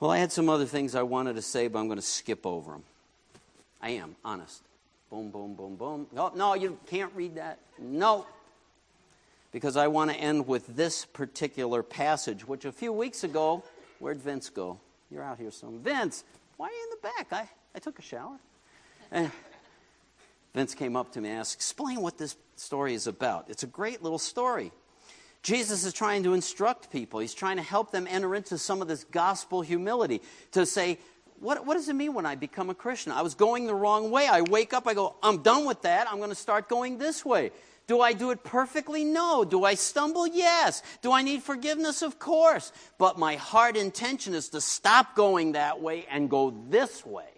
Well, 0.00 0.10
I 0.10 0.16
had 0.16 0.32
some 0.32 0.48
other 0.48 0.64
things 0.64 0.94
I 0.94 1.02
wanted 1.02 1.36
to 1.36 1.42
say, 1.42 1.68
but 1.68 1.78
I'm 1.78 1.88
going 1.88 1.98
to 1.98 2.02
skip 2.02 2.46
over 2.46 2.72
them. 2.72 2.84
I 3.82 3.90
am, 3.90 4.16
honest. 4.24 4.62
Boom, 5.10 5.30
boom, 5.30 5.52
boom, 5.52 5.76
boom. 5.76 6.06
No, 6.10 6.32
no, 6.34 6.54
you 6.54 6.78
can't 6.86 7.12
read 7.14 7.34
that. 7.34 7.58
No. 7.78 8.26
Because 9.52 9.76
I 9.76 9.88
want 9.88 10.10
to 10.10 10.16
end 10.16 10.48
with 10.48 10.74
this 10.74 11.04
particular 11.04 11.82
passage, 11.82 12.48
which 12.48 12.64
a 12.64 12.72
few 12.72 12.94
weeks 12.94 13.24
ago, 13.24 13.62
where'd 13.98 14.22
Vince 14.22 14.48
go? 14.48 14.80
You're 15.10 15.22
out 15.22 15.38
here 15.38 15.50
some. 15.50 15.80
Vince, 15.80 16.24
why 16.56 16.68
are 16.68 16.72
you 16.72 16.88
in 16.90 16.98
the 16.98 17.08
back? 17.08 17.30
I, 17.30 17.76
I 17.76 17.78
took 17.78 17.98
a 17.98 18.02
shower. 18.02 18.38
Eh, 19.12 19.28
Vince 20.54 20.74
came 20.74 20.96
up 20.96 21.12
to 21.12 21.20
me 21.20 21.30
and 21.30 21.40
asked, 21.40 21.54
Explain 21.54 22.00
what 22.00 22.16
this 22.16 22.36
story 22.56 22.94
is 22.94 23.06
about. 23.06 23.50
It's 23.50 23.62
a 23.62 23.68
great 23.68 24.02
little 24.02 24.18
story. 24.18 24.72
Jesus 25.42 25.84
is 25.84 25.92
trying 25.92 26.22
to 26.22 26.32
instruct 26.32 26.90
people. 26.90 27.20
He's 27.20 27.34
trying 27.34 27.56
to 27.56 27.62
help 27.62 27.90
them 27.90 28.06
enter 28.08 28.34
into 28.34 28.56
some 28.56 28.80
of 28.80 28.88
this 28.88 29.04
gospel 29.04 29.60
humility 29.60 30.22
to 30.52 30.64
say, 30.64 30.98
what, 31.40 31.66
what 31.66 31.74
does 31.74 31.90
it 31.90 31.94
mean 31.94 32.14
when 32.14 32.24
I 32.24 32.34
become 32.36 32.70
a 32.70 32.74
Christian? 32.74 33.12
I 33.12 33.20
was 33.20 33.34
going 33.34 33.66
the 33.66 33.74
wrong 33.74 34.10
way. 34.10 34.26
I 34.26 34.40
wake 34.40 34.72
up, 34.72 34.86
I 34.86 34.94
go, 34.94 35.16
I'm 35.22 35.42
done 35.42 35.66
with 35.66 35.82
that. 35.82 36.10
I'm 36.10 36.16
going 36.16 36.30
to 36.30 36.34
start 36.34 36.70
going 36.70 36.96
this 36.96 37.24
way. 37.24 37.50
Do 37.86 38.00
I 38.00 38.14
do 38.14 38.30
it 38.30 38.42
perfectly? 38.42 39.04
No. 39.04 39.44
Do 39.44 39.64
I 39.64 39.74
stumble? 39.74 40.26
Yes. 40.26 40.82
Do 41.02 41.12
I 41.12 41.20
need 41.20 41.42
forgiveness? 41.42 42.00
Of 42.00 42.18
course. 42.18 42.72
But 42.96 43.18
my 43.18 43.36
heart 43.36 43.76
intention 43.76 44.32
is 44.32 44.48
to 44.50 44.62
stop 44.62 45.14
going 45.14 45.52
that 45.52 45.82
way 45.82 46.06
and 46.10 46.30
go 46.30 46.54
this 46.70 47.04
way. 47.04 47.33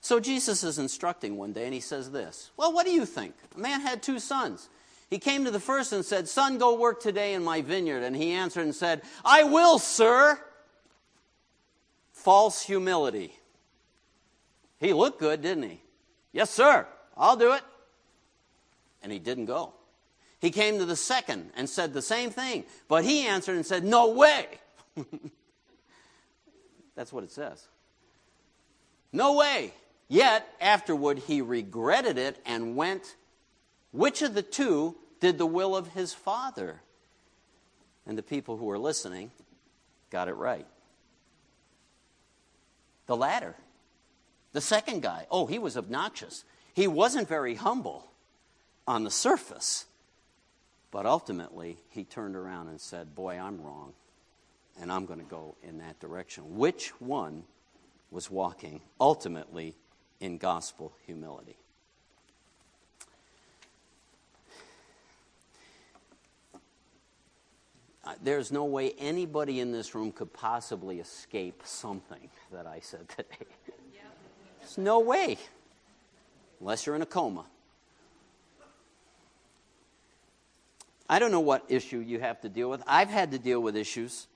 So 0.00 0.18
Jesus 0.18 0.64
is 0.64 0.78
instructing 0.78 1.36
one 1.36 1.52
day 1.52 1.64
and 1.64 1.74
he 1.74 1.80
says 1.80 2.10
this 2.10 2.50
Well, 2.56 2.72
what 2.72 2.86
do 2.86 2.92
you 2.92 3.04
think? 3.04 3.34
A 3.54 3.58
man 3.58 3.80
had 3.80 4.02
two 4.02 4.18
sons. 4.18 4.68
He 5.10 5.18
came 5.18 5.44
to 5.44 5.50
the 5.50 5.60
first 5.60 5.92
and 5.92 6.04
said, 6.04 6.28
Son, 6.28 6.56
go 6.58 6.78
work 6.78 7.00
today 7.00 7.34
in 7.34 7.42
my 7.42 7.62
vineyard. 7.62 8.04
And 8.04 8.14
he 8.14 8.30
answered 8.30 8.62
and 8.62 8.74
said, 8.74 9.02
I 9.24 9.42
will, 9.42 9.80
sir. 9.80 10.38
False 12.12 12.62
humility. 12.62 13.34
He 14.78 14.92
looked 14.92 15.18
good, 15.18 15.42
didn't 15.42 15.64
he? 15.64 15.80
Yes, 16.32 16.50
sir. 16.50 16.86
I'll 17.16 17.36
do 17.36 17.52
it. 17.52 17.62
And 19.02 19.10
he 19.10 19.18
didn't 19.18 19.46
go. 19.46 19.72
He 20.40 20.50
came 20.50 20.78
to 20.78 20.86
the 20.86 20.96
second 20.96 21.50
and 21.56 21.68
said 21.68 21.92
the 21.92 22.02
same 22.02 22.30
thing, 22.30 22.64
but 22.88 23.04
he 23.04 23.26
answered 23.26 23.56
and 23.56 23.66
said, 23.66 23.84
No 23.84 24.12
way. 24.12 24.46
That's 26.94 27.12
what 27.12 27.24
it 27.24 27.32
says. 27.32 27.66
No 29.12 29.36
way. 29.36 29.72
Yet, 30.10 30.44
afterward, 30.60 31.20
he 31.20 31.40
regretted 31.40 32.18
it 32.18 32.36
and 32.44 32.74
went. 32.74 33.14
Which 33.92 34.22
of 34.22 34.34
the 34.34 34.42
two 34.42 34.96
did 35.20 35.38
the 35.38 35.46
will 35.46 35.76
of 35.76 35.86
his 35.86 36.12
father? 36.12 36.82
And 38.04 38.18
the 38.18 38.22
people 38.22 38.56
who 38.56 38.64
were 38.64 38.78
listening 38.78 39.30
got 40.10 40.26
it 40.26 40.34
right. 40.34 40.66
The 43.06 43.16
latter. 43.16 43.54
The 44.52 44.60
second 44.60 45.02
guy. 45.02 45.28
Oh, 45.30 45.46
he 45.46 45.60
was 45.60 45.76
obnoxious. 45.76 46.44
He 46.74 46.88
wasn't 46.88 47.28
very 47.28 47.54
humble 47.54 48.10
on 48.88 49.04
the 49.04 49.12
surface. 49.12 49.86
But 50.90 51.06
ultimately, 51.06 51.76
he 51.90 52.02
turned 52.02 52.34
around 52.34 52.66
and 52.66 52.80
said, 52.80 53.14
Boy, 53.14 53.38
I'm 53.38 53.62
wrong. 53.62 53.92
And 54.80 54.90
I'm 54.90 55.06
going 55.06 55.20
to 55.20 55.24
go 55.24 55.54
in 55.62 55.78
that 55.78 56.00
direction. 56.00 56.56
Which 56.56 56.88
one 57.00 57.44
was 58.10 58.28
walking 58.28 58.80
ultimately 59.00 59.76
in 60.20 60.38
gospel 60.38 60.92
humility. 61.06 61.56
Uh, 68.04 68.14
there's 68.22 68.50
no 68.50 68.64
way 68.64 68.92
anybody 68.98 69.60
in 69.60 69.72
this 69.72 69.94
room 69.94 70.10
could 70.10 70.32
possibly 70.32 71.00
escape 71.00 71.62
something 71.64 72.30
that 72.52 72.66
I 72.66 72.80
said 72.80 73.08
today. 73.08 73.46
There's 74.58 74.78
no 74.78 75.00
way, 75.00 75.38
unless 76.60 76.86
you're 76.86 76.96
in 76.96 77.02
a 77.02 77.06
coma. 77.06 77.44
I 81.08 81.18
don't 81.18 81.32
know 81.32 81.40
what 81.40 81.64
issue 81.68 81.98
you 81.98 82.20
have 82.20 82.40
to 82.42 82.48
deal 82.48 82.70
with. 82.70 82.82
I've 82.86 83.08
had 83.08 83.32
to 83.32 83.38
deal 83.38 83.60
with 83.60 83.76
issues. 83.76 84.28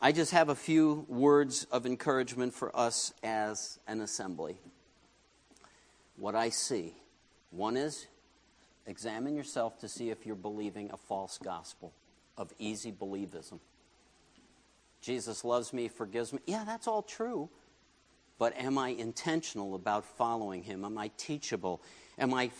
I 0.00 0.12
just 0.12 0.30
have 0.30 0.48
a 0.48 0.54
few 0.54 1.04
words 1.08 1.66
of 1.72 1.86
encouragement 1.86 2.54
for 2.54 2.74
us 2.74 3.12
as 3.22 3.80
an 3.88 4.00
assembly 4.00 4.58
what 6.18 6.34
I 6.34 6.50
see. 6.50 6.94
One 7.50 7.76
is 7.76 8.06
examine 8.86 9.36
yourself 9.36 9.78
to 9.80 9.88
see 9.88 10.10
if 10.10 10.26
you're 10.26 10.34
believing 10.34 10.90
a 10.92 10.96
false 10.96 11.38
gospel 11.38 11.92
of 12.36 12.52
easy 12.58 12.92
believism. 12.92 13.60
Jesus 15.00 15.44
loves 15.44 15.72
me, 15.72 15.88
forgives 15.88 16.32
me. 16.32 16.40
Yeah, 16.46 16.64
that's 16.64 16.86
all 16.86 17.02
true. 17.02 17.48
But 18.38 18.56
am 18.56 18.78
I 18.78 18.90
intentional 18.90 19.74
about 19.74 20.04
following 20.04 20.62
him? 20.62 20.84
Am 20.84 20.96
I 20.96 21.10
teachable? 21.16 21.82
Am 22.18 22.32
I 22.32 22.50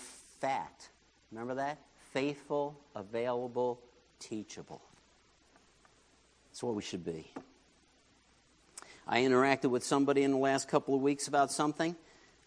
fat? 0.41 0.89
Remember 1.31 1.57
that? 1.57 1.79
Faithful, 2.13 2.79
available, 2.95 3.81
teachable. 4.19 4.83
That's 6.51 6.63
what 6.63 6.75
we 6.75 6.83
should 6.83 7.05
be. 7.05 7.33
I 9.07 9.21
interacted 9.21 9.71
with 9.71 9.85
somebody 9.85 10.23
in 10.23 10.33
the 10.33 10.39
last 10.39 10.69
couple 10.69 10.95
of 10.95 11.01
weeks 11.01 11.29
about 11.29 11.51
something, 11.51 11.97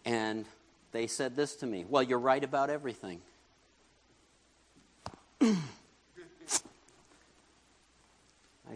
and 0.04 0.44
they 0.92 1.06
said 1.06 1.36
this 1.36 1.56
to 1.56 1.66
me 1.66 1.84
Well, 1.88 2.02
you're 2.02 2.18
right 2.18 2.42
about 2.42 2.70
everything. 2.70 3.20
I 5.40 5.56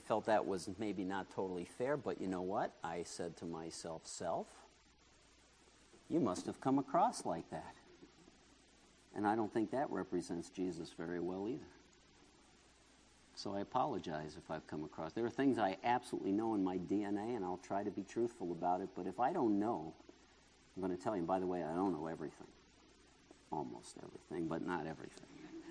felt 0.00 0.26
that 0.26 0.46
was 0.46 0.68
maybe 0.78 1.04
not 1.04 1.30
totally 1.34 1.64
fair, 1.64 1.96
but 1.96 2.20
you 2.20 2.26
know 2.26 2.42
what? 2.42 2.72
I 2.84 3.02
said 3.04 3.36
to 3.38 3.46
myself, 3.46 4.02
Self, 4.04 4.46
You 6.10 6.20
must 6.20 6.46
have 6.46 6.60
come 6.60 6.78
across 6.78 7.24
like 7.24 7.48
that. 7.50 7.74
And 9.14 9.26
I 9.26 9.34
don't 9.34 9.52
think 9.52 9.70
that 9.70 9.90
represents 9.90 10.50
Jesus 10.50 10.90
very 10.96 11.20
well 11.20 11.48
either. 11.48 11.64
So 13.34 13.54
I 13.54 13.60
apologize 13.60 14.36
if 14.36 14.50
I've 14.50 14.66
come 14.66 14.84
across. 14.84 15.12
There 15.12 15.24
are 15.24 15.30
things 15.30 15.58
I 15.58 15.76
absolutely 15.84 16.32
know 16.32 16.54
in 16.54 16.62
my 16.62 16.78
DNA, 16.78 17.36
and 17.36 17.44
I'll 17.44 17.60
try 17.62 17.82
to 17.82 17.90
be 17.90 18.02
truthful 18.02 18.52
about 18.52 18.80
it. 18.80 18.88
But 18.94 19.06
if 19.06 19.20
I 19.20 19.32
don't 19.32 19.58
know, 19.58 19.94
I'm 20.76 20.82
going 20.82 20.96
to 20.96 21.02
tell 21.02 21.16
you. 21.16 21.22
By 21.22 21.38
the 21.38 21.46
way, 21.46 21.62
I 21.62 21.74
don't 21.74 21.92
know 21.92 22.06
everything. 22.06 22.46
Almost 23.50 23.96
everything, 23.98 24.46
but 24.48 24.66
not 24.66 24.86
everything. 24.86 25.26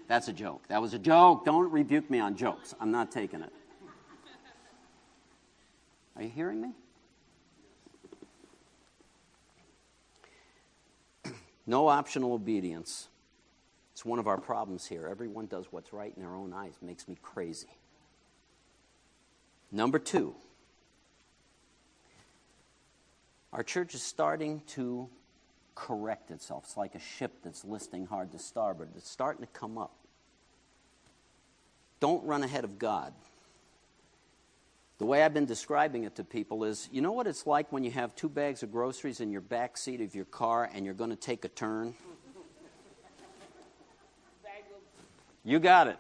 That's 0.08 0.28
a 0.28 0.34
joke. 0.34 0.68
That 0.68 0.82
was 0.82 0.94
a 0.94 1.00
joke. 1.00 1.46
Don't 1.46 1.72
rebuke 1.72 2.10
me 2.10 2.20
on 2.20 2.36
jokes. 2.36 2.74
I'm 2.80 2.92
not 2.92 3.12
taking 3.12 3.42
it. 3.42 3.52
Are 6.16 6.24
you 6.24 6.30
hearing 6.30 6.62
me? 6.62 6.70
no 11.68 11.88
optional 11.88 12.34
obedience. 12.34 13.10
It's 13.94 14.06
one 14.06 14.20
of 14.20 14.28
our 14.28 14.38
problems 14.38 14.86
here. 14.86 15.08
Everyone 15.08 15.46
does 15.46 15.66
what's 15.72 15.92
right 15.92 16.14
in 16.16 16.22
their 16.22 16.36
own 16.36 16.54
eyes. 16.54 16.74
It 16.82 16.86
makes 16.86 17.08
me 17.08 17.18
crazy. 17.22 17.70
Number 19.72 20.00
two, 20.00 20.36
our 23.56 23.64
church 23.64 23.96
is 23.96 24.04
starting 24.04 24.62
to 24.68 25.08
correct 25.76 26.30
itself. 26.30 26.66
It's 26.66 26.76
like 26.76 26.94
a 26.94 27.00
ship 27.00 27.32
that's 27.42 27.64
listing 27.64 28.06
hard 28.06 28.34
to 28.34 28.40
starboard. 28.40 28.90
It's 28.98 29.10
starting 29.10 29.46
to 29.46 29.52
come 29.54 29.78
up. 29.78 29.96
Don't 32.02 32.26
run 32.26 32.44
ahead 32.44 32.66
of 32.66 32.78
God. 32.78 33.14
The 34.98 35.06
way 35.06 35.24
I've 35.24 35.34
been 35.34 35.46
describing 35.46 36.04
it 36.04 36.16
to 36.16 36.26
people 36.26 36.66
is 36.66 36.90
you 36.92 37.02
know 37.02 37.14
what 37.14 37.28
it's 37.28 37.48
like 37.48 37.72
when 37.72 37.86
you 37.86 37.92
have 37.92 38.14
two 38.14 38.28
bags 38.28 38.62
of 38.62 38.74
groceries 38.74 39.22
in 39.22 39.32
your 39.32 39.40
back 39.40 39.78
seat 39.78 40.02
of 40.02 40.14
your 40.14 40.26
car 40.26 40.70
and 40.74 40.84
you're 40.84 40.94
going 40.94 41.12
to 41.12 41.16
take 41.16 41.46
a 41.46 41.50
turn? 41.50 41.94
You 45.46 45.60
got 45.60 45.88
it. 45.88 45.98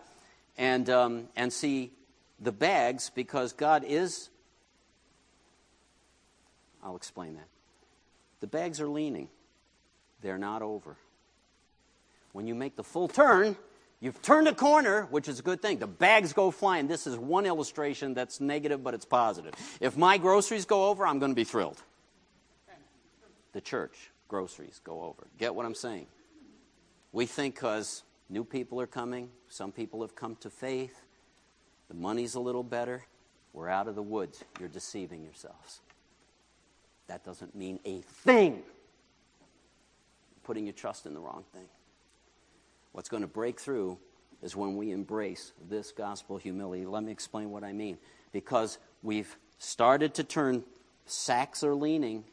And, 0.57 0.89
um, 0.89 1.29
and 1.37 1.53
see, 1.53 1.93
the 2.37 2.51
bags, 2.51 3.11
because 3.15 3.53
God 3.53 3.85
is. 3.87 4.29
I'll 6.85 6.95
explain 6.95 7.33
that. 7.35 7.47
The 8.39 8.47
bags 8.47 8.79
are 8.79 8.87
leaning, 8.87 9.27
they're 10.21 10.37
not 10.37 10.61
over. 10.61 10.95
When 12.31 12.47
you 12.47 12.55
make 12.55 12.75
the 12.75 12.83
full 12.83 13.07
turn, 13.07 13.57
You've 14.01 14.21
turned 14.21 14.47
a 14.47 14.53
corner, 14.53 15.07
which 15.09 15.27
is 15.27 15.39
a 15.39 15.41
good 15.41 15.61
thing. 15.61 15.79
The 15.79 15.87
bags 15.87 16.33
go 16.33 16.51
flying. 16.51 16.87
This 16.87 17.07
is 17.07 17.17
one 17.17 17.45
illustration 17.45 18.13
that's 18.13 18.41
negative, 18.41 18.83
but 18.83 18.93
it's 18.93 19.05
positive. 19.05 19.53
If 19.79 19.97
my 19.97 20.17
groceries 20.17 20.65
go 20.65 20.89
over, 20.89 21.07
I'm 21.07 21.17
going 21.17 21.31
to 21.31 21.35
be 21.35 21.45
thrilled. 21.45 21.81
The 23.53 23.61
church 23.61 24.11
groceries 24.27 24.81
go 24.83 25.01
over. 25.01 25.27
Get 25.39 25.55
what 25.55 25.65
I'm 25.65 25.73
saying? 25.73 26.07
We 27.13 27.25
think 27.25 27.55
because 27.55 28.03
new 28.29 28.43
people 28.43 28.81
are 28.81 28.87
coming, 28.87 29.29
some 29.47 29.71
people 29.71 30.01
have 30.01 30.13
come 30.13 30.35
to 30.41 30.49
faith, 30.49 31.01
the 31.87 31.95
money's 31.95 32.35
a 32.35 32.39
little 32.39 32.63
better, 32.63 33.05
we're 33.53 33.69
out 33.69 33.87
of 33.87 33.95
the 33.95 34.03
woods. 34.03 34.43
You're 34.59 34.67
deceiving 34.67 35.23
yourselves. 35.23 35.79
That 37.07 37.23
doesn't 37.23 37.55
mean 37.55 37.79
a 37.85 38.01
thing. 38.01 38.63
Putting 40.43 40.65
your 40.65 40.73
trust 40.73 41.05
in 41.05 41.13
the 41.13 41.19
wrong 41.19 41.43
thing. 41.53 41.65
What's 42.91 43.09
going 43.09 43.21
to 43.21 43.27
break 43.27 43.59
through 43.59 43.97
is 44.41 44.55
when 44.55 44.75
we 44.75 44.91
embrace 44.91 45.51
this 45.69 45.91
gospel 45.91 46.37
humility. 46.37 46.85
Let 46.85 47.03
me 47.03 47.11
explain 47.11 47.51
what 47.51 47.63
I 47.63 47.73
mean. 47.73 47.97
Because 48.31 48.77
we've 49.01 49.35
started 49.57 50.13
to 50.15 50.23
turn, 50.23 50.63
sacks 51.05 51.63
are 51.63 51.75
leaning. 51.75 52.23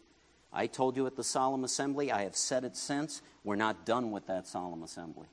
I 0.53 0.67
told 0.67 0.97
you 0.97 1.07
at 1.07 1.17
the 1.17 1.25
solemn 1.25 1.65
assembly, 1.65 2.13
I 2.13 2.23
have 2.23 2.37
said 2.37 2.65
it 2.65 2.77
since, 2.77 3.23
we're 3.45 3.57
not 3.57 3.87
done 3.87 4.11
with 4.11 4.27
that 4.27 4.47
solemn 4.47 4.83
assembly. 4.83 5.27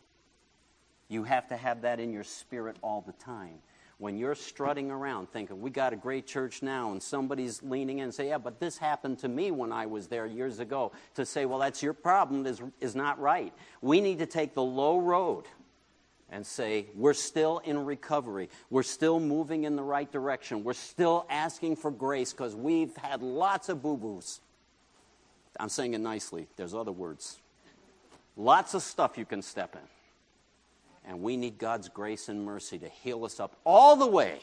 You 1.09 1.23
have 1.23 1.47
to 1.49 1.57
have 1.57 1.81
that 1.81 1.99
in 1.99 2.13
your 2.13 2.23
spirit 2.23 2.77
all 2.81 3.01
the 3.05 3.13
time 3.13 3.59
when 3.99 4.17
you're 4.17 4.33
strutting 4.33 4.89
around 4.89 5.29
thinking, 5.29 5.61
we 5.61 5.69
got 5.69 5.91
a 5.91 5.95
great 5.97 6.25
church 6.25 6.63
now, 6.63 6.93
and 6.93 7.03
somebody's 7.03 7.61
leaning 7.61 7.99
in 7.99 8.05
and 8.05 8.13
say, 8.13 8.29
yeah, 8.29 8.37
but 8.37 8.59
this 8.59 8.77
happened 8.77 9.19
to 9.19 9.27
me 9.27 9.51
when 9.51 9.73
I 9.73 9.85
was 9.85 10.07
there 10.07 10.25
years 10.25 10.59
ago, 10.59 10.93
to 11.15 11.25
say, 11.25 11.45
well, 11.45 11.59
that's 11.59 11.83
your 11.83 11.93
problem 11.93 12.45
is, 12.45 12.61
is 12.79 12.95
not 12.95 13.19
right. 13.19 13.53
We 13.81 13.99
need 13.99 14.19
to 14.19 14.25
take 14.25 14.53
the 14.53 14.63
low 14.63 14.99
road 14.99 15.45
and 16.31 16.45
say, 16.45 16.85
we're 16.95 17.13
still 17.13 17.59
in 17.59 17.85
recovery. 17.85 18.49
We're 18.69 18.83
still 18.83 19.19
moving 19.19 19.65
in 19.65 19.75
the 19.75 19.83
right 19.83 20.09
direction. 20.09 20.63
We're 20.63 20.73
still 20.73 21.25
asking 21.29 21.75
for 21.75 21.91
grace 21.91 22.31
because 22.31 22.55
we've 22.55 22.95
had 22.95 23.21
lots 23.21 23.67
of 23.67 23.81
boo 23.81 23.97
boos. 23.97 24.39
I'm 25.59 25.69
saying 25.69 25.93
it 25.93 25.99
nicely, 25.99 26.47
there's 26.55 26.73
other 26.73 26.93
words. 26.93 27.37
Lots 28.37 28.75
of 28.75 28.81
stuff 28.81 29.17
you 29.17 29.25
can 29.25 29.41
step 29.41 29.75
in. 29.75 29.98
And 31.09 31.23
we 31.23 31.37
need 31.37 31.57
God's 31.57 31.89
grace 31.89 32.29
and 32.29 32.45
mercy 32.45 32.77
to 32.77 32.87
heal 32.87 33.25
us 33.25 33.39
up 33.39 33.55
all 33.65 33.95
the 33.95 34.05
way. 34.05 34.39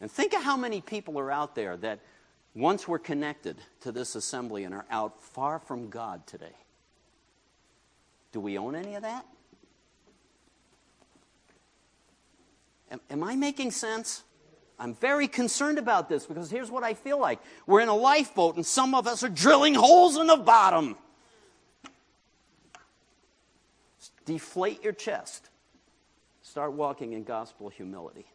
And 0.00 0.10
think 0.10 0.32
of 0.32 0.42
how 0.42 0.56
many 0.56 0.80
people 0.80 1.18
are 1.18 1.30
out 1.30 1.54
there 1.54 1.76
that 1.76 2.00
once 2.54 2.88
were 2.88 2.98
connected 2.98 3.58
to 3.82 3.92
this 3.92 4.14
assembly 4.14 4.64
and 4.64 4.74
are 4.74 4.86
out 4.90 5.22
far 5.22 5.58
from 5.58 5.90
God 5.90 6.26
today. 6.26 6.56
Do 8.32 8.40
we 8.40 8.56
own 8.56 8.74
any 8.74 8.94
of 8.94 9.02
that? 9.02 9.26
Am, 12.90 13.00
am, 13.10 13.22
I 13.22 13.36
making 13.36 13.70
sense? 13.70 14.22
I'm 14.78 14.94
very 14.94 15.28
concerned 15.28 15.78
about 15.78 16.08
this 16.08 16.24
because 16.24 16.50
here's 16.50 16.70
what 16.70 16.84
I 16.84 16.94
feel 16.94 17.20
like. 17.20 17.38
We're 17.66 17.80
in 17.80 17.88
a 17.88 17.94
lifeboat 17.94 18.56
and 18.56 18.64
some 18.64 18.94
of 18.94 19.06
us 19.06 19.22
are 19.22 19.28
drilling 19.28 19.74
holes 19.74 20.16
in 20.16 20.26
the 20.26 20.38
bottom. 20.38 20.96
Deflate 24.24 24.82
your 24.82 24.94
chest. 24.94 25.50
Start 26.42 26.72
walking 26.72 27.12
in 27.12 27.24
gospel 27.24 27.68
humility. 27.68 28.26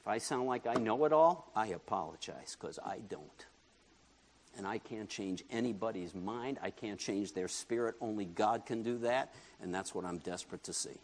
If 0.00 0.08
I 0.08 0.18
sound 0.18 0.46
like 0.46 0.66
I 0.66 0.74
know 0.74 1.04
it 1.04 1.12
all, 1.12 1.50
I 1.56 1.68
apologize 1.68 2.56
because 2.60 2.78
I 2.84 2.98
don't. 3.08 3.46
And 4.56 4.66
I 4.66 4.78
can't 4.78 5.08
change 5.08 5.42
anybody's 5.50 6.14
mind. 6.14 6.58
I 6.62 6.70
can't 6.70 6.98
change 6.98 7.32
their 7.32 7.48
spirit. 7.48 7.96
Only 8.00 8.24
God 8.24 8.64
can 8.66 8.82
do 8.82 8.98
that. 8.98 9.34
And 9.60 9.74
that's 9.74 9.94
what 9.94 10.04
I'm 10.04 10.18
desperate 10.18 10.62
to 10.64 10.72
see. 10.72 11.00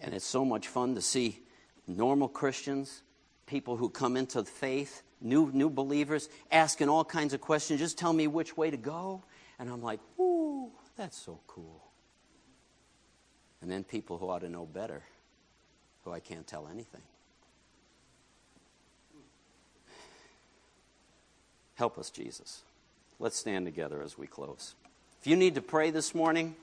And 0.00 0.14
it's 0.14 0.26
so 0.26 0.44
much 0.44 0.68
fun 0.68 0.94
to 0.96 1.00
see 1.00 1.40
normal 1.86 2.28
Christians, 2.28 3.02
people 3.46 3.76
who 3.76 3.88
come 3.88 4.16
into 4.16 4.44
faith, 4.44 5.02
new, 5.20 5.50
new 5.52 5.70
believers, 5.70 6.28
asking 6.50 6.88
all 6.88 7.04
kinds 7.04 7.32
of 7.32 7.40
questions. 7.40 7.80
Just 7.80 7.96
tell 7.98 8.12
me 8.12 8.26
which 8.26 8.56
way 8.56 8.70
to 8.70 8.76
go. 8.76 9.22
And 9.58 9.70
I'm 9.70 9.82
like, 9.82 10.00
ooh, 10.20 10.35
that's 10.96 11.16
so 11.16 11.38
cool. 11.46 11.82
And 13.62 13.70
then 13.70 13.84
people 13.84 14.18
who 14.18 14.28
ought 14.28 14.40
to 14.40 14.48
know 14.48 14.64
better, 14.64 15.02
who 16.04 16.12
I 16.12 16.20
can't 16.20 16.46
tell 16.46 16.68
anything. 16.68 17.02
Help 21.74 21.98
us, 21.98 22.10
Jesus. 22.10 22.62
Let's 23.18 23.36
stand 23.36 23.66
together 23.66 24.02
as 24.02 24.16
we 24.16 24.26
close. 24.26 24.74
If 25.20 25.26
you 25.26 25.36
need 25.36 25.54
to 25.56 25.62
pray 25.62 25.90
this 25.90 26.14
morning, 26.14 26.54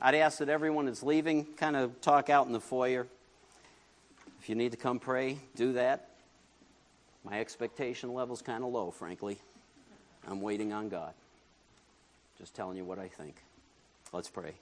I'd 0.00 0.14
ask 0.14 0.38
that 0.38 0.48
everyone 0.48 0.86
that's 0.86 1.02
leaving 1.02 1.44
kind 1.56 1.76
of 1.76 2.00
talk 2.00 2.30
out 2.30 2.46
in 2.46 2.52
the 2.52 2.60
foyer. 2.60 3.06
If 4.40 4.48
you 4.48 4.54
need 4.54 4.72
to 4.72 4.76
come 4.76 4.98
pray, 4.98 5.38
do 5.56 5.72
that. 5.72 6.10
My 7.24 7.40
expectation 7.40 8.12
level's 8.12 8.42
kind 8.42 8.62
of 8.62 8.70
low, 8.70 8.90
frankly. 8.90 9.38
I'm 10.28 10.40
waiting 10.40 10.72
on 10.72 10.88
God. 10.88 11.14
Just 12.38 12.54
telling 12.54 12.76
you 12.76 12.84
what 12.84 12.98
I 12.98 13.08
think. 13.08 13.34
Let's 14.14 14.28
pray. 14.28 14.52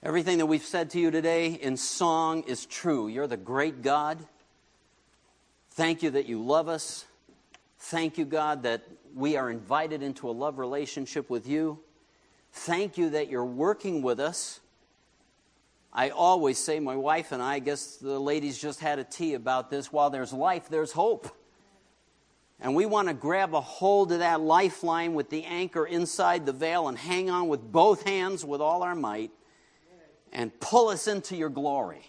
Everything 0.00 0.38
that 0.38 0.46
we've 0.46 0.62
said 0.62 0.90
to 0.90 1.00
you 1.00 1.10
today 1.10 1.54
in 1.54 1.76
song 1.76 2.44
is 2.44 2.66
true. 2.66 3.08
You're 3.08 3.26
the 3.26 3.36
great 3.36 3.82
God. 3.82 4.16
Thank 5.72 6.04
you 6.04 6.10
that 6.10 6.26
you 6.26 6.40
love 6.40 6.68
us. 6.68 7.04
Thank 7.80 8.16
you, 8.16 8.24
God, 8.24 8.62
that 8.62 8.84
we 9.12 9.36
are 9.36 9.50
invited 9.50 10.04
into 10.04 10.30
a 10.30 10.30
love 10.30 10.60
relationship 10.60 11.28
with 11.28 11.48
you. 11.48 11.80
Thank 12.52 12.96
you 12.96 13.10
that 13.10 13.28
you're 13.28 13.44
working 13.44 14.02
with 14.02 14.20
us. 14.20 14.60
I 15.92 16.10
always 16.10 16.58
say, 16.58 16.78
my 16.78 16.94
wife 16.94 17.32
and 17.32 17.42
I, 17.42 17.54
I 17.54 17.58
guess 17.58 17.96
the 17.96 18.20
ladies 18.20 18.56
just 18.56 18.78
had 18.78 19.00
a 19.00 19.04
tea 19.04 19.34
about 19.34 19.68
this 19.70 19.90
while 19.90 20.10
there's 20.10 20.32
life, 20.32 20.68
there's 20.68 20.92
hope. 20.92 21.36
And 22.60 22.74
we 22.74 22.86
want 22.86 23.08
to 23.08 23.14
grab 23.14 23.54
a 23.54 23.60
hold 23.60 24.12
of 24.12 24.20
that 24.20 24.40
lifeline 24.40 25.14
with 25.14 25.28
the 25.28 25.44
anchor 25.44 25.84
inside 25.84 26.46
the 26.46 26.52
veil 26.52 26.88
and 26.88 26.96
hang 26.96 27.28
on 27.28 27.48
with 27.48 27.60
both 27.60 28.04
hands 28.04 28.44
with 28.44 28.60
all 28.60 28.82
our 28.82 28.94
might 28.94 29.30
and 30.32 30.58
pull 30.58 30.88
us 30.88 31.06
into 31.06 31.36
your 31.36 31.50
glory. 31.50 32.02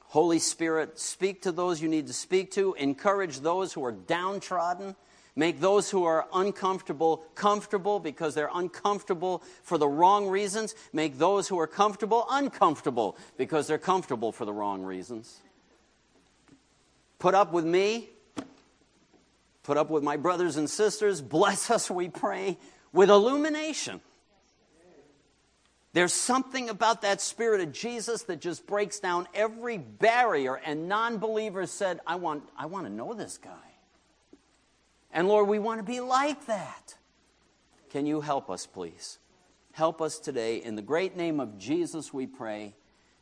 Holy 0.00 0.38
Spirit, 0.38 0.98
speak 0.98 1.42
to 1.42 1.50
those 1.50 1.82
you 1.82 1.88
need 1.88 2.06
to 2.06 2.12
speak 2.12 2.52
to, 2.52 2.74
encourage 2.74 3.40
those 3.40 3.72
who 3.72 3.84
are 3.84 3.92
downtrodden. 3.92 4.94
Make 5.34 5.58
those 5.58 5.90
who 5.90 6.04
are 6.04 6.28
uncomfortable 6.32 7.24
comfortable 7.34 7.98
because 7.98 8.36
they're 8.36 8.50
uncomfortable 8.54 9.42
for 9.64 9.76
the 9.76 9.88
wrong 9.88 10.28
reasons. 10.28 10.76
Make 10.92 11.18
those 11.18 11.48
who 11.48 11.58
are 11.58 11.66
comfortable 11.66 12.26
uncomfortable 12.30 13.18
because 13.36 13.66
they're 13.66 13.76
comfortable 13.76 14.30
for 14.30 14.44
the 14.44 14.52
wrong 14.52 14.84
reasons. 14.84 15.40
put 17.18 17.34
up 17.34 17.52
with 17.52 17.64
me, 17.64 18.10
put 19.64 19.76
up 19.76 19.90
with 19.90 20.04
my 20.04 20.16
brothers 20.16 20.56
and 20.56 20.70
sisters. 20.70 21.20
Bless 21.20 21.70
us, 21.72 21.90
we 21.90 22.08
pray, 22.08 22.56
with 22.92 23.10
illumination. 23.10 24.00
There's 25.92 26.12
something 26.12 26.70
about 26.70 27.02
that 27.02 27.20
Spirit 27.20 27.60
of 27.60 27.72
Jesus 27.72 28.24
that 28.24 28.40
just 28.40 28.66
breaks 28.66 28.98
down 28.98 29.28
every 29.32 29.78
barrier, 29.78 30.54
and 30.56 30.88
non 30.88 31.18
believers 31.18 31.70
said, 31.70 32.00
I 32.04 32.16
want, 32.16 32.42
I 32.58 32.66
want 32.66 32.86
to 32.86 32.92
know 32.92 33.14
this 33.14 33.38
guy. 33.38 33.50
And 35.12 35.28
Lord, 35.28 35.46
we 35.46 35.60
want 35.60 35.78
to 35.78 35.84
be 35.84 36.00
like 36.00 36.46
that. 36.46 36.96
Can 37.90 38.06
you 38.06 38.20
help 38.20 38.50
us, 38.50 38.66
please? 38.66 39.20
Help 39.70 40.02
us 40.02 40.18
today. 40.18 40.56
In 40.56 40.74
the 40.74 40.82
great 40.82 41.16
name 41.16 41.38
of 41.38 41.58
Jesus, 41.58 42.12
we 42.12 42.26
pray. 42.26 42.74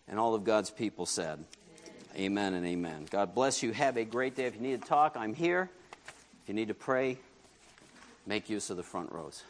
And 0.09 0.19
all 0.19 0.35
of 0.35 0.45
God's 0.45 0.71
people 0.71 1.05
said, 1.05 1.45
Amen, 2.15 2.53
amen 2.53 2.55
and 2.55 2.67
amen. 2.67 3.07
God 3.11 3.35
bless 3.35 3.63
you. 3.63 3.73
Have 3.73 3.99
a 3.99 4.05
great 4.07 4.35
day. 4.35 4.47
If 4.47 4.55
you 4.55 4.63
need 4.63 4.81
to 4.81 4.89
talk, 4.89 5.15
I'm 5.15 5.35
here. 5.35 5.71
You 6.53 6.57
need 6.57 6.69
to 6.69 6.75
pray, 6.75 7.17
make 8.27 8.51
use 8.51 8.69
of 8.69 8.77
the 8.77 8.83
front 8.83 9.11
rows. 9.11 9.43